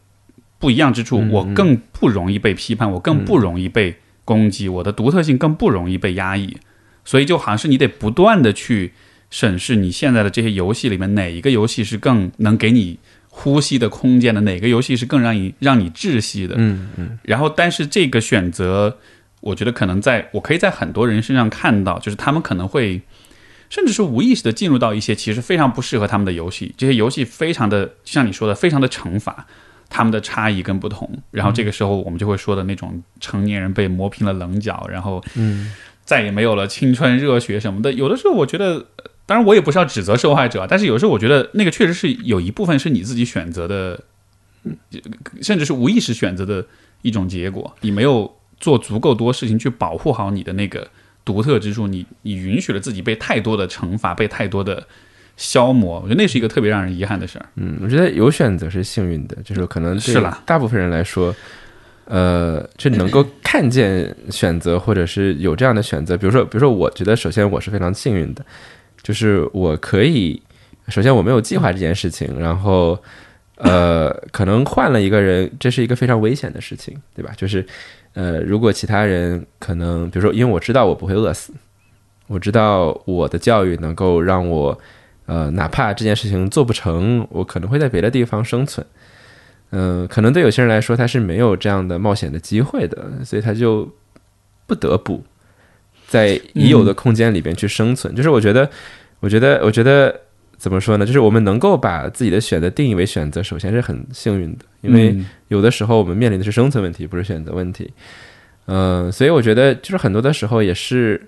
[0.59, 6.57] 不一样之处，我更不容易被批判，我更不容易被攻击，我的独特性更不容易被压抑。
[7.05, 8.93] 所以就好像是你得不断的去
[9.31, 12.99] 审视你现在的这些游戏里面哪一个游戏是更能给你
[13.29, 16.55] 呼吸的空间的，哪个游戏是更让你让你窒息的。
[16.59, 17.19] 嗯嗯。
[17.23, 18.99] 然后，但是这个选择，
[19.41, 23.01] 我觉得可能在我可以在很多人身上看到，就是他们可能会。
[23.73, 29.47] 甚至是无意识的进入到一些其实非常不适合他们的游戏，这些游戏非常的像你说的，非常的惩罚
[29.89, 31.11] 他们的差异跟不同。
[31.31, 35.73] 然后这个时候我们就会说的那种成年人被磨平了棱角，然后嗯，
[36.05, 37.90] 再也没有了青春热血什么的。
[37.94, 38.85] 有的时候我觉得，
[39.24, 43.99] 当然我也不是要指责受害者，但是有时候我觉得那个确实是有一部分是你自己选择的，
[45.40, 46.66] 甚至是无意识选择的
[47.01, 47.74] 一种结果。
[47.81, 50.86] 你没有做足够多事情去保护好你的那个。
[51.24, 54.85] 独特之处，你你允许了自己被太多的惩罚，被太多的
[55.36, 57.47] 消磨，我觉得那是一个特别让人遗憾的事儿。
[57.55, 61.35] 嗯，我觉得有选择是幸运的，就是可能对大部分人来说，
[62.07, 66.16] 呃，就能够看见选择，或者是有这样的选择。
[66.16, 68.44] 比如说，比如说，我觉得首先我是非常幸运的，
[69.03, 70.43] 就是我可以，
[70.89, 73.01] 首先我没有计划这件事情，然后
[73.57, 77.32] 呃，可能换了一个人，这是一个非常危险的事情，对吧？
[77.36, 77.65] 就是。
[78.15, 81.53] 呃，如果其他人可能，比如说，因为我知道我不会饿死，
[82.27, 84.79] 我知道我的教育能够让我
[85.27, 88.87] 呃，哪怕这件事情做不成，我可能会在别的地方生存。
[89.71, 93.91] 嗯、可能对有些人来说，他是没有这样的冒险的机会的，所以他就
[94.67, 95.25] 不得不
[96.07, 98.15] 在已有的空间里边去生存。
[98.15, 98.69] 就是我觉得，
[99.21, 100.21] 我觉得，我觉得
[100.63, 101.05] 怎么说呢？
[101.05, 107.93] 就是我们能够把自己的选择定义为选择，首先是很幸运的，因为嗯有的时候我们面临的是生存问题，不是选择问题。
[108.67, 111.21] 嗯、所以我觉得就是很多的时候也是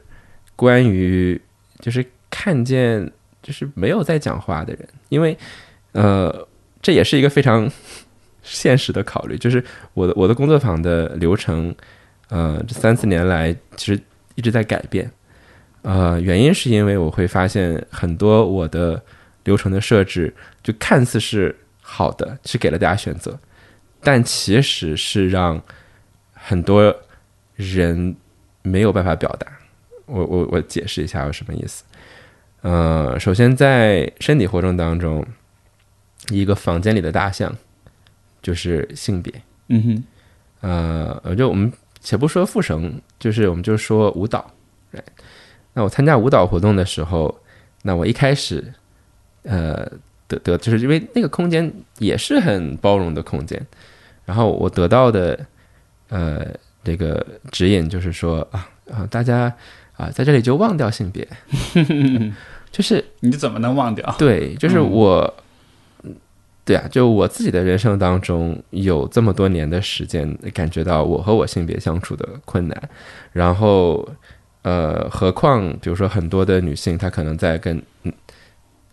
[0.54, 1.40] 关于
[1.80, 3.10] 就是看见
[3.42, 5.36] 就是没有在讲话的人，因为
[5.90, 6.46] 呃
[6.80, 7.68] 这也是一个非常
[8.44, 9.60] 现实的考虑，就是
[9.94, 11.74] 我的我的工作坊的流程，
[12.28, 14.00] 呃这三四年来其实
[14.36, 15.10] 一直在改变。
[15.82, 19.02] 呃，原因是因为我会发现很多我的
[19.44, 23.38] 流程的设置，就看似是好的，是给了大家选择，
[24.00, 25.60] 但其实是让
[26.32, 26.94] 很多
[27.54, 28.16] 人
[28.62, 29.46] 没有办法表达。
[30.06, 31.84] 我我我解释一下有什么意思。
[32.62, 35.26] 呃，首先在身体活动当中，
[36.30, 37.54] 一个房间里的大象
[38.42, 39.32] 就是性别。
[39.68, 39.82] 嗯
[40.60, 44.50] 哼，呃，就我们且不说复绳，就是我们就说舞蹈。
[45.74, 47.34] 那我参加舞蹈活动的时候，
[47.82, 48.72] 那我一开始，
[49.44, 49.86] 呃，
[50.26, 53.60] 得得就是因为那个空间也是很包容的空间，
[54.24, 55.38] 然后我得到的，
[56.08, 56.46] 呃，
[56.82, 59.52] 这个指引就是说啊啊，大家
[59.96, 61.28] 啊在这里就忘掉性别，
[62.72, 64.14] 就是你怎么能忘掉？
[64.18, 65.34] 对，就是嗯我，
[66.64, 72.88] 对啊，就我自己的人生当中有这么多年的时间，感觉到我和我性别相处的困难，
[73.32, 74.08] 然后
[74.62, 78.12] 呃，何况比如说很多的女性，她可能在跟嗯。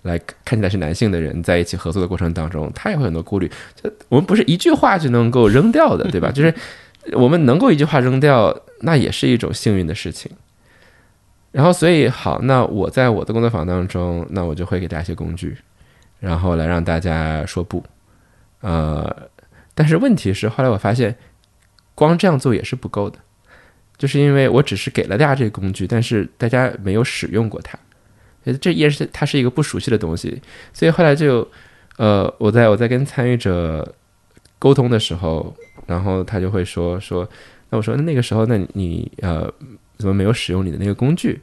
[0.03, 3.51] 来看起来是男性的人在一起合作的过程当中，他也会很多顾虑。
[3.75, 6.31] 就我们不是一句话就能够扔掉的，对吧？
[6.33, 6.53] 就是
[7.13, 10.31] 我们能够一句话扔掉，那也是一种幸运的事情。
[11.51, 15.57] 然后，所以好，那我在我的工作坊当中，那我就会给大家一些工具，
[16.19, 17.83] 然后来让大家说不。
[18.61, 19.29] 呃，
[19.73, 21.13] 但是问题是，后来我发现，
[21.93, 23.19] 光这样做也是不够的，
[23.97, 27.77] 就是因为我只是给了大家这个工具，但是大家没有使用过它，
[28.43, 30.41] 呃这也是它是一个不熟悉的东西，
[30.73, 31.47] 所以后来就，
[31.97, 33.95] 呃，我在我在跟参与者
[34.57, 35.55] 沟通的时候，
[35.87, 37.27] 然后他就会说说，
[37.69, 39.51] 那我说那那个时候，那你呃
[39.97, 41.39] 怎么没有使用你的那个工具？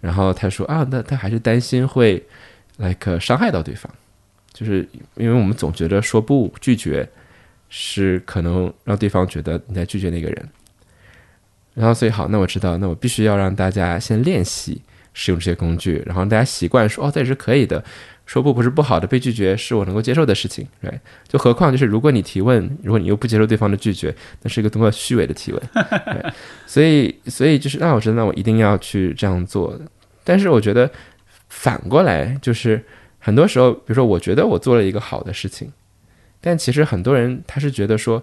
[0.00, 2.22] 然后他说啊，那他还是担心会
[2.76, 3.90] like 伤害到对方，
[4.52, 4.86] 就是
[5.16, 7.08] 因为我们总觉得说不拒绝
[7.68, 10.48] 是可能让对方觉得你在拒绝那个人。
[11.74, 14.80] 然后所以好，那我知道，那我必须要让大家先练习
[15.18, 17.82] 使用这些工具，然后大家习惯说哦，这也是可以的，
[18.26, 21.00] 说不不是不好的，被拒绝是我能够接受的事情，对。
[21.26, 25.62] 就何况就是如果你提问，如果你又不接受对方的拒绝，那是一个多么虚伪的提问。
[25.72, 26.32] 对
[26.68, 29.80] 所以所以就是那我知道，那我一定要去这样做。
[30.22, 30.90] 但是我觉得
[31.48, 32.84] 反过来就是
[33.18, 35.72] 很多时候，比如说我觉得我做了一个好的事情，
[36.42, 38.22] 但其实很多人他是觉得说，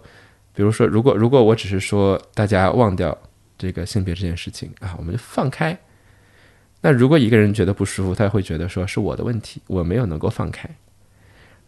[0.53, 3.18] 比如说如果如果我只是说大家忘掉
[3.57, 5.76] 这个性别这件事情啊，我们就放开。
[6.85, 10.69] 那如果一个人觉得不舒服，他会觉得说是我的问题，我没有能够放开，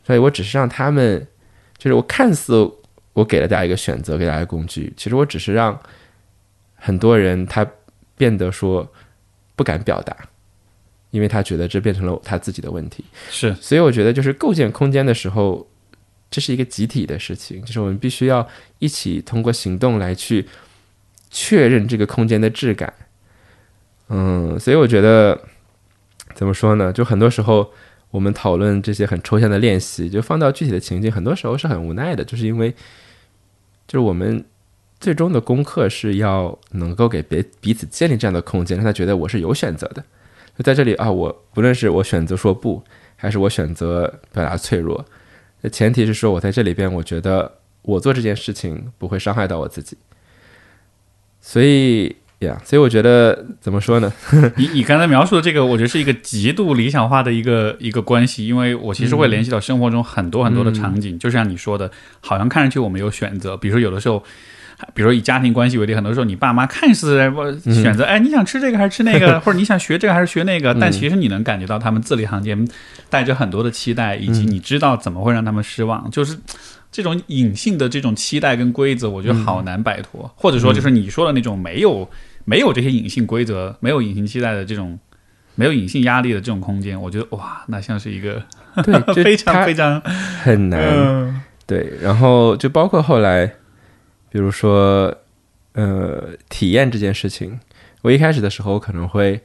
[0.04, 1.26] 所以我只是让他们，
[1.78, 2.54] 就是我看似
[3.14, 5.80] 我给了大家一个选择，给大家一个工具，其实我只是让
[6.76, 7.66] 很多人他
[8.18, 8.86] 变得说
[9.56, 10.14] 不敢表达，
[11.12, 13.06] 因为他觉得这变成了他自己的问题。
[13.30, 15.66] 是所以我觉得就是构建空间的时候，
[16.30, 18.46] 这是一个集体的事情，就是我们必须要
[18.80, 20.46] 一起通过行动来去
[21.32, 22.94] 确认这个空间的质感。
[24.10, 25.40] 嗯，所以我觉得
[26.34, 26.94] 怎么说呢？
[26.94, 27.72] 就很多时候
[28.12, 32.72] 我们讨论这些很抽象的练习，就放到具体的情境，很多时候是很无奈的，就是因为
[33.88, 34.46] 就是我们
[35.00, 40.04] 最终的功课是要能够给别彼此建立这样的空间，让他觉得我是有选择的。
[40.58, 42.82] 就在这里啊，我不论是我选择说不，
[43.18, 45.04] 还是我选择表达脆弱，
[45.62, 49.98] 那前提是说我在这里边，我觉得我做这件事情不会伤害到我自己。
[51.42, 52.16] 所以
[52.46, 54.12] 呀所以我觉得怎么说呢？
[54.56, 61.92] 你你刚才描述的这个，我觉得是一个极度理想化的一个一个关系，因为我其实会联系到生活中很多很多的场景，就像你说的，
[62.22, 64.24] 好像看上去我们有选择，比如说有的时候。
[64.94, 72.68] 比如说以家庭关系为例，很多时候你爸妈看似我选择，哎，你想吃这个还是吃那个， 或者你想学这个还是学那个，但其实你能感觉到他们字里行间
[73.10, 76.38] 带着很多的期待，以及你知道怎么会让他们失望，就是
[76.92, 82.08] 这种隐性的这种期待跟规则，我觉得好难摆脱，或者说就是你说的那种没有
[82.46, 84.98] 没有这些隐性规则、没有隐性期待的这种。
[85.58, 88.44] 没有隐性压力的这种空间，我觉得哇，那像是一个
[88.84, 90.82] 对， 非常非常很难。
[90.82, 93.48] 嗯对，然后就包括后来，
[94.30, 95.16] 比如说，
[95.72, 97.58] 呃，体验这件事情，
[98.02, 99.40] 我一开始的时候可能会，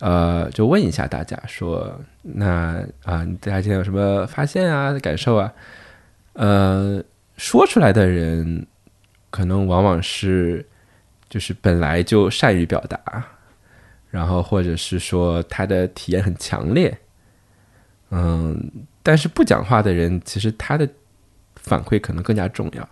[0.00, 5.50] 呃，就问一下大家说，那啊，大家今天有什么发现啊、感受啊？
[6.34, 7.02] 呃，
[7.38, 8.66] 说出来的人
[9.30, 10.66] 可能往往是
[11.28, 13.24] 就是本来就善于表达，
[14.10, 16.96] 然后或者是说他的体验很强烈，
[18.10, 18.70] 嗯，
[19.02, 20.88] 但是不讲话的人其实他的
[21.56, 22.88] 反馈可能更加重要，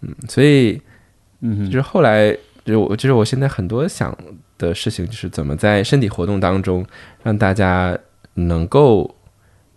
[0.00, 0.80] 嗯，所以
[1.40, 2.32] 嗯就是后来
[2.64, 4.16] 就是我就是我现在很多想
[4.58, 6.84] 的事情就是怎么在身体活动当中
[7.22, 7.98] 让大家
[8.34, 9.14] 能够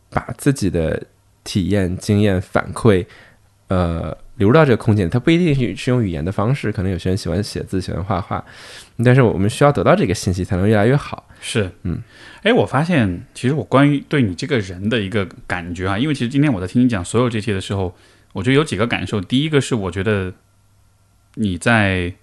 [0.10, 1.02] 把自己的
[1.44, 3.06] 体验、经验反馈，
[3.68, 5.10] 呃，流入到这个空间。
[5.10, 8.44] 它不一定是是用语言的方式，可能有些人喜欢写字、喜欢画画，
[9.04, 11.28] 但是我们需要得到这个信息才能越来越好。
[11.40, 12.02] 是，嗯，
[12.42, 17.96] 哎，我发现其实我关于对你这个人的一个感觉啊，因为其实今天我在听你讲所有这些的时候，
[18.32, 19.20] 我觉得有几个感受。
[19.20, 20.34] 第一个是我觉得
[21.36, 22.14] 你在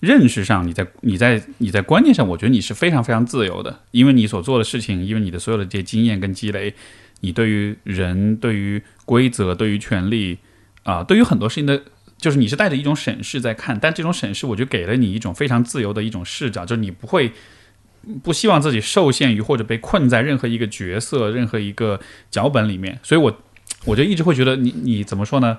[0.00, 6.74] 认识上，你在你 在你在观念上，我觉得你是非常非常自由的，因为你所做的事情，因为你的所有的这些经验跟积累，
[7.20, 10.38] 你对于人、对于规则、对于权利
[10.84, 11.82] 啊、对于很多事情的。
[12.18, 17.32] 就是你是带着一种审视在看，但这种审视，我觉得给了你一种非常自由的一种视角，就是你不会
[18.22, 21.98] 不希望自己受限于或者被困在任何一个角色、任何一个
[22.30, 23.36] 脚本里面，所以我
[23.86, 25.58] 我就一直会觉得你你怎么说呢？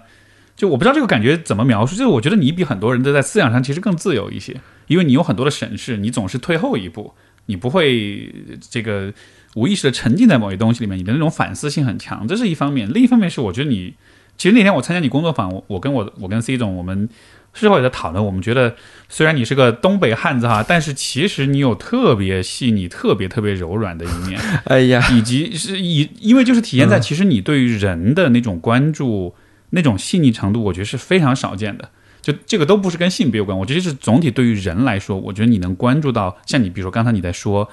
[0.56, 4.56] 就我不知道这个感觉怎么描述，就是我觉得你比很多人都在思想上其实更自由一些，
[4.88, 7.14] 因为你有很多的审视，你总是退后一步，
[7.48, 8.34] 你不会
[8.70, 9.14] 这个
[9.56, 12.90] 无意识的沉浸在某些东西里面，你的那种反思性很强，这是一方面。
[12.94, 13.96] 另一方面是我觉得你
[14.38, 17.08] 其实那天我参加你工作坊，我我跟我我跟 C 总我们
[17.54, 18.76] 事后也在讨论，我们觉得
[19.10, 24.40] 虽然你是个东北汉子哈，但是其实你有特别细腻、特别特别柔软的一面。
[24.66, 29.36] 哎呀，以及是以因为就是体现在其实你对于人的那种关注、
[29.70, 31.90] 那种细腻程度，我觉得是非常少见的。
[32.22, 37.70] 就这个都不是跟性别有关，我觉得是总体对于人来说，我觉得你能关注到，像你比如说刚才你在说，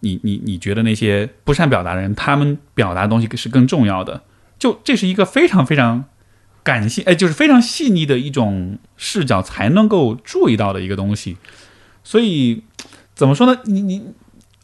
[0.00, 4.22] 你你你觉得那些不善表达的人，他们表达的东西是更重要的，
[4.60, 6.04] 就这是一个非常非常
[6.62, 11.36] 感性，哎，就是非常细腻的一种视角才能够注意到的一个东西。
[12.04, 12.62] 所以
[13.14, 13.60] 怎么说呢？
[13.64, 14.02] 你你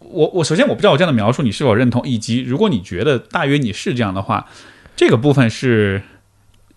[0.00, 4.46] 我我首先我不知道我这样的描述你是否认同，以及如果你觉得大约你是这样的话，
[4.94, 6.02] 这个部分是，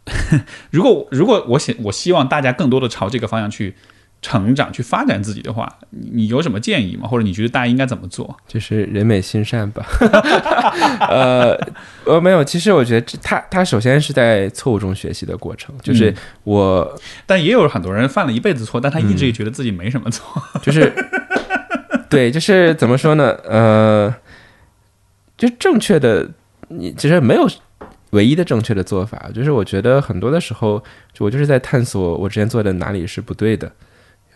[0.72, 3.76] 如果如果我希我希望大家更多的朝这个方向去
[4.22, 7.08] 成长、去发展自己的话，你你有什么建议吗？
[7.08, 8.38] 或者你觉得大家应该怎么做？
[8.48, 9.86] 就是人美心善吧。
[11.10, 11.58] 呃，
[12.06, 16.14] 呃，没有，其实我觉得他他首先是在错误中学习的过程，就是
[16.44, 20.42] 我但也有很多人犯了一辈子错，但他一直也觉得自己没什么错。
[20.62, 20.94] 就是
[22.10, 23.38] 对，就是怎么说呢？
[23.48, 24.14] 呃，
[25.38, 26.30] 就正确的，
[26.68, 27.48] 你其实没有
[28.10, 29.30] 唯一的正确的做法。
[29.34, 30.84] 就是我觉得很多的时候，
[31.14, 33.72] 就我就是在探索我之前做的哪里是不对的，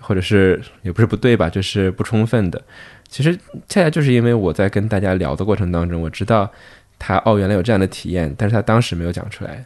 [0.03, 2.61] 或者是也不是不对吧，就是不充分的。
[3.07, 3.35] 其实
[3.67, 6.51] 恰恰就是因为我在跟大家聊的过程当中，我知道
[6.99, 9.63] 他哦原来有这样的体验，但是他当时没有讲出来。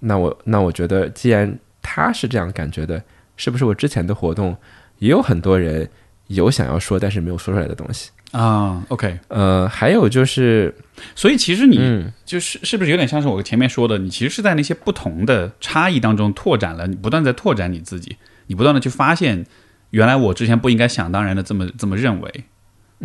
[0.00, 3.02] 那我那我觉得，既然他是这样感觉的，
[3.36, 4.56] 是不是我之前的活动
[4.98, 5.88] 也有很多人
[6.28, 8.10] 有想要说但是没有说出来的东西？
[8.32, 10.72] 啊，OK，呃，还有就是，
[11.16, 18.16] 所以其实你嗯，就是是不是有点像是我前面说的，你其实是在那些不同的差异当中拓展了，你不断在拓展你自己，
[18.50, 19.46] 你不断的去发现，
[19.90, 22.44] 原来我之前不应该想当然的这么这么认为，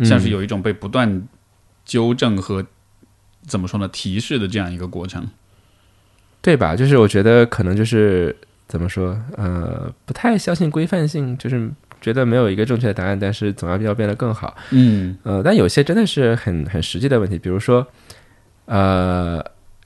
[0.04, 1.22] 像是有一种被不断
[1.84, 2.66] 纠正和
[3.46, 5.24] 怎么说呢提示的这样一个过程。
[6.42, 6.74] 对吧？
[6.74, 8.36] 就是我觉得可能就是
[8.66, 11.70] 怎么说，呃，不太相信规范性，就是
[12.00, 14.56] 觉得没有一个正确的答案，但是总要要变得更好。
[14.70, 17.86] 嗯呃，但有些真的是很很实际的问题，比如说，
[18.64, 19.40] 呃，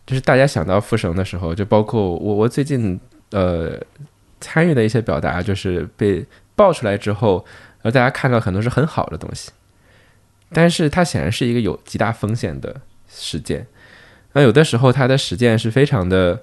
[0.07, 2.99] 就是大家想到复绳的时候，就包括我我最近
[3.31, 3.79] 呃
[4.41, 6.25] 参与的一些表达，就是被
[6.57, 7.45] 爆出来之后，
[7.83, 9.51] 而大家看到很多是很好的东西，
[10.53, 13.67] 但是它显然是一个有极大风险的事件。
[14.33, 16.41] 那有的时候它的实践是非常的，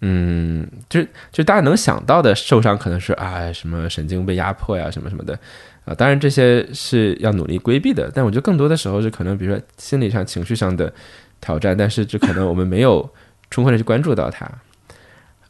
[0.00, 5.38] 嗯，就是就大家能想到的受伤可能是啊什么神经被压迫呀什么什么的，
[5.84, 10.92] 啊，当然这些是要努力规避的，但我觉得更多的时候是可能，比如说心理上、情绪上的
[11.40, 13.08] 挑战，但是这可能我们没有
[13.50, 14.46] 充分的去关注到它。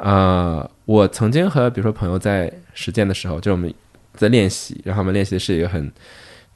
[0.02, 3.72] 啊、我曾经和比如说朋友在实践的时候，就我们
[4.14, 5.93] 在练习，然后我们练习的是一个很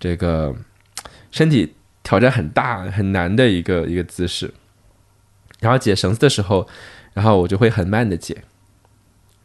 [0.00, 0.54] 这个
[1.30, 4.52] 身体挑战很大很难的一个一个姿势，
[5.60, 6.66] 然后解绳子的时候，
[7.12, 8.42] 然后我就会很慢的解，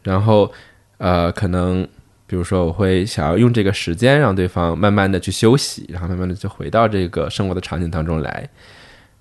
[0.02, 0.52] 然后
[0.98, 1.88] 呃可能。
[2.26, 8.48] 比如说，我会想要用这个时间让对方慢慢的去休息，然后慢慢的就回到这个生活的场景当中来。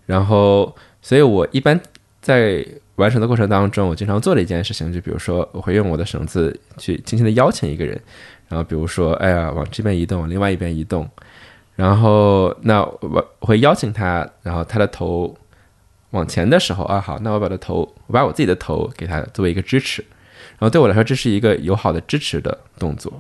[0.05, 1.81] 然后，所以我一般
[2.21, 2.63] 在
[2.99, 7.99] 完成的过程当中，我经常做的一件事情，就比如说，我会用我的绳子去轻轻的邀请一个人，
[8.47, 11.09] 然后比如说，哎呀，往这边移动，往另外一边移动，
[11.75, 12.99] 然后那我
[13.39, 15.35] 我会邀请他，然后他的头
[16.11, 20.03] 往前的时候啊，好，那我把他头，我把我自己的头给他作为一个支持，
[20.57, 23.11] 然后对我来说这是一个友好的支持的动作，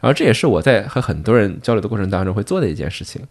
[0.00, 3.26] 然后这也是我在和很多人交流的过程当中会做的一件事情，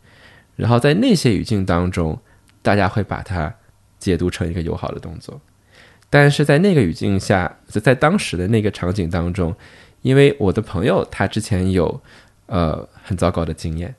[0.55, 2.17] 然后在那些语境当中，
[2.61, 3.53] 大家会把它
[3.99, 5.39] 解读成一个友好的动作，
[6.13, 9.51] 但是在那个语境下，在在当时的那个场景当中，
[10.03, 11.99] 因为我的朋友他之前有
[12.45, 13.95] 呃很糟糕的经验，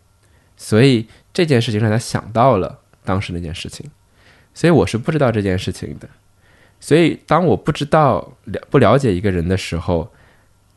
[0.56, 3.90] 所以这件事情让他想到了当时那件事情，
[4.54, 6.08] 所以我是不知道这件事情的。
[6.78, 10.08] 所以当我不知道了不了解一个人的时候，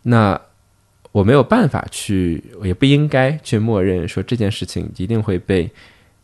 [0.02, 0.42] 那
[1.12, 5.70] 我没有办法去，也不应该去默认说这件事情一定会被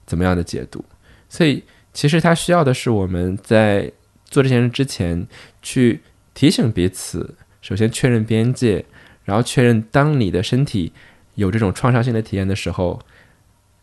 [0.07, 0.83] 怎么样的解读。
[1.29, 1.63] 所以
[1.93, 3.91] 其实他需要的是我们在
[4.33, 5.25] 做这件事之前
[5.61, 6.01] 去
[6.33, 8.83] 提醒彼此，首先确认边界，
[9.23, 10.91] 然后确认当你的身体
[11.35, 12.99] 有这种创伤性的体验的时候，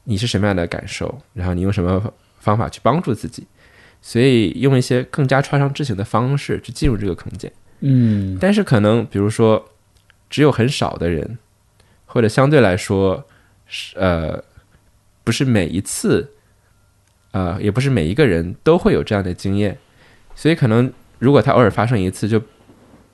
[0.05, 3.47] 你是什么样的感受，然后你用什么方法去帮助自己。
[4.03, 7.53] 所以用一些更加创伤知情的方式去进入这个空间。
[7.81, 9.63] 嗯但是可能比如说，
[10.31, 11.39] 只有很少的人，
[12.07, 13.23] 或者相对来说
[13.67, 14.43] 是呃，
[15.23, 16.33] 不是每一次，
[17.33, 19.77] 呃，也不是每一个人都会有这样的经验，
[20.41, 22.41] 所以可能如果它偶尔发生一次，就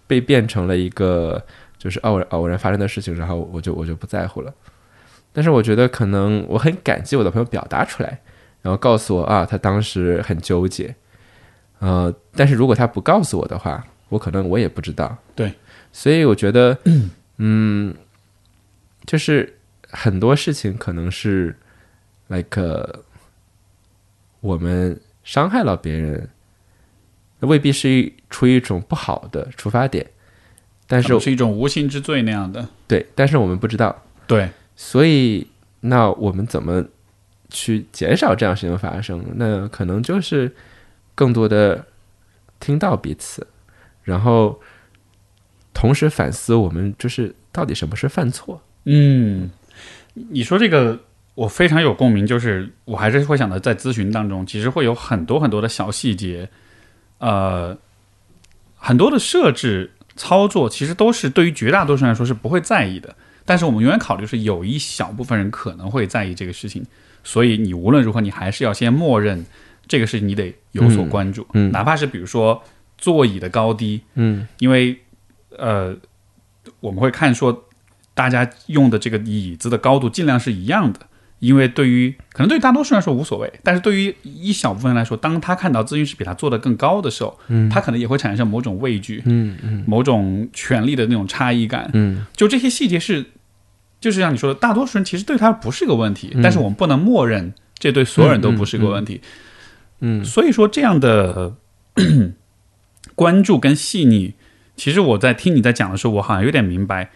[0.06, 1.44] 被变成了一个
[1.76, 4.54] 就是偶然偶然发生的事情，然后我就我就不在乎了。
[5.32, 8.20] 但是我觉得可能我很感激我的朋友表达出来，
[8.62, 10.94] 然后告诉我啊，他当时很纠结，
[11.80, 15.18] 呃，但是如果他不告诉我的话，我可能我也不知道。
[15.34, 15.52] 对，
[15.90, 16.78] 所以我觉得，
[17.38, 17.92] 嗯，
[19.04, 19.52] 就是
[19.90, 21.56] 很多事情可能是
[22.28, 23.00] ，like 呃
[24.38, 26.28] 我们伤害了别人，
[27.40, 30.06] 未必是一出于一种不好的出发点，
[30.86, 32.68] 但是是一种无心之罪那样的。
[32.88, 35.46] 对，但是我们不知道，对，所以
[35.80, 36.84] 那我们怎么
[37.50, 39.24] 去减少这样事情发生？
[39.36, 40.54] 那可能就是
[41.14, 41.84] 更多的
[42.58, 43.46] 听到彼此，
[44.02, 44.60] 然后
[45.74, 48.62] 同时反思我们就是到底什么是犯错。
[48.84, 49.50] 嗯，
[50.14, 50.98] 你说这个
[51.34, 56.48] 我非常有共鸣，就是我还是会想到在咨询当中，其实会有很多很多的小细节，
[57.18, 57.76] 呃，
[58.76, 63.14] 很多的设置操作，其实都是对于绝大多数人来说是不会在意的。
[63.44, 66.84] 但是我们永远考虑是有一小部分人可能会在意这个事情，
[67.22, 69.46] 所以你无论如何，你还是要先默认
[69.86, 72.60] 这个事情你得有所关注，嗯嗯哪怕是比如说
[72.98, 74.98] 座椅的高低，嗯因为
[75.56, 75.96] 呃，
[76.80, 77.68] 我们会看说
[78.14, 81.00] 大家用的这个椅子的高度尽量是一样的，
[81.38, 91.90] 因为对于可能对于大多数人来说无所谓，但是对于一小部分人来说，当他看到咨询师比他做的更高的时候，嗯他可能也会产生某种畏惧，嗯嗯某种权力的那种差异感。
[91.92, 93.24] 嗯就这些细节是，
[94.00, 99.20] 就是像你说的，大多数人其实对他不是个问题，嗯但是我们不能默认这对所有人都不是个问题。
[100.00, 101.56] 嗯所以说，这样的
[101.94, 102.32] 呃
[103.14, 104.34] 关注跟细腻，
[104.76, 107.10] 其实我在听你在讲的时候，我好像有点明白，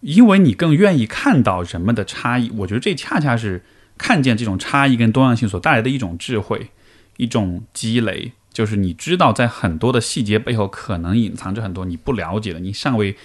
[0.00, 2.50] 因为你更愿意看到人们的差异。
[2.50, 3.62] 我觉得这恰恰是
[3.96, 6.70] 看见这种差异跟多样性所带来的一种智慧，
[7.16, 8.32] 一种积累。
[8.52, 13.16] 就是你知道，在很多的细节背后，可能隐藏着很多你不了解的、你尚未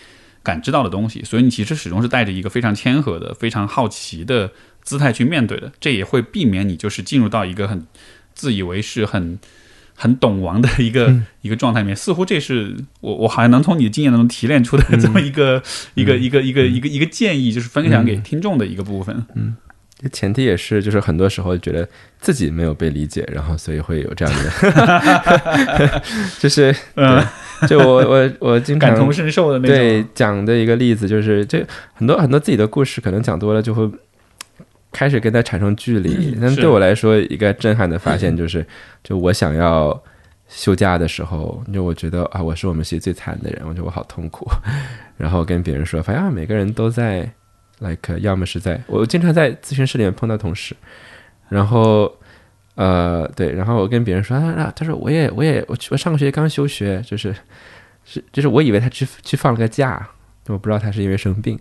[0.43, 1.23] 感知到的东西。
[1.23, 4.51] 所以你其实始终是带着一个非常谦和的、非常好奇的
[4.83, 5.71] 姿态去面对的。
[5.79, 7.87] 这也会避免你就是进入到一个很
[8.35, 9.39] 自以为是、很
[10.03, 11.95] 很懂王的一个、一个状态里面。
[11.95, 15.63] 似乎这是我我好像能从你的经验当中提炼出的这么一个、
[15.93, 19.25] 一个一个一个一个一个建议，就是分享给听众的一个部分。
[19.35, 19.55] 嗯
[20.11, 21.88] 前提也是，就是很多时候觉得
[22.19, 26.03] 自己没有被理解，然后所以会有这样的，
[26.41, 27.25] 就是嗯，
[27.69, 30.05] 就我我我经常 感同身受的那种对。
[30.13, 33.89] 讲的一个例子就是，这很多很多自己的故事，可能讲多了就会
[34.94, 36.38] 开始跟他产生距离。
[36.40, 38.65] 但对我来说，一个震撼的发现就是，
[39.03, 40.02] 就我想要
[40.48, 44.48] 休假的时候，就我觉得啊，我是我们系最惨的人，我觉得我好痛苦。
[45.18, 47.30] 然后跟别人说，发现啊，每个人都在
[47.80, 50.74] ，like，要么是在我经常在咨询室里面碰到同事，
[51.49, 52.10] 然后。
[52.76, 57.32] 呃，对，然后我跟别人说啊，啊他说我也我也我去我上个学期刚休学，就是
[58.03, 60.10] 是就是我以为他去去放了个假，
[60.48, 61.60] 我不知道他是因为生病，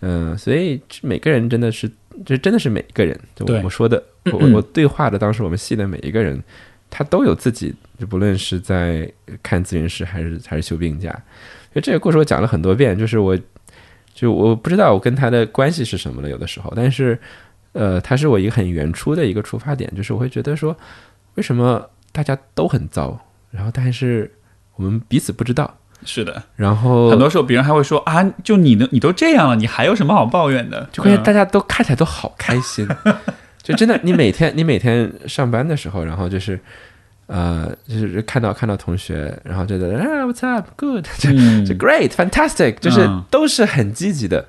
[0.00, 1.90] 嗯、所以这每个人真的是，
[2.24, 6.42] 这真的是每一个人，就我我说的，我我我对话的当时我们系的每一个人，
[6.90, 9.10] 他都有自己，就不论是在
[9.42, 13.38] 看咨询师还是还是休病假，因为这个故事我讲了很多遍，就是我
[14.14, 17.18] 就我不知道我跟他的关系是什么了，有的时候，但是
[17.72, 20.76] 呃，他是我一个很原初的一个出发点，就是我会觉得说，
[21.34, 23.18] 为什么大家都很糟，
[23.50, 24.30] 然后但是
[24.76, 25.76] 我们彼此不知道。
[26.04, 30.88] 是的，然后很多时候别人还会说啊，就你呢，你都这样了，你还有什么好抱怨的？
[30.92, 32.86] 就关键大家都看起来都好开心，
[33.62, 36.60] 就真的你每天你每天上班的时候，然后就是
[37.26, 44.46] 呃，就是看到看到同学，然后觉得啊，What's up？Good，就嗯就 Great，Fantastic，就是嗯都是很积极的。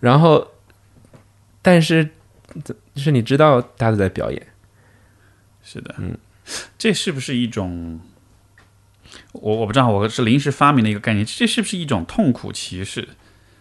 [0.00, 0.48] 然后，
[1.62, 2.10] 但是
[2.94, 4.46] 就是你知道大家都在表演，
[5.64, 6.16] 是的，嗯，
[6.76, 7.98] 这是不是一种？
[9.42, 13.08] 我我不知道，我是临时发明的一个概念，这是不是一种痛苦歧视？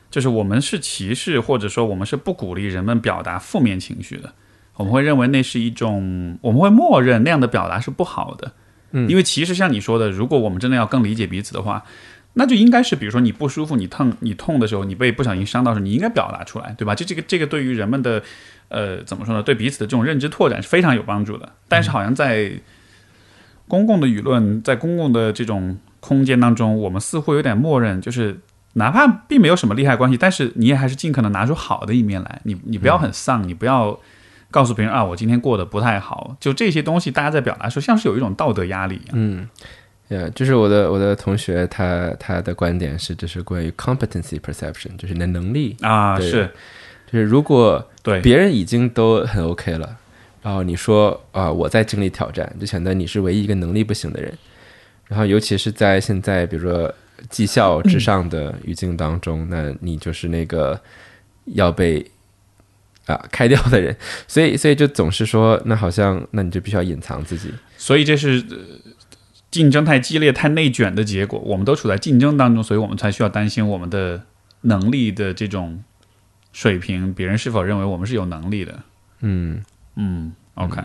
[0.09, 4.33] 就是我们是歧视，或者说我们是不鼓励人们表达负面情绪的。
[4.75, 8.53] 我们会认为那是一种，我们会默认那样的表达是不好的。
[8.91, 11.83] 嗯因为其实像你说的，如果我们真的要更理解彼此的话，
[12.33, 16.95] 那就应该是，比如说你不舒服、你痛、你痛的时候，你被不小心伤到的时候，你应该表达出来，对吧？
[16.95, 18.23] 就这个这个对于人们的
[18.69, 19.43] 呃怎么说呢？
[19.43, 21.51] 对彼此的这种认知拓展是非常有帮助的。
[21.67, 22.51] 但是好像在
[23.67, 28.39] 公共的舆论，在公共的这种空间当中，我们似乎有点默认，就是
[28.73, 32.41] 哪怕并没有什么利害关系，但是你也还是尽可能拿出好的一面来。
[32.43, 33.99] 你你不要很丧，你不要
[34.49, 36.37] 告诉别人啊，我今天过得不太好。
[36.39, 39.11] 就这些东西，大家在表达的时候，像是有一种道德压力一样。
[39.13, 39.49] 嗯，
[40.09, 46.49] 呃，就是我的我的同学他他的观点是，这是关于 competency perception，就是你的能力，啊，是
[47.11, 49.97] 就是如果对，别人已经都很 OK 了，
[50.47, 54.33] 然后你说啊、我在经历挑战，就显得你是唯一一个能力不行的人。
[55.07, 56.93] 然后尤其是在现在，比如说
[57.29, 60.79] 绩效至上的语境当中，那你就是那个
[61.47, 62.09] 要被
[63.07, 63.93] 啊开掉的人。
[64.25, 67.53] 所以，所以就总是说，那好像那你就必须要隐藏自己。
[67.77, 68.57] 所以这是、呃
[69.51, 71.39] 竞争太激烈、太内卷的结果。
[71.39, 74.21] 我们都处在竞争当中，所以我们才需要担心我们的
[74.61, 75.83] 能力的这种
[76.53, 78.79] 水平，别人是否认为我们是有能力的。
[79.21, 79.63] 嗯，
[79.97, 80.81] 嗯，OK，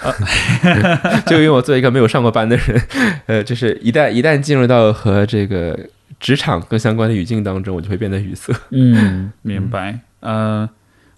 [1.26, 2.82] 就因为我作为一个没有上过班的人，
[3.26, 5.88] 呃，就是一旦一旦进入到和这个
[6.18, 8.52] 职场更相关的语境当中，我就会变得语塞。
[8.70, 10.00] 嗯， 明白。
[10.20, 10.68] 呃，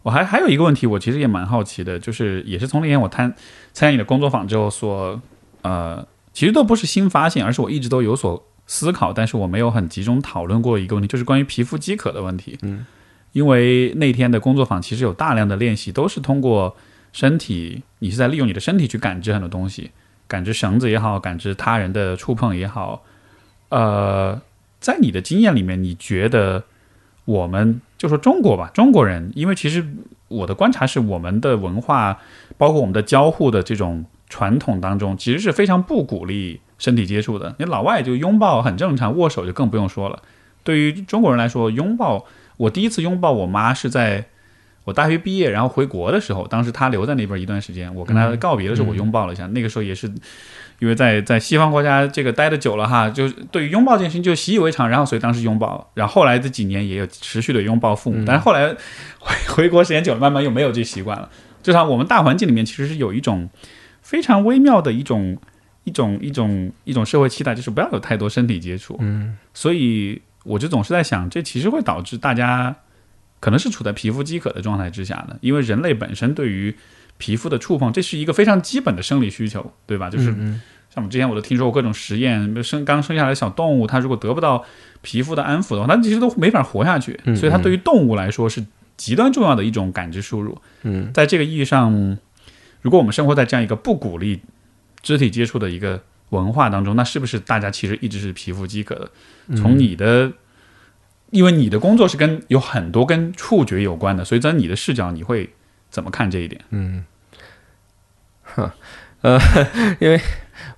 [0.05, 3.29] 我还还有一个问题，我其实也蛮好奇的，就是也是从那天我参
[3.73, 5.21] 参加你的工作坊之后所
[5.63, 12.57] 呃，其实都不是新发现，而是我一直都有所思考，但是我没有很集中讨论过一个问题，就是关于皮肤饥渴的问题。
[12.63, 12.87] 嗯，
[13.33, 16.77] 因为那天的工作坊其实有大量的练习，都是通过
[17.13, 19.91] 身体，你是在利用你的身体去感知很多东西，
[20.29, 23.05] 感知绳子也好，感知他人的触碰也好。
[23.71, 24.41] 呃，
[24.81, 26.65] 在你的经验里面，你觉得
[27.25, 29.87] 我们就说中国吧，中国人，因为其实
[30.29, 32.19] 我的观察是，我们的文化，
[32.59, 37.55] 包括我们的交互的这种传统当中，其实是非常不鼓励身体接触的。
[37.59, 40.23] 你老外就拥抱很正常，握手就更不用说了。
[40.65, 42.25] 对于中国人来说，拥抱，
[42.63, 44.25] 我第一次拥抱我妈是在
[44.85, 49.49] 我大学毕业，然后回国的时候，当时她留在那边一段时间，我跟她告别的时候，我拥抱了一下。
[49.49, 50.07] 那个时候也是
[50.79, 55.85] 因为在在西方国家这个待的久了哈，就是对于拥抱这件事情就习以为常，然后所以当时拥抱了。
[55.95, 58.69] 然后后来这几年也有持续的拥抱父母，但是后来
[59.19, 61.29] 回回国时间久了，慢慢又没有这习惯了。
[61.65, 63.51] 就像我们大环境里面，其实是有一种
[64.03, 65.37] 非常微妙的一种
[65.83, 68.97] 一种一种一种社会期待，就是不要有太多身体接触。
[69.01, 72.75] 嗯，所以我就总是在想，这其实会导致大家
[73.41, 76.77] 可能是处在皮肤饥渴的状态之下的，因为人类本身对于
[77.19, 80.11] 皮肤的触碰，这是一个非常基本的生理需求，对吧？
[80.11, 80.61] 就是嗯
[80.95, 84.63] 像我们之前我都听说过各种实验，生刚生下来的小动物，它如果得不到
[85.01, 87.19] 皮肤的安抚的话，它其实都没法活下去。
[87.25, 88.63] 嗯所以它对于动物来说是
[88.99, 90.61] 极端重要的一种感知输入。
[90.83, 92.19] 嗯，在这个意义上，
[92.83, 94.43] 如果我们生活在这样一个不鼓励
[95.03, 96.03] 肢体接触的一个
[96.33, 99.11] 文化当中，那是不是大家其实一直是皮肤饥渴的？
[99.49, 100.33] 嗯从你的，
[101.31, 105.51] 因为你的工作是跟有很多跟触觉有关的，所以在你的视角，你会
[105.91, 106.61] 怎么看这一点？
[106.71, 107.05] 嗯，
[108.43, 108.75] 哈，
[109.21, 109.39] 呃，
[109.99, 110.21] 因为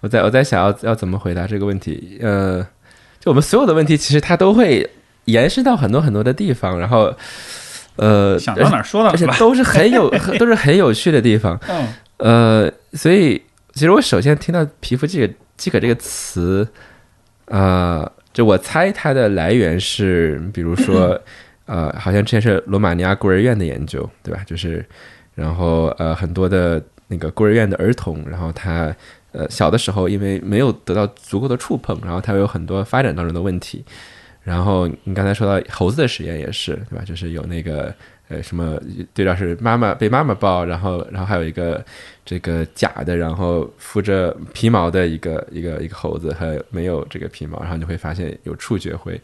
[0.00, 2.62] 我在我在想要要怎么回答这个问题，呃，
[3.20, 4.90] 就我们所有的问题，其实它都会
[5.26, 7.14] 延伸到很多很多的地方，然后，
[7.96, 9.38] 呃，想到哪儿说到而且哪吧。
[9.38, 13.40] 都是很有 都是很有趣的地方，嗯呃，所以
[13.74, 16.66] 其实我首先听到“皮肤饥渴”饥渴这个词，
[17.46, 21.20] 呃，就我猜它的来源是，比如说，
[21.66, 24.42] 呃，好像之前是罗马尼亚孤儿院的研究，对吧？
[24.44, 24.84] 就是，
[25.34, 28.94] 然后呃，很多的那个孤儿院的儿童，然后他
[29.32, 33.84] 呃小的时候因为没有得到足够的触碰，然后他有很多发展当中的问题。
[34.42, 37.02] 然后你刚才说到猴子的实验也是，对吧？
[37.04, 37.94] 就是有那个
[38.42, 38.78] 什么
[39.12, 41.84] 对照是妈妈被妈妈抱，然后然后还有一个
[42.24, 49.20] 这个假的，然后附着皮毛的一个一个一个猴子和没有这个皮毛，然后你会发现有触觉会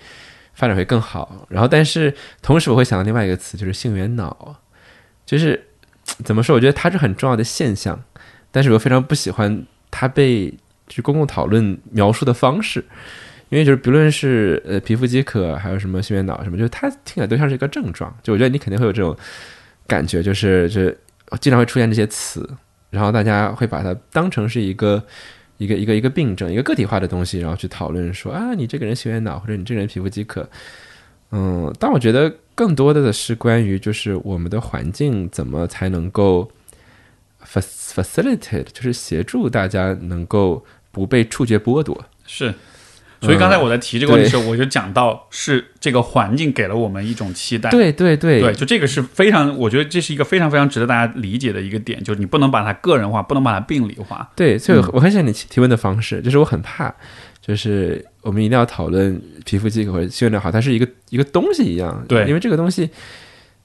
[0.55, 1.47] 发展会更好。
[1.49, 4.57] 然后但是同时我会想到另外一个词，就是性缘脑，
[5.25, 5.69] 就是
[6.25, 6.55] 怎么说？
[6.55, 8.03] 我觉得它是很重要的现象，
[8.51, 10.53] 但是我非常不喜欢它被
[10.87, 12.85] 就公共讨论描述的方式。
[13.51, 18.17] 因为就是不论是呃皮肤饥渴，还有什么心源脑什么，就是它听起来都像是一个症状。
[18.23, 19.15] 就我觉得你肯定会有这种
[19.87, 20.99] 感觉，就是就是
[21.41, 22.49] 经常会出现这些词，
[22.89, 25.05] 然后大家会把它当成是一个
[25.59, 30.49] 一个一个一个病症，一个个体化的东西，然后去讨论说啊，你这个人心源脑，或者你这个人皮肤饥渴。
[31.33, 36.51] 嗯，但我觉得更多的是关于就是我们的环境怎么才能够
[37.45, 42.05] facilitate，就是协助大家能够不被触觉剥夺。
[42.27, 42.53] 是，
[43.21, 47.69] 所以刚才我在提这个问题的时候，我就讲到是这个环境给了我们一种期待。
[47.71, 54.31] 对对对对，就这个是非常，我觉得这是一个非常非常值得大家理解的一个点，就是你不能把它个人化，不能把它病理化。
[54.35, 56.95] 对，所以我很喜欢你提问的方式，就是我很怕，
[57.41, 62.05] 就是我们一定要讨论皮肤饥渴或者心血管好，它是一个一个东西一样。
[62.09, 62.89] 对，因为这个东西，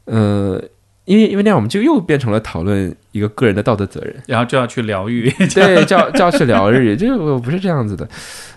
[0.06, 0.62] 呃。
[1.06, 8.10] 因为因为那样我们就又变成了讨论一个个人的道德责任， 然后就要去疗愈， 对，就要就要去疗愈，就我不是这样子的。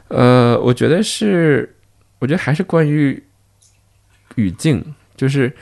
[0.08, 1.76] 呃，我觉得是，
[2.18, 3.22] 我觉得还是关于
[4.36, 4.82] 语境，
[5.14, 5.52] 就是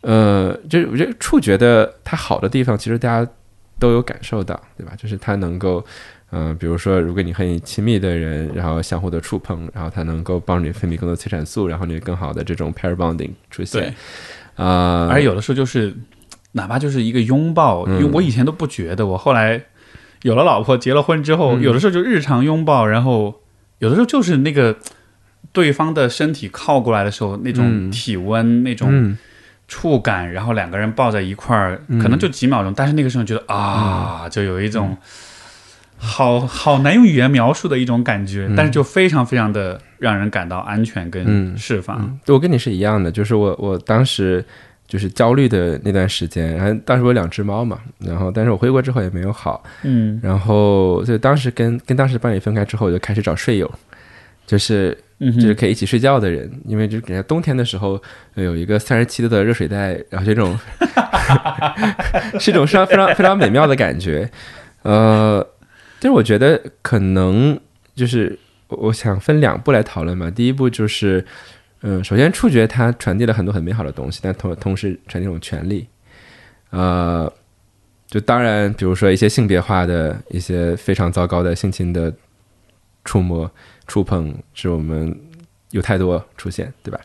[0.00, 3.30] 呃，就是我觉得触觉的它好的地方，其实大家
[3.78, 4.94] 都有感受到，对吧？
[4.96, 5.84] 就是它能够，
[6.30, 13.94] 嗯，比如说，如果你和你亲密的人，然后相互的触碰，然后它能够帮你分泌更多催产素，然后你更好的这种 pair bonding 出现，
[14.56, 15.94] 啊，而有的时候就是。
[16.56, 19.60] 哪怕就是一个拥抱，因为我以前都不觉得，我后来
[20.22, 23.42] 有了老婆，结了婚之后，有的时候就日常拥抱，然后
[23.80, 24.76] 有的时候就是那个
[25.52, 29.16] 对方的身体靠过来的时候，那种体温、那种
[29.66, 34.96] 触感，然后两个人抱在一块儿，可能就几秒钟，但是那个时候觉得啊，就有一种
[35.98, 42.18] 好好难用语言描述的一种感觉，但是就非常非常的让人感到安全跟释放。
[42.28, 44.44] 我跟你是一样的，就是我我当时。
[44.94, 53.68] 就是焦虑的那段时间，然后当时我有两只猫嘛，然后但是我回国之后也没有好，嗯，然后就当时跟跟当时伴侣分开之后，我就开始找睡友，
[54.46, 58.00] 就是就是可以一起睡觉的人，因为就感觉冬天的时候
[58.34, 60.56] 有一个三十七度的热水袋，然后这种
[62.38, 64.30] 是一种非常非常非常美妙的感觉，
[64.82, 65.44] 呃，
[65.98, 67.58] 就是我觉得可能
[67.96, 68.38] 就是
[68.68, 71.26] 我想分两步来讨论吧，第一步就是。
[71.86, 75.86] 嗯，首先触觉它传递了很多很美好的东西，但同同时传递一种权利，
[76.70, 77.30] 呃，
[78.06, 82.10] 就当然，比如说一些性别化的一些非常糟糕的性侵的
[83.04, 83.50] 触摸、
[83.86, 85.14] 触碰，是我们
[85.72, 86.98] 有太多出现，对吧？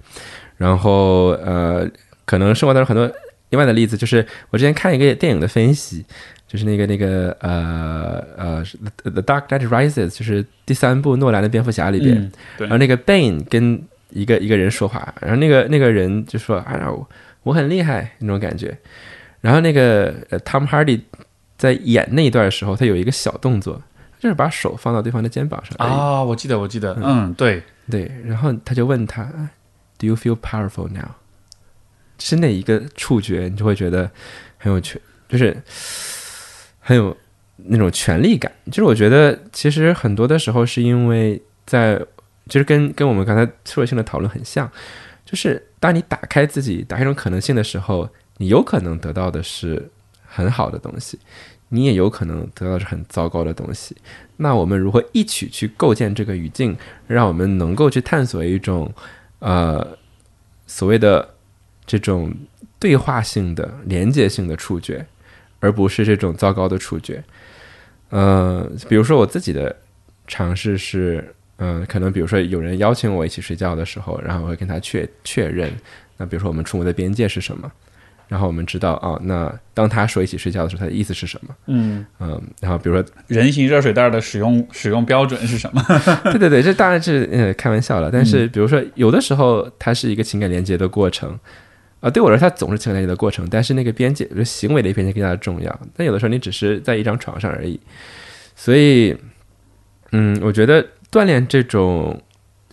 [0.55, 1.85] 然后呃，
[2.23, 3.11] 可能生活当中很多
[3.49, 6.05] 另外的例子，就是我之前看一个电影的分析，
[6.47, 8.65] 就是那个那个呃呃，
[9.11, 17.09] 《The Dark Knight Rises》，就是第三部诺兰的蝙蝠侠里边，然后那个 Bane 跟一个一个人说话，然后那个那个人就说：“哎呀，我
[17.43, 18.75] 我很厉害那种感觉。”
[19.41, 21.01] 然后那个 Tom Hardy
[21.57, 23.81] 在演那一段的时候，他有一个小动作，
[24.19, 25.75] 就是把手放到对方的肩膀上。
[25.77, 28.11] 啊，我记得，我记得，嗯，对对。
[28.25, 29.23] 然后他就问他
[29.97, 31.11] ：“Do you feel powerful now？”
[32.17, 34.09] 是哪一个触觉，你就会觉得
[34.57, 34.99] 很有权，
[35.29, 35.55] 就是
[36.79, 37.15] 很有
[37.55, 38.51] 那种权力感。
[38.71, 42.01] 就是我觉得，其实很多的时候是因为在。
[42.49, 44.69] 其实跟跟我们刚才脆弱性的讨论很像，
[45.23, 49.89] 就是当你打开自己、打开一种可能性的时候，你有可能得到的是
[50.25, 51.19] 很好的东西，
[51.69, 53.95] 你也有可能得到是很糟糕的东西。
[54.37, 58.91] 那我们如何一起去构建这个语境，让我们能够去探索一种
[59.39, 59.97] 呃
[60.65, 61.35] 所谓的
[61.85, 62.33] 这种
[62.79, 65.05] 对话性的、连接性的触觉，
[65.59, 67.23] 而不是这种糟糕的触觉？
[68.09, 69.75] 呃，比如说我自己的
[70.27, 71.35] 尝试是。
[71.59, 75.71] 嗯，可能比如说有人邀请我一起睡觉的时候，然后我会跟他确确认。
[76.17, 77.71] 那比如说我们触摸的边界是什么？
[78.27, 81.55] 然后我们知道啊，那当他说一起睡觉的时候，他的意思是什么？
[81.65, 82.41] 嗯嗯。
[82.61, 85.83] 然后比如说人形热水袋的使用使用标准是什么？
[86.31, 88.11] 对对对，这当然是呃开玩笑了。
[88.11, 91.37] 但是比如说有的时候它是一个情感连接的过程
[92.01, 93.47] 啊，对我来说它总是情感连接的过程。
[93.49, 95.79] 但是那个边界，就行为的边界更加的重要。
[95.97, 97.79] 但有的时候你只是在一张床上而已。
[98.55, 99.17] 所以，
[100.11, 100.85] 嗯，我觉得。
[101.11, 102.21] 锻炼这种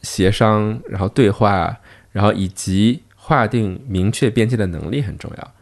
[0.02, 1.78] 协商，然后对话，
[2.12, 5.52] 然后以及划定明确边界的能力很重要。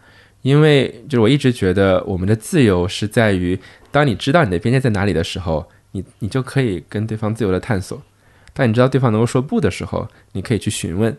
[0.43, 3.59] 因为就是我一直觉得，我们的自由是在于，
[3.91, 7.97] 当你知道你的边界在哪里的时候，你你就可以跟对方自由的探索；
[8.53, 11.17] 当你知道对方能够说不的时候，你可以去询问。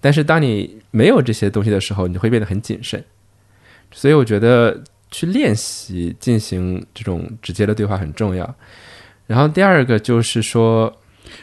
[0.00, 3.02] 但是当你没有这些东西的时候，你会变得很谨慎。
[3.90, 8.54] 所以我觉得去练习进行这种直接的对话很重要。
[9.26, 10.94] 然后第二个就是说，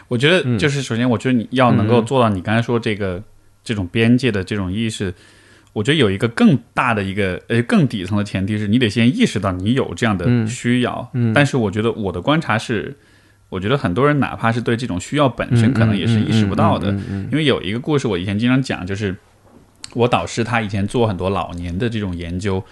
[0.07, 3.22] 我觉得就是首先，我觉得你要能够做到你刚才说这个
[3.64, 5.14] 这种边界的这种意识，
[5.73, 11.10] 我觉得有一个更大的一个呃更底层的前提是你得先意识到你有这样的需要。
[11.14, 12.95] 嗯，但是我觉得我的观察是，
[13.49, 16.91] 我觉得很多人哪怕是对这种需要本身，可能也是意识不到的。
[17.31, 19.15] 因为有一个故事，我以前经常讲，就是
[19.93, 22.64] 我导师他以前做很多老年的这种研究，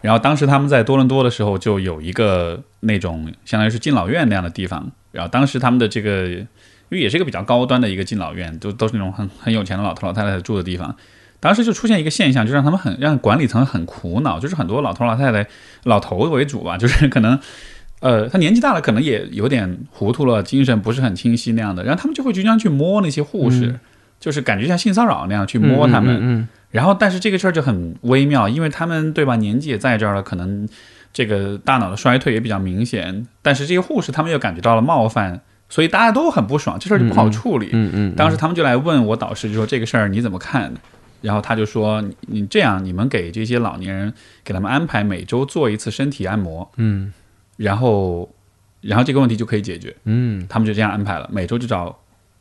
[0.00, 6.46] 然后当时他们在多伦多的时候，就有一个那种相当于是敬老院那样的地方，然后当时他们的这个，因
[6.90, 10.94] 为也是一个比较高端的一个敬老院，都都是那种很很有钱的老头老太太住的地方。
[11.40, 15.46] 当时就出现一个现象，就让他们很让管理层很苦恼，就是很多老头老太太、
[15.84, 17.38] 老头为主吧，就是可能。
[18.00, 21.82] 呃，他年纪大了， 可能也有点糊涂了，精神不是很清晰那样的。
[21.82, 23.74] 然后他们就会经常去摸那些护士，
[24.18, 26.18] 就是感觉像性骚扰那样去摸他们。
[26.20, 26.48] 嗯。
[26.70, 30.68] 然后，但是这个事儿就很微妙，因为他们对吧，年纪也在这儿了，可能
[31.12, 33.26] 这个大脑的衰退也比较明显。
[33.40, 37.70] 但是这些护士他们又感觉到了冒犯，所以大家都很不爽，这事儿就不好处理。
[37.72, 38.14] 嗯嗯。
[38.14, 40.72] 当时他们就来问我导师，就说这个事儿你怎么看？
[41.22, 44.12] 然后他就说：“你这样，你们给这些老年人
[44.44, 47.12] 给他们安排每周做一次身体按摩。”嗯。
[47.56, 48.28] 然后。
[48.82, 51.98] 然后这个问题就可以解决，嗯，他们就这样安排了，每周就找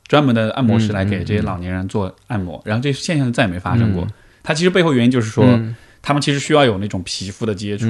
[0.08, 4.08] 专门的按摩师来给这些老年人做按摩，然后这现象再也没发生过。
[4.44, 5.60] 它其实背后原因就是说，
[6.02, 7.88] 他们其实需要有那种皮肤的接触，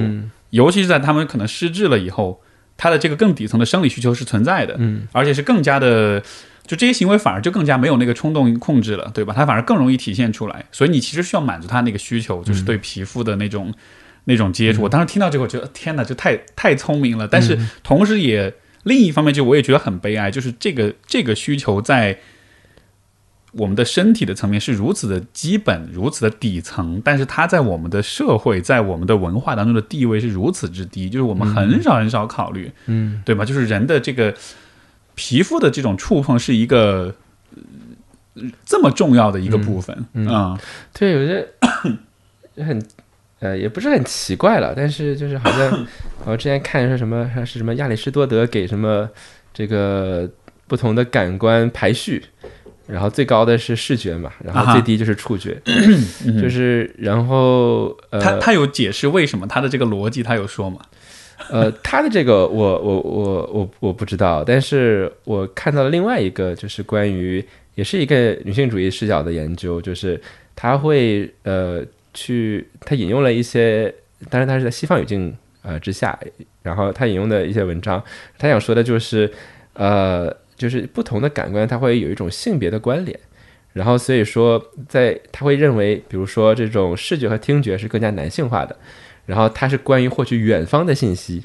[0.52, 2.42] 尤其是在他们可能失智了以后，
[2.78, 6.22] 他的这个更底层的生理需求是存在的，嗯，而且是更加的，
[6.66, 9.34] 就这些行为反而就更加没有那个冲动控制了，对吧？
[9.36, 13.74] 它反而更容易体现出来，所以你其实需要满足他那个需求，就是对皮肤的那种。
[14.28, 17.28] 那种接触，我当时听到这个，我觉得天哪，就太太聪明了。
[17.28, 18.52] 但是同时也
[18.86, 22.20] 另一方面，就我也觉得很悲哀，就是这个这个需求在
[23.54, 33.44] 我们的身体的层面是如此的基本、如此的底层，但是它在我们的社会、在我们的文化当中的地位是如此之低，就是我们很少很少考虑，嗯，对吧？
[33.44, 34.34] 就是人的这个
[35.16, 37.16] 皮肤的这种触碰是一个
[38.66, 40.60] 这么重要的一个部分啊。
[40.94, 42.82] 对，我觉得 很。
[43.46, 45.88] 呃，也不是很奇怪了，但是就是好像
[46.26, 49.08] 我之前看说什么是什么亚里士多德给什么
[49.54, 50.28] 这个
[50.68, 52.24] 不同的感官排序，
[52.88, 55.62] 然后最高的是视觉嘛，然后最低就是触觉，
[56.42, 60.80] 就是然后呃，他他有解释为什么他的这个逻辑他有说吗？
[61.52, 67.46] 呃，他的这个我我我我我不知道，但是我看到了另外一个就是关于
[67.76, 70.20] 也是一个女性主义视角的研究，就是
[70.56, 71.86] 他会呃。
[72.16, 73.94] 去，他引用了一些，
[74.32, 76.18] 当然他是在西方语境呃之下，
[76.64, 78.04] 然后他引用的一些文章，
[78.40, 79.32] 他想说的就是，
[79.74, 83.20] 呃，就是不同的感官，它会有一种性别的关联，
[83.74, 88.76] 然后所以说，在他会认为，比如说这种视觉和听觉是更加男性化的，
[89.26, 91.44] 然后它是关于获取远方的信息。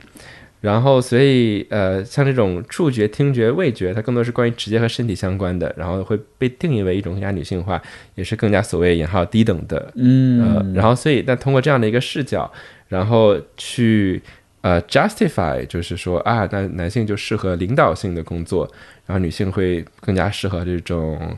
[0.61, 7.81] 然后，所以，呃，像这种触觉、听觉、味觉，它更多是关于直接和身体相关的，然后会被定义为一种更加女性化，
[8.15, 12.53] 也是更加所谓引号低等的，嗯，呃，然后，所以，但通过这样的一个视角，
[12.89, 14.21] 然后去
[14.61, 18.71] 呃 justify，就是说啊，那男性就适合领导性的工作，
[19.07, 21.35] 然后女性会更加适合这种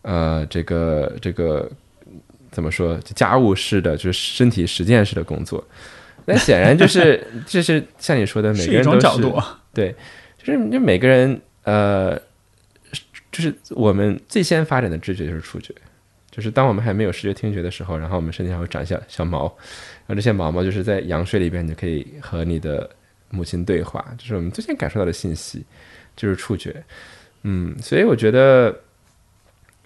[0.00, 1.70] 呃，这个这个
[2.50, 5.62] 怎么说，家务式的，就是身体实践式的工作。
[6.24, 9.00] 那显然就是，就是像你说的，每个人都是
[9.74, 9.94] 对，
[10.38, 12.16] 就是就每个人呃，
[13.32, 15.74] 就是我们最先发展的知觉就是触觉，
[16.30, 19.44] 就是当我们还没有视觉听觉的时候，然后我们身体上会长一些小毛，
[20.06, 22.88] 然后这些毛毛就是在羊水里边，你就可以和你的
[23.30, 25.64] 母亲对话，就是我们最先感受到的信息
[26.14, 26.84] 就是触觉，
[27.42, 28.78] 嗯，所以我觉得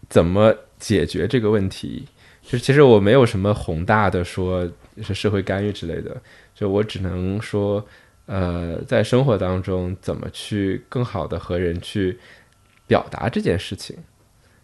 [0.09, 2.07] 怎么解决这个问题，
[2.43, 4.69] 就是其实我没有什么宏大的说。
[5.03, 6.21] 是社会干预之类的，
[6.55, 7.85] 就我只能说，
[8.27, 12.19] 呃，在生活当中怎么去更好的和人去
[12.87, 13.97] 表达这件事情，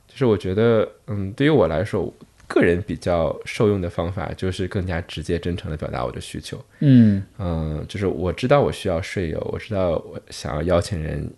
[0.09, 2.13] 就是我觉得，嗯，对于我来说，
[2.47, 6.63] 个人比较受用的方法就是更加直接、真诚的表达我的需求。
[6.81, 11.33] 嗯嗯，就是我知道我需要睡友，我知道我想要邀请人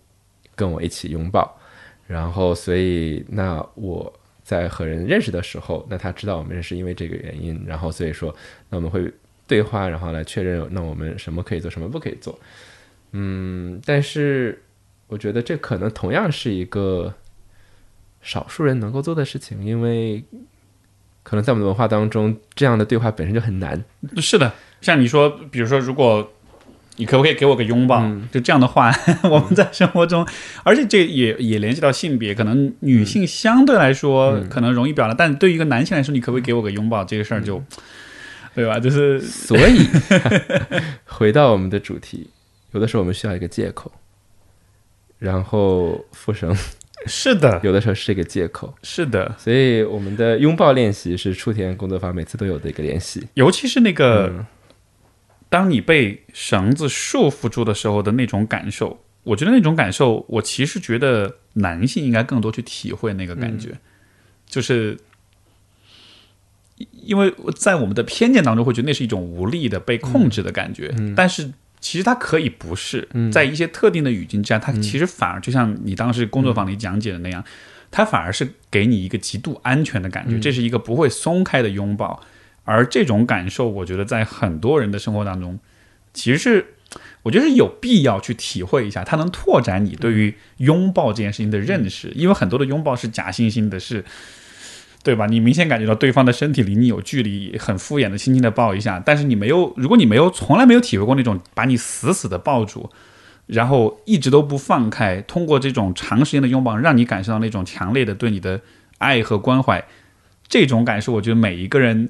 [0.55, 1.59] 跟我一起拥抱，
[2.07, 4.11] 然后所以那我。
[4.45, 8.33] 在和人认识的时候，那他知道我们认识因为这个原因，然后所以说，
[8.69, 9.11] 那我们会
[9.47, 12.39] 对话，然后来确认，那我们什么可以做，什么不可以做。
[13.13, 14.61] 嗯，但是
[15.07, 17.11] 我觉得这可能同样是一个
[18.21, 20.23] 少数人能够做的事情，因为
[21.23, 23.83] 可能在我们的文化当中，这样的对话本身就很难。
[24.17, 26.31] 是的，像你说，比如说，如果。
[26.97, 28.01] 你可不可以给我个拥抱？
[28.31, 28.89] 就这样的话，
[29.29, 30.25] 我们在生活中，
[30.63, 37.03] 而且这也也联系到性别，可能女性相对来说可能容易表达，但对于一个男性来说，你可不可以给我个拥抱？
[37.03, 37.61] 这个事儿就，
[38.55, 38.79] 对吧？
[38.79, 39.87] 就是所以
[41.05, 42.29] 回到我们的主题，
[42.71, 43.91] 有的时候我们需要一个借口，
[45.19, 46.55] 然后复生
[47.07, 49.35] 是的，有的时候是一个借口，是的。
[49.37, 54.45] 所以我们的拥抱练习是初田工作坊每次都有的一个练习，尤其是那个。
[55.49, 63.77] 当你被绳子束缚住的时候的那种感受，我觉得那种感受，我其实觉得男性应该更多去体会那个感觉，
[64.47, 64.97] 就是
[66.91, 77.43] 因为在我们的偏见当中会觉得那是一种无力的被控制的感觉，但是其实它可以不是，在一些特定的语境之下，它其实反而就像你当时工作坊里讲解的那样，
[77.91, 82.21] 它反而是给你一个极度安全的感觉，这是一个不会松开的拥抱，
[82.65, 85.57] 而这种感受，我觉得在很多人的生活当中，
[86.13, 86.73] 其实是
[87.23, 94.03] 我觉得是有必要去体会一下，它能拓展你对于拥抱这件事情的认识，因为很多的拥抱是假惺惺的，是。
[95.05, 95.27] 对吧？
[95.27, 102.89] 你明显感觉到对方的身体离你有距离，很敷衍的轻轻的抱一下，但是你没有，如果你没有从来没有体会过那种把你死死的抱住，
[103.45, 108.59] 然后一直都不放开，通过这种长时间的拥抱，让你感受到那种强烈的对你的
[108.97, 109.85] 爱和关怀，
[110.47, 112.09] 这种感受，我觉得每一个人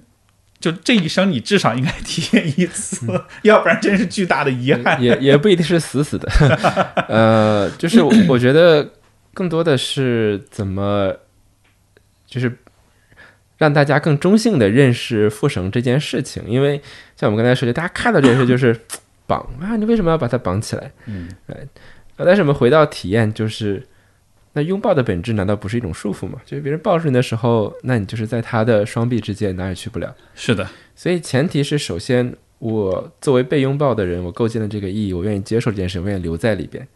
[0.71, 3.05] 就这一生你至少应该体验一次，
[3.43, 5.01] 要不然真是巨大的遗憾。
[5.01, 6.27] 也也不一定是死死的，
[7.07, 8.89] 呃，就是我觉得
[9.33, 11.15] 更多的是怎么，
[12.25, 12.51] 就是。
[13.57, 16.75] 让大家更中性的认识复绳这件事情，因为
[17.15, 18.77] 像我们刚才说的，大家看到这件事就是
[19.25, 20.91] 绑啊，你为什么要把它绑起来？
[21.05, 21.55] 嗯，哎，
[22.17, 23.81] 但是我们回到体验，就是
[24.56, 26.40] 那拥抱的本质难道不是一种束缚吗？
[26.45, 30.15] 就是别人抱住你的时候，那你就是在他的双臂之间，哪也去不了。
[30.34, 36.88] 是的，所以前提是，首先我作为被拥抱的人，我构建了这个意义，我愿意接受这件事，我愿意留在里边。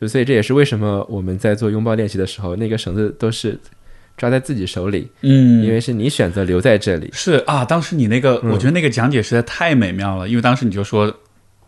[0.00, 3.58] 就所以这也是为什么我们在做拥抱练习的时候，那个绳子都是。
[4.16, 7.08] 抓在自己手里，嗯，因为是你选择留在这里。
[7.10, 10.28] 是啊，当时你那个，我觉得那个讲解实在太美妙了。
[10.28, 11.10] 因为当时你就说，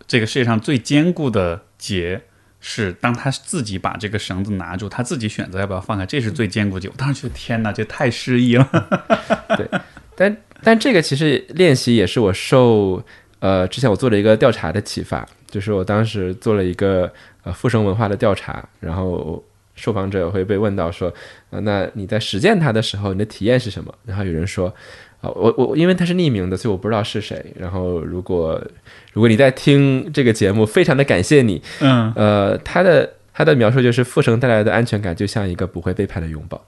[0.07, 2.21] 这个世界上最坚固的结
[2.63, 6.89] 是当他自己把这个绳子拿住，他自己选择要不要放开，这是最坚固的。
[6.89, 8.67] 我当时觉得天哪，这太诗意了。
[9.59, 9.69] 对，
[10.17, 13.05] 但但这个其实练习也是我受
[13.41, 17.13] 呃之前我做了一个调查的启发，就是我当时做了一个
[17.43, 19.45] 呃复生文化的调查，然后。
[19.75, 21.13] 受访者会被问到说：“，
[21.49, 24.69] 那你在实践它的时候，你的体验是什么？”然后有人说
[25.23, 27.43] ：“啊，我我因为他是匿名的，所以我不知道是谁。
[27.59, 28.63] 然后如果
[29.13, 31.63] 如果你在听这个节目，非常的感谢你。
[31.81, 36.63] 嗯，呃，他的他的描述就是复生带来的安全感，就像一个不会背叛的拥抱。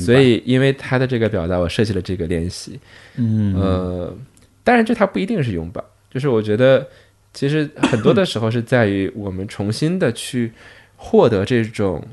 [0.00, 2.80] 所以因为他的这个表达，我设计了这个练习。
[3.16, 4.16] 嗯，呃，
[4.64, 6.86] 当然这它不一定是拥抱，就是我觉得
[7.32, 10.52] 其实很多的时候是在于我们重新的去。
[11.00, 12.04] 获得这种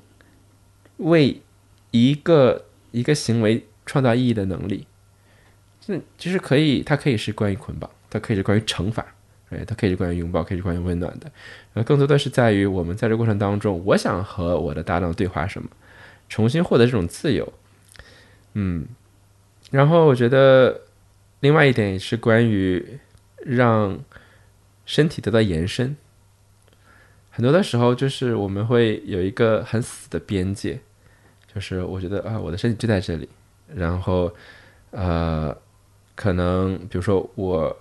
[0.98, 1.42] 为
[1.90, 4.86] 一个一个行为创造意义的能力，
[5.84, 9.06] 这其实可以，它可以是关于捆绑，它可以是关于惩罚，
[9.50, 11.30] 哎，它可以是关于拥抱，可以是关于温暖的。
[11.74, 15.68] 呃，更多的是在于我们在这过程当中，我想和我的搭档对话什么，
[16.30, 17.52] 重新获得这种自由。
[18.54, 18.86] 嗯，
[19.70, 20.80] 然后我觉得
[21.42, 22.98] 另外一点也是关于
[23.40, 24.00] 让
[24.86, 25.94] 身体得到延伸。
[27.32, 30.80] 很多的时候，就是我们会有一个很死的边界，
[31.54, 33.28] 就是我觉得啊，我的身体就在这里，
[33.76, 34.34] 然后
[34.92, 35.54] 呃，
[36.16, 37.78] 可能比如说我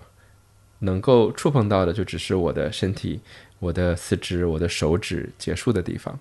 [0.85, 3.20] 能够触碰到的，就只是我的身体、
[3.59, 6.19] 我的四肢、我的手指结束的地方。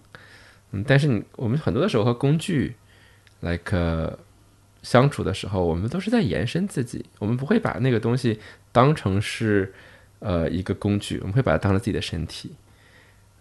[0.71, 2.75] 嗯，但是你我们很多的时候和工具
[3.41, 4.17] ，like
[4.81, 8.39] 相处的时候，我们都是在延伸自己，我们不会把那个东西
[8.71, 9.73] 当成是
[10.19, 12.51] 呃一个工具，我们会把它当成自己的身体。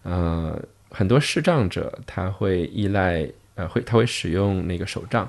[0.02, 5.28] 呃，很多视障者他会依赖，呃，会他会使用那个手杖。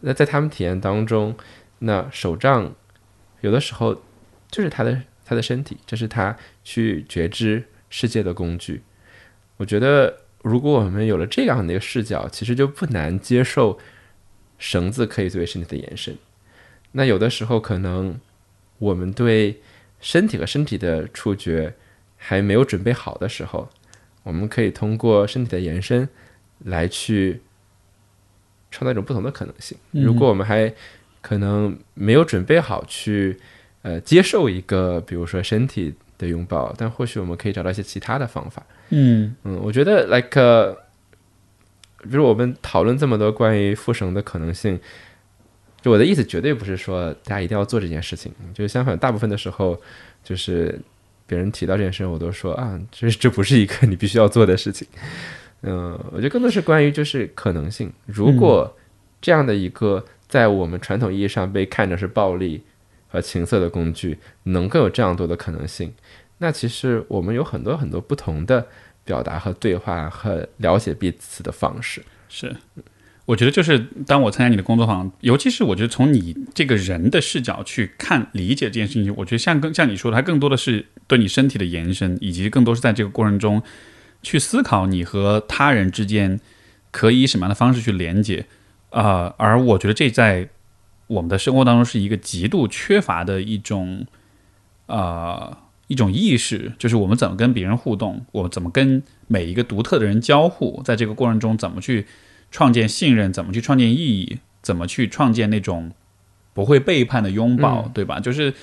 [0.00, 1.34] 那在他们体验当中，
[1.80, 2.72] 那手杖
[3.40, 4.00] 有的时候
[4.50, 8.82] 就是他的他的身体，这是他去觉知世界的工具。
[9.56, 13.78] 我觉得，如果我们有了这样的一个视角，其实就不难接受
[14.58, 16.16] 绳子可以作为身体的延伸。
[16.92, 18.18] 那有的时候，可能
[18.78, 19.60] 我们对
[20.00, 21.74] 身体和身体的触觉
[22.16, 23.68] 还没有准备好的时候。
[24.22, 26.08] 我们可以通过身体的延伸
[26.64, 27.42] 来去
[28.72, 29.78] 创造一种不同的可能性。
[29.92, 30.74] 如果我们还
[31.20, 33.38] 可能没有准备好去
[33.86, 38.60] 呃接受一个比如说身体的拥抱，但或许我们可以找到一些其他的方法。
[38.90, 40.76] 嗯嗯，我觉得 like
[42.02, 44.78] 比如我们讨论这么多关于复绳的可能性，
[45.80, 49.80] 就我的意思绝对不是说大家一定要做这件事情，就是相反，大部分的时候
[50.24, 50.78] 就是。
[51.28, 54.86] 别人提到这件事，我都说啊，这这不是一个 你必须要做的事情。
[55.62, 57.92] 嗯，我觉得更多是关于就是可能性。
[58.06, 58.72] 如果
[59.20, 62.62] 这样的一个在我们传统意义上被看成是暴力
[63.16, 65.92] 和情色的工具，能够有这样多的可能性，
[66.38, 68.66] 那其实我们有很多很多不同的
[69.04, 72.02] 表达和对话和了解彼此的方式。
[72.28, 72.54] 是。
[73.24, 73.76] 我觉得就是
[74.06, 83.60] 当我参加你的工作坊，尤其是我觉得从你这个人的视角去看理解这件事情，我觉得像更像你说的，它更多的是对你身体的延伸，以及更多是在这个过程中
[84.22, 86.38] 去思考你和他人之间
[86.92, 88.46] 可以以什么样的方式去连接
[88.90, 90.48] 啊、而我觉得这在
[91.06, 94.06] 我们的生活当中是一个极度缺乏的一种
[94.86, 95.56] 呃
[95.86, 102.06] 一种意识，就是我们怎么跟别人互动，我们怎么跟每一个独特的人交互，在这个过程中怎么去
[102.50, 105.92] 创建信任，怎么去创建意义，怎么去创建那种
[106.52, 108.18] 不会背叛的拥抱，对吧？
[108.18, 108.54] 就是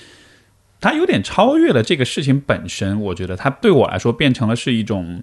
[0.80, 5.22] 它有点超越了这个事情本身，我觉得它对我来说变成了是一种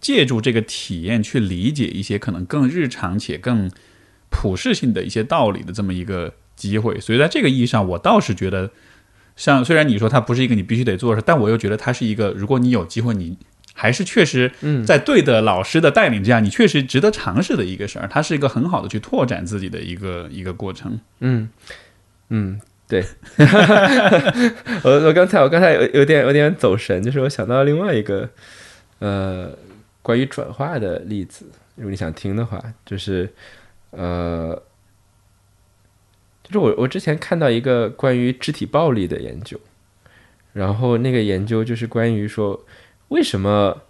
[0.00, 3.70] 借助这个体验去理解一些可能更日常且更
[4.30, 6.34] 普世性的一些道理的这么一个
[6.68, 7.00] 机会。
[7.00, 8.70] 所以在这个意义上，我倒是觉得，
[9.36, 13.36] 像虽然你说它不是一个你必须得做的事，但我又觉得它是一个，如果你有机会，你
[13.74, 14.52] 还是确实
[14.86, 18.08] 在对的老师的带领之下，你确实值得尝试的一个事儿。
[18.08, 21.00] 它是一个很好的去拓展自己的一个一个过程。
[21.20, 21.48] 嗯
[22.28, 23.04] 嗯，对。
[24.84, 28.28] 我我刚才我刚才有有点有点走神，就是我想到另外一个
[28.98, 29.50] 呃
[30.02, 33.32] 关于转化的例子，如果你想听的话，就是
[33.90, 34.62] 呃，
[36.52, 39.58] 就是我我之前看到一个关于肢体暴力的研究，
[40.52, 42.64] 然后那个研究就是关于说
[43.08, 43.82] 为什么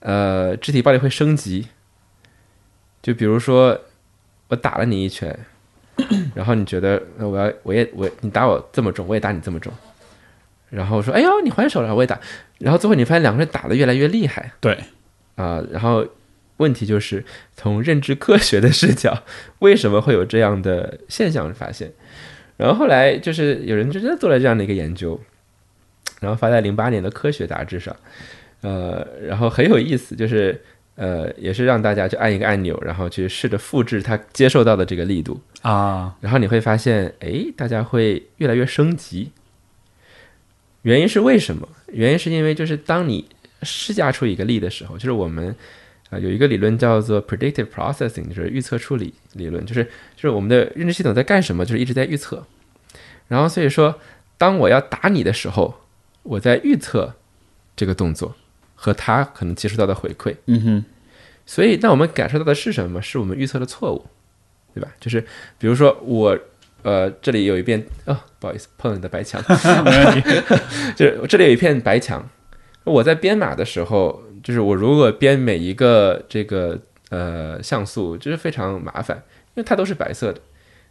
[0.00, 1.68] 呃肢体暴力会升级，
[3.02, 3.80] 就比如说
[4.48, 5.36] 我打了你一拳。
[6.34, 9.70] 然后你觉得呃我要我也我你打我这么重，我也打你这么重，
[10.70, 12.18] 然后说哎呦你还手了，我也打，
[12.56, 14.78] 然后最后你发现两个人打得越来越厉害对，
[15.34, 16.06] 啊、然后
[16.56, 17.22] 问题就是
[17.54, 19.24] 从认知科学的视角，
[19.58, 21.92] 为什么会有这样的现象发现？
[22.60, 25.18] 然后后来就是有人就真的做了这样的一个研究，
[26.20, 27.96] 然后发在零八年的科学杂志上，
[28.60, 30.60] 呃，然后很有意思，就是
[30.96, 35.40] 呃也是让大家去按一个按钮，然后去试着复制他接受到的这个力度。
[35.62, 39.32] 啊，然后你会发现，哎，大家会越来越升级。
[40.82, 41.66] 原因是为什么？
[41.88, 43.26] 原因是因为就是当你
[43.62, 45.56] 施加出一个力的时候，就是我们
[46.10, 49.84] 啊、有一个理论叫做 predictive processing，就是预测处理理论，就是
[50.16, 52.44] 就是我们的认知系统在干什么，就是一直在预测。
[53.28, 53.98] 然后所以说，
[54.36, 55.82] 当我要打你的时候，
[56.24, 57.14] 我在预测
[57.76, 58.34] 这个动作
[58.74, 60.34] 和他可能接触到的回馈。
[60.46, 60.84] 嗯哼，
[61.46, 63.00] 所以，那我们感受到的是什么？
[63.00, 64.04] 是我们预测的错误，
[64.74, 64.90] 对吧？
[64.98, 65.20] 就是
[65.58, 66.36] 比如说我，
[66.82, 69.40] 呃，这里有一片哦，不好意思，碰了你的白墙，
[69.84, 70.28] 没问题。
[70.96, 72.28] 就是我这里有一片白墙。
[72.82, 76.78] 我在编码的时候，就是我如果编每一个这个
[77.10, 79.22] 呃像素，就是非常麻烦，
[79.54, 80.40] 因为它都是白色的，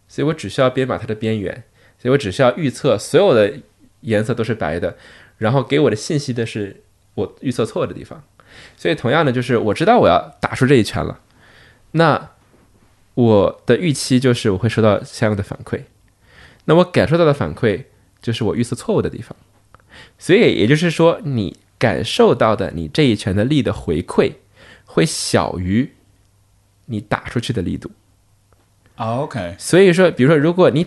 [0.07, 1.63] 所以我只需要编码它的边缘，
[1.97, 3.53] 所以我只需要预测所有的
[4.01, 4.95] 颜色都是白的，
[5.37, 6.83] 然后给我的信息的是
[7.15, 8.23] 我预测错的地方。
[8.75, 11.19] 所以同样的，就是我知道我要打出这一拳了，
[11.91, 12.31] 那
[13.13, 15.81] 我的预期就是我会收到相应的反馈，
[16.65, 17.83] 那我感受到的反馈
[18.21, 19.35] 就是我预测错误的地方。
[20.17, 24.33] 所以也就是说，你感受到的你这一拳的力的回馈
[24.85, 25.89] 会小于
[26.85, 27.89] 你打出去的力度。
[28.95, 30.85] 啊 OK，所以说，比如说，如果你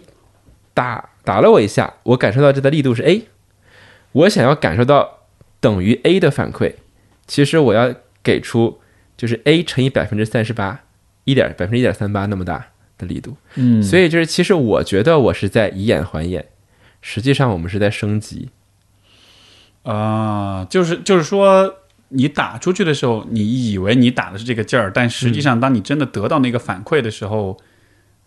[0.75, 3.29] 打打了我一下，我感受到这的力度是 A，
[4.13, 5.21] 我想要感受到
[5.61, 6.75] 等于 A 的反馈，
[7.27, 8.81] 其实我要给出
[9.17, 10.83] 就是 A 乘以百分之三十八，
[11.25, 12.67] 一点百分之一点三八那么大
[12.99, 13.37] 的力度。
[13.55, 16.47] 嗯，所以就是，其实我觉得我是在以眼还眼，
[17.01, 18.51] 实际上我们是在升级。
[19.83, 21.75] 啊、就是就是说，
[22.11, 27.59] 你打出去的时候，你以为你打的是这个劲儿，但实际上，当你真的得到那个反馈的时候，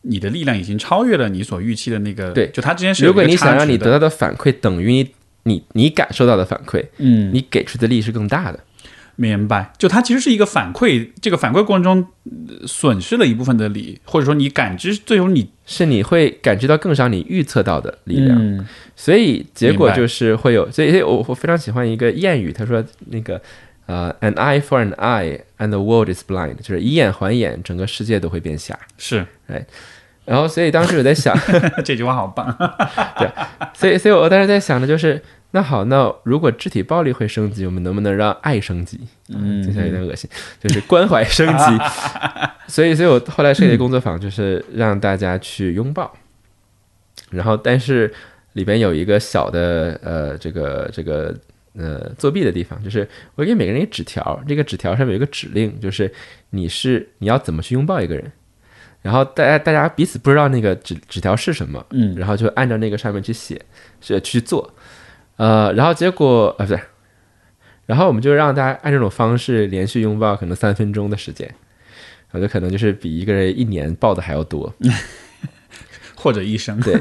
[0.01, 2.31] 你的力量已经超越了你所预期的那个。
[2.31, 5.11] 对就它之间是有如果你想让你得到的反馈等于你
[5.43, 8.59] 你你感受到的反馈，嗯，你给出的力是更大的。
[9.15, 18.67] 明白，就它其实是一个反馈，这个反馈过程中呃损失了一部分的力，或者说你感知最终你是你会感知到更少你预测到的力量，嗯。
[18.95, 23.41] 所以结果就是会有，所以我我非常喜欢一个谚语，他说那个
[23.85, 28.77] 呃，an eye for an eye and the world is blind，就是以眼还眼，整个世界都会变瞎。
[28.97, 29.25] 是。
[29.47, 29.65] 哎
[30.25, 31.37] 然后所以当时我在想，
[31.85, 32.51] 这句话好棒。
[33.19, 33.29] 对，
[33.75, 35.21] 所以所以我当时在想的就是，
[35.55, 38.99] 那好，那如果肢体暴力会升级，我们能不能让爱升级？
[39.29, 40.29] 嗯，听起来有点恶心，
[40.59, 41.63] 就是关怀升级。
[42.67, 46.13] 所以，所以我后来设计的工作坊就是让大家去拥抱，
[47.31, 48.13] 然后但是
[48.51, 51.33] 里边有一个小的呃，这个这个
[51.77, 56.13] 呃作弊的地方，就是我给每个人一个纸条，这个纸条上面有一个指令，就是
[56.49, 58.29] 你是你要怎么去拥抱一个人。
[59.01, 63.61] 然后大家大家彼此不知道那个纸纸条是什么，嗯然后就按照那个上面去写，
[64.01, 64.73] 是去做，
[65.37, 66.81] 呃，然后结果呃不对，
[67.85, 71.53] 然后我们就让大家按这种方式连续拥抱，可能三分钟的时间，
[72.31, 74.73] 我觉得可能就是比一个人一年抱的还要多，
[76.15, 76.95] 或者一生，对，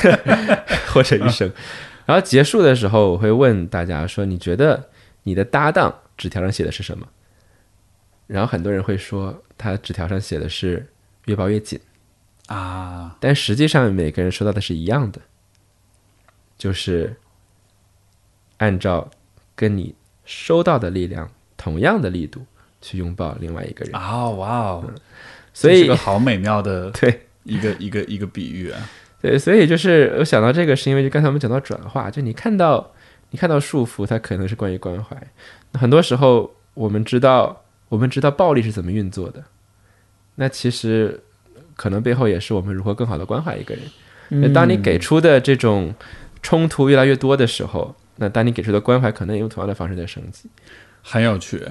[0.88, 1.52] 或者一生。
[2.06, 4.88] 然后结束的时候，我会问大家说：“你觉得
[5.24, 7.06] 你的搭档纸条上写的是什么？”
[8.26, 10.86] 然后很多人会说他纸条上写的是
[11.26, 11.78] 越抱越紧，
[12.46, 15.20] 啊，但实际上每个人收到的是一样的，
[16.56, 17.14] 就是
[18.58, 19.10] 按照
[19.56, 19.94] 跟你
[20.24, 22.44] 收到的力量同样的力度
[22.80, 23.94] 去拥抱另外一个人。
[23.94, 24.84] 啊，哇哦，
[25.52, 28.88] 所以这是个好美妙的 对一个一个一个比喻啊。
[29.20, 32.92] 对，所以就是我想到这个，是因为就刚才我们讲到转化，就你看到
[33.30, 35.16] 你看到束缚，它可能是关于关怀。
[35.72, 39.42] 很多时候我们知道我们知道暴力是怎么运作的，
[40.36, 41.20] 那其实
[41.74, 43.82] 可能背后也是我们如何更好的关怀一个人。
[44.40, 45.94] 那当你给出的这种
[46.42, 50.48] 冲突越来越多的时候，那当你给出的关怀可能也用同样的方式在升级。
[51.02, 51.62] 很有趣。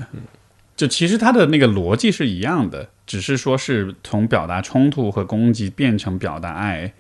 [0.76, 6.94] 就其实它的那个逻辑是一样的，只是说是从表达冲突和攻击变成表达爱。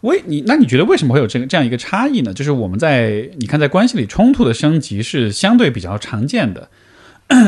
[0.00, 2.34] 为你，那你觉得为什么会有这个这样一个差异呢？
[2.34, 6.68] 就是我们在你看，在关系里冲突的升级是相对比较常见的，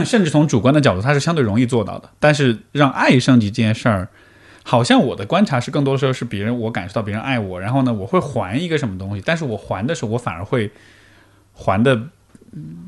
[0.05, 2.09] 甚至从主观的角度，它是相对容易做到的。
[2.21, 4.09] 但是让爱升级这件事儿，
[4.63, 10.71] 好像我的观察是更多时候是别人我感受到别人爱我，然后呢，我会还一个什么东西，但是我还的时候，我反而会
[11.53, 12.01] 还的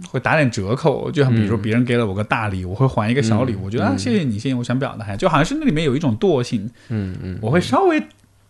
[0.09, 8.03] 会打点折扣，就像比如说别人给了我个大礼，我会还一个小礼物，我觉得啊谢谢你，谢谢我想表达，就好像是那里面有一种惰性，嗯嗯，我会稍微。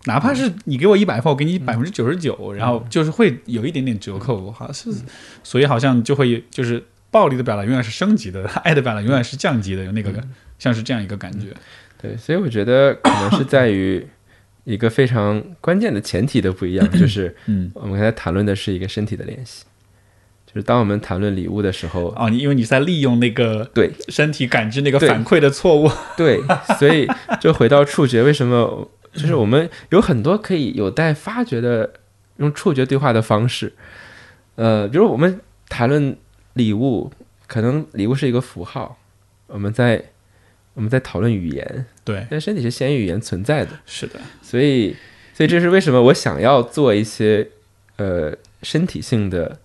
[0.06, 5.02] 哪怕是你给我一百分，我给你百分之九十九，然后就是会有一点点折扣，好像是，
[5.42, 10.12] 所以好像就会就是暴力的表达永远是升级的，爱的表达永远是降级的，有那个
[10.58, 11.46] 像是这样一个感觉。
[12.04, 14.06] 对，所以我觉得可能是在于
[14.64, 19.64] 一个非常关键的前提的不一样， 就是嗯，我们刚才谈论的是一个身体的联系，
[20.46, 26.40] 就是当我们谈论礼物的时候，哦，你因为你在利用那个对身体感知那个反馈的错误，对，
[26.78, 27.08] 所以
[27.40, 28.90] 就回到触觉，为什么？
[29.12, 31.92] 就是我们有很多可以有待发掘的
[32.38, 33.72] 用触觉对话的方式，
[34.56, 36.16] 呃，比如我们谈论
[36.54, 37.12] 礼物，
[37.46, 38.98] 可能礼物是一个符号，
[39.46, 40.04] 我们在
[40.74, 44.94] 我们在讨论语言，对，但身体是先于语言存在的，是的，所以，
[45.32, 47.48] 所以这是为什么我想要做一些
[47.96, 49.58] 呃身体性的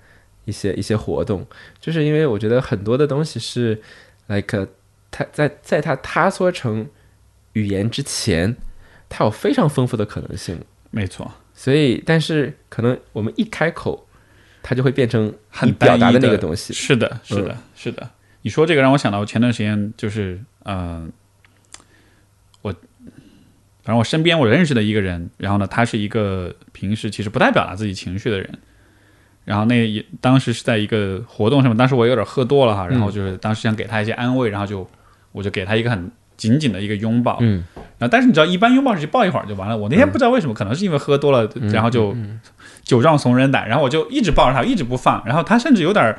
[0.46, 1.46] 一些一些活动，
[1.80, 3.82] 就是因为我觉得很多的东西是
[4.28, 4.68] like
[5.10, 6.88] 它在在它塌缩成
[7.54, 8.56] 语言之前，
[9.10, 10.62] 它有非常丰富的可能性，
[10.92, 14.08] 没错，所以但是可能我们一开口，
[14.62, 18.12] 它就会变成很你表达的那个东西，是的，是的，是的。
[18.42, 21.12] 你说这个让我想到，我前段时间就是，嗯、
[22.62, 22.72] 我
[23.84, 28.50] 反正我身边我认识的一个人，然后呢，他是一个平时其实不太表达自己情绪的人，
[29.46, 34.90] 然后那也当时是在一个活动上面，当时我有点喝多了哈，然后就是当时想给他一些安慰，然后就
[35.32, 37.64] 我就给他一个很紧紧的一个拥抱，嗯，
[37.98, 39.78] 然后但是你知道，一般拥抱是抱一会儿就完了。
[39.78, 42.16] 我那天不知道为什么，可能是因为喝多了，然后就
[42.84, 45.22] 酒壮怂人胆，然后我就一直抱着他，一直不放。
[45.26, 46.16] 然后他甚至有点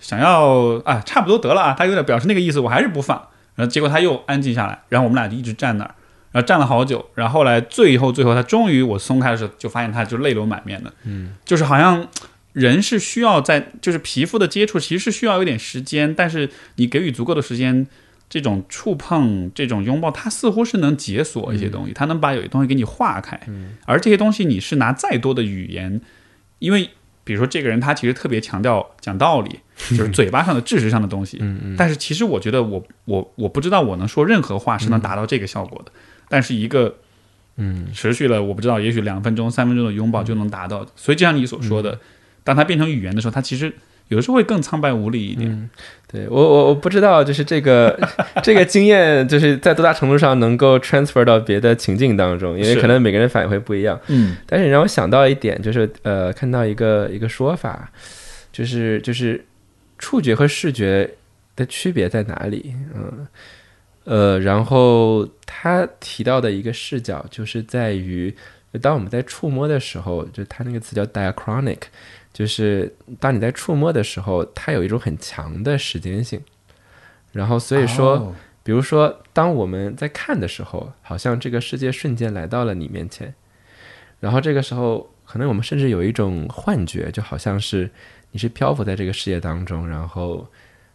[0.00, 3.16] 想要啊，差不多得了啊，他有点表示那个意思，我还是不放。
[3.54, 5.94] 然后结果他又安静下来，然后我们俩就一直站那儿，
[6.32, 7.04] 然后站了好久。
[7.14, 12.08] 然后后来最后最后，他终于我松开的时候，就发现他就泪流满面的，嗯，就是好像。
[12.52, 17.86] 人是需要在，就是皮肤的接触，其实是需要有点时间，但是你给予足够的时间，
[18.28, 23.40] 这种触碰、这种拥抱，它似乎是能解锁一些东西，它能把有些东西给你化开。
[23.46, 26.00] 嗯而这些东西你是拿再多的语言，
[26.58, 26.90] 因为
[27.24, 29.58] 比如说这个人他其实特别强调讲道理，
[29.90, 31.42] 就是嘴巴上的知识上的东西。
[31.76, 35.92] 但是其实我觉得我我我不知道我能说任何话是能达到这个效果的，
[36.28, 36.96] 但是一个。
[37.62, 40.86] 嗯，持续了我不知道，也许两分钟、三分钟的拥抱就能达到。
[40.96, 42.00] 所以就像你所说的，
[42.42, 43.70] 当它变成语言的时候，它其实
[44.10, 45.70] 有的时候会更苍白无力一点。
[46.06, 47.96] 对我我我不知道，就是这个
[48.42, 53.98] 这个经验，就是在多大程度上能够 transfer 到别的情境当中，因为可能每个人反应会不一样。
[54.08, 57.90] 嗯但是你让我想到一点，就是呃，看到一个一个说法，
[58.52, 59.44] 就是就是
[59.98, 61.08] 触觉和视觉
[61.54, 62.74] 的区别在哪里？
[62.94, 63.26] 嗯
[64.04, 68.34] 呃，然后他提到的一个视角就是在于，
[68.82, 71.78] 当我们在触摸的时候，就他那个词叫 diachronic，
[72.32, 76.40] 就是当你在触摸的时候，它有一种很强的时间性。
[77.32, 78.34] 然后所以说，哦。
[78.62, 83.34] 比如说，当我们在看的时候，好像这个世界瞬间来到了你面前，
[84.20, 87.90] 然后这个时候，可能我们甚至有一种幻觉，就好像是
[88.32, 90.46] 你是漂浮在这个世界当中，然后，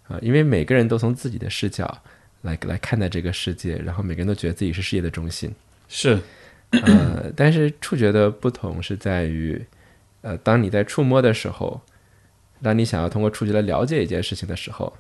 [0.08, 1.86] 呃，因为每个人都从自己的视角
[2.44, 5.54] 来来看待这个世界，然后每个人都觉得自己是世界的中心，
[5.90, 6.20] 是。
[6.70, 9.66] 呃，但是触觉的不同是在于，
[10.26, 11.80] 呃，当你在触摸的时候，
[12.60, 14.92] 当你想要通过触觉来了解一件事情的时候，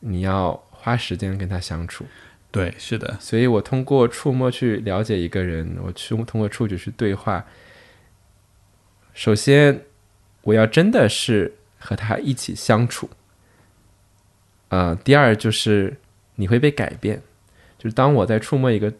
[0.00, 2.04] 你要花时间跟他相处。
[2.50, 7.46] 对，是的，所以我通过触摸去了解一个人，我去通过触觉去对话。
[9.14, 9.80] 首先，
[10.42, 13.08] 我要真的是和他一起相处，
[14.68, 15.96] 呃，第二就是
[16.34, 17.22] 你会被改变，
[17.78, 18.92] 就是当我在触摸一个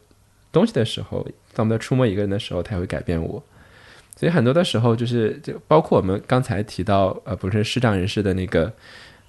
[0.50, 3.44] 东西的时候，当我在触摸一个人的时候，他会改变我。
[4.24, 8.72] 所以很多的时候，就是就包括我们刚才提到，呃，不是视障人士的那个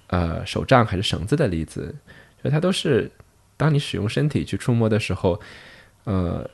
[0.06, 1.94] 呃手杖还是绳子的例子，
[2.42, 3.10] 就它都是
[3.58, 5.38] 当你使用身体去触摸的时候，
[6.04, 6.48] 呃，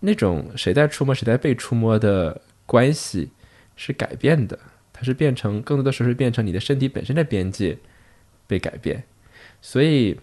[0.00, 3.30] 那种谁在触摸谁在被触摸的关系
[3.76, 4.58] 是改变的，
[4.92, 7.78] 它是变成更多的时候是变成你的身体本身的边界
[8.46, 9.02] 被改变。
[9.62, 10.20] 所以，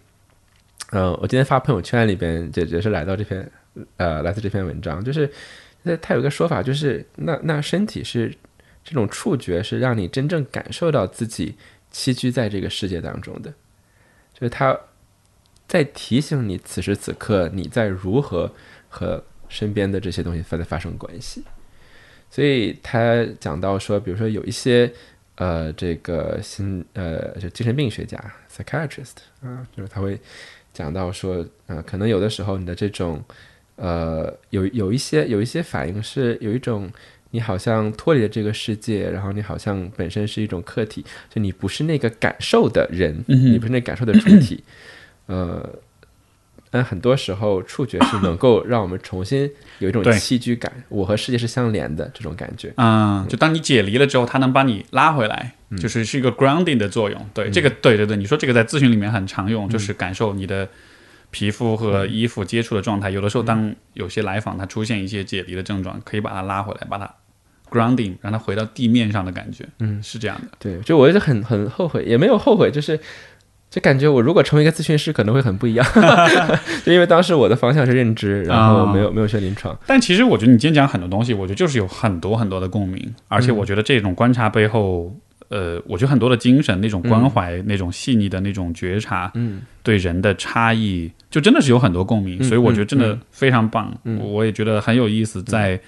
[0.92, 3.52] 嗯、我今天发朋友圈里边也也是来到这篇
[3.98, 5.28] 呃来自这篇文章，就是。
[5.84, 8.34] 那他有个说法，就是那那身体是
[8.84, 11.56] 这种触觉，是让你真正感受到自己
[11.92, 13.52] 栖居在这个世界当中的，
[14.34, 14.78] 就是他
[15.68, 18.52] 在提醒你此时此刻你在如何
[18.90, 21.44] 和身边的这些东西发在发生关系。
[22.30, 24.92] 所以他讲到说，比如说有一些
[25.36, 28.18] 呃这个心呃就精神病学家
[28.52, 30.20] psychiatrist 啊，就是他会
[30.74, 33.24] 讲到说，呃，可能有的时候你的这种
[33.76, 36.92] 呃，有有一些有一些反应是有一种
[37.32, 44.64] 你好像脱离了这个世界，然后你好像本身是一种客体，就你不是那个感受的人，嗯你不是那感受的主体。
[45.26, 45.68] 呃，
[46.70, 52.74] 但很多时候触觉是能够让我们重新有一种对栖居感，我和世界是相连的这种感觉。
[52.78, 57.30] 嗯，就当你解离了之后，它能把你拉回来，嗯就是是一个 grounding 的作用。
[57.34, 60.68] 对，这个对对对，你说这个在咨询里面很常用，就是感受你的
[61.34, 63.10] 皮肤和衣服接触的状态。
[63.10, 67.12] 有的时候，当有些来访他出现一些解离的症状，可以把它拉回来，把它
[67.70, 69.68] grounding，让它回到地面上的感觉。
[69.80, 70.48] 嗯，是这样的。
[70.60, 73.00] 对，就我一直很很后悔，也没有后悔，就是
[73.72, 75.86] 就感觉我如果成为一个咨询师，可能会很不一样。
[76.86, 79.76] 就因为当时我的方向是认知，然后没有、没有学临床。
[79.88, 85.16] 但其实我觉得你今天讲很多东西，我觉得就是有很多很多的共鸣，而且我觉得这种观察背后，
[85.54, 93.22] 呃，我觉得很多的精神、那种关怀、那种细腻的那种觉察，嗯，对人的差异，就真的是有很多共鸣，嗯所以我觉得真的嗯。
[93.32, 94.20] 非常棒，嗯。
[94.20, 95.80] 我我也觉得很有意思，在。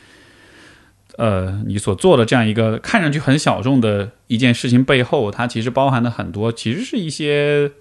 [1.17, 7.71] 呃，你所做的这样一个看上去很小众的一件事情背后，它其实包含了很多，其实是一些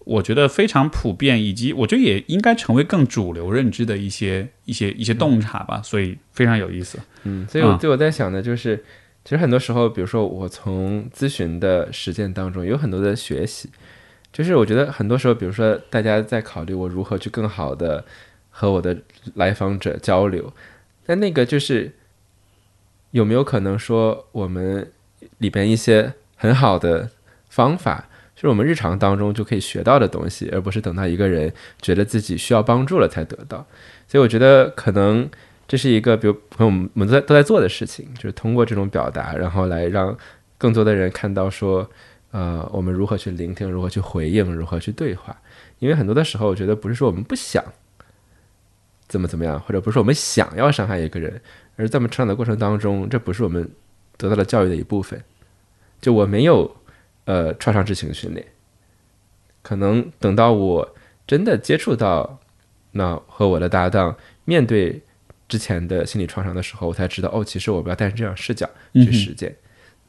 [0.00, 6.98] 我觉得非常普遍，以及我觉得也应该成为更主流认知的一些一些一些洞察吧，所以非常有意思。
[7.22, 8.84] 嗯，所以我啊对我在想的就是，
[9.24, 13.70] 其实很多时候，比如说我从咨询的实践当中有很多的学习，
[14.30, 18.04] 就是我觉得很多时候，比如说大家在考虑我如何去更好的
[18.50, 18.98] 和我的
[19.34, 20.52] 来访者交流，
[21.06, 21.92] 但那个就是
[23.12, 24.92] 有没有可能说我们
[25.38, 27.08] 里边一些很好的
[27.48, 28.08] 方法。
[28.36, 33.64] 就是我们日常当中就可以学到的东西，而不是等到一个人觉得自己需要帮助了才得到。
[34.08, 35.30] 所以我觉得可能
[35.66, 40.16] 这是一个，比如朋友们我们都在都在做的事情，就是通过这种表达，然后来让
[40.58, 41.88] 更多的人看到说，
[42.30, 45.36] 呃，我们如何去聆听，如何去回应，如何去对话。
[45.78, 47.64] 因为很多的时候，我觉得不是说我们不想
[49.08, 51.40] 怎么怎么样，或者不是我们想要伤害一个人，
[51.76, 53.68] 而在我们成长的过程当中，这不是我们
[54.16, 55.22] 得到了教育的一部分。
[56.00, 56.76] 就我没有
[57.24, 58.46] 呃创伤知情训练，
[59.62, 60.94] 可能等到我
[61.26, 62.38] 真的接触到
[62.92, 64.14] 那和我的搭档
[64.44, 65.02] 面对
[65.48, 69.54] 之前的心理创伤的时候，我才知道哦，其实我不要带着这样视角去实践。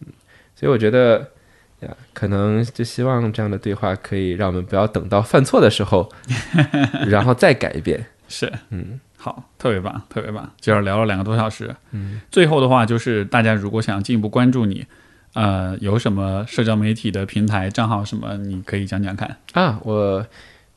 [0.02, 0.08] 嗯，
[0.56, 1.32] 所以我觉得
[1.82, 6.10] 呀，可能就希望这样的对话可以让我们不要等到犯错的时候，
[7.08, 8.06] 然后再改变。
[8.28, 14.88] 是，嗯，好，特别棒，特别棒，今儿聊了两个多小时，嗯，最后的话就是大家如果想进一步关注你，
[15.34, 19.38] 呃，有什么社交媒体的平台账号什么，你可以讲讲看。
[19.54, 20.26] 啊，我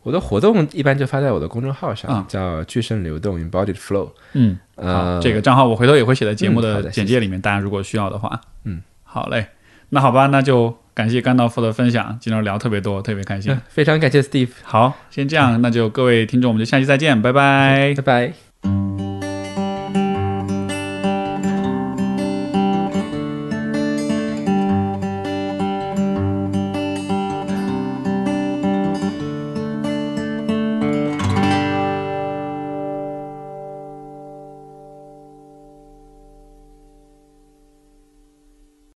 [0.09, 2.25] 我的活动一般就发在我的公众号上，啊。
[2.27, 4.09] 叫“巨身流动 （Embodied Flow）”。
[4.33, 9.49] 嗯，呃，，这个账号我回头也会写在节目的简介里面，大家如果需要的话，嗯，好嘞，
[9.91, 13.55] 那好吧，那就感谢甘道夫的分享，今天聊特别多，特别开心。
[13.69, 17.95] 非常感谢 Steve，好，先这样，那就各位听众，我们就下期再见，拜拜。
[17.95, 19.08] 拜拜。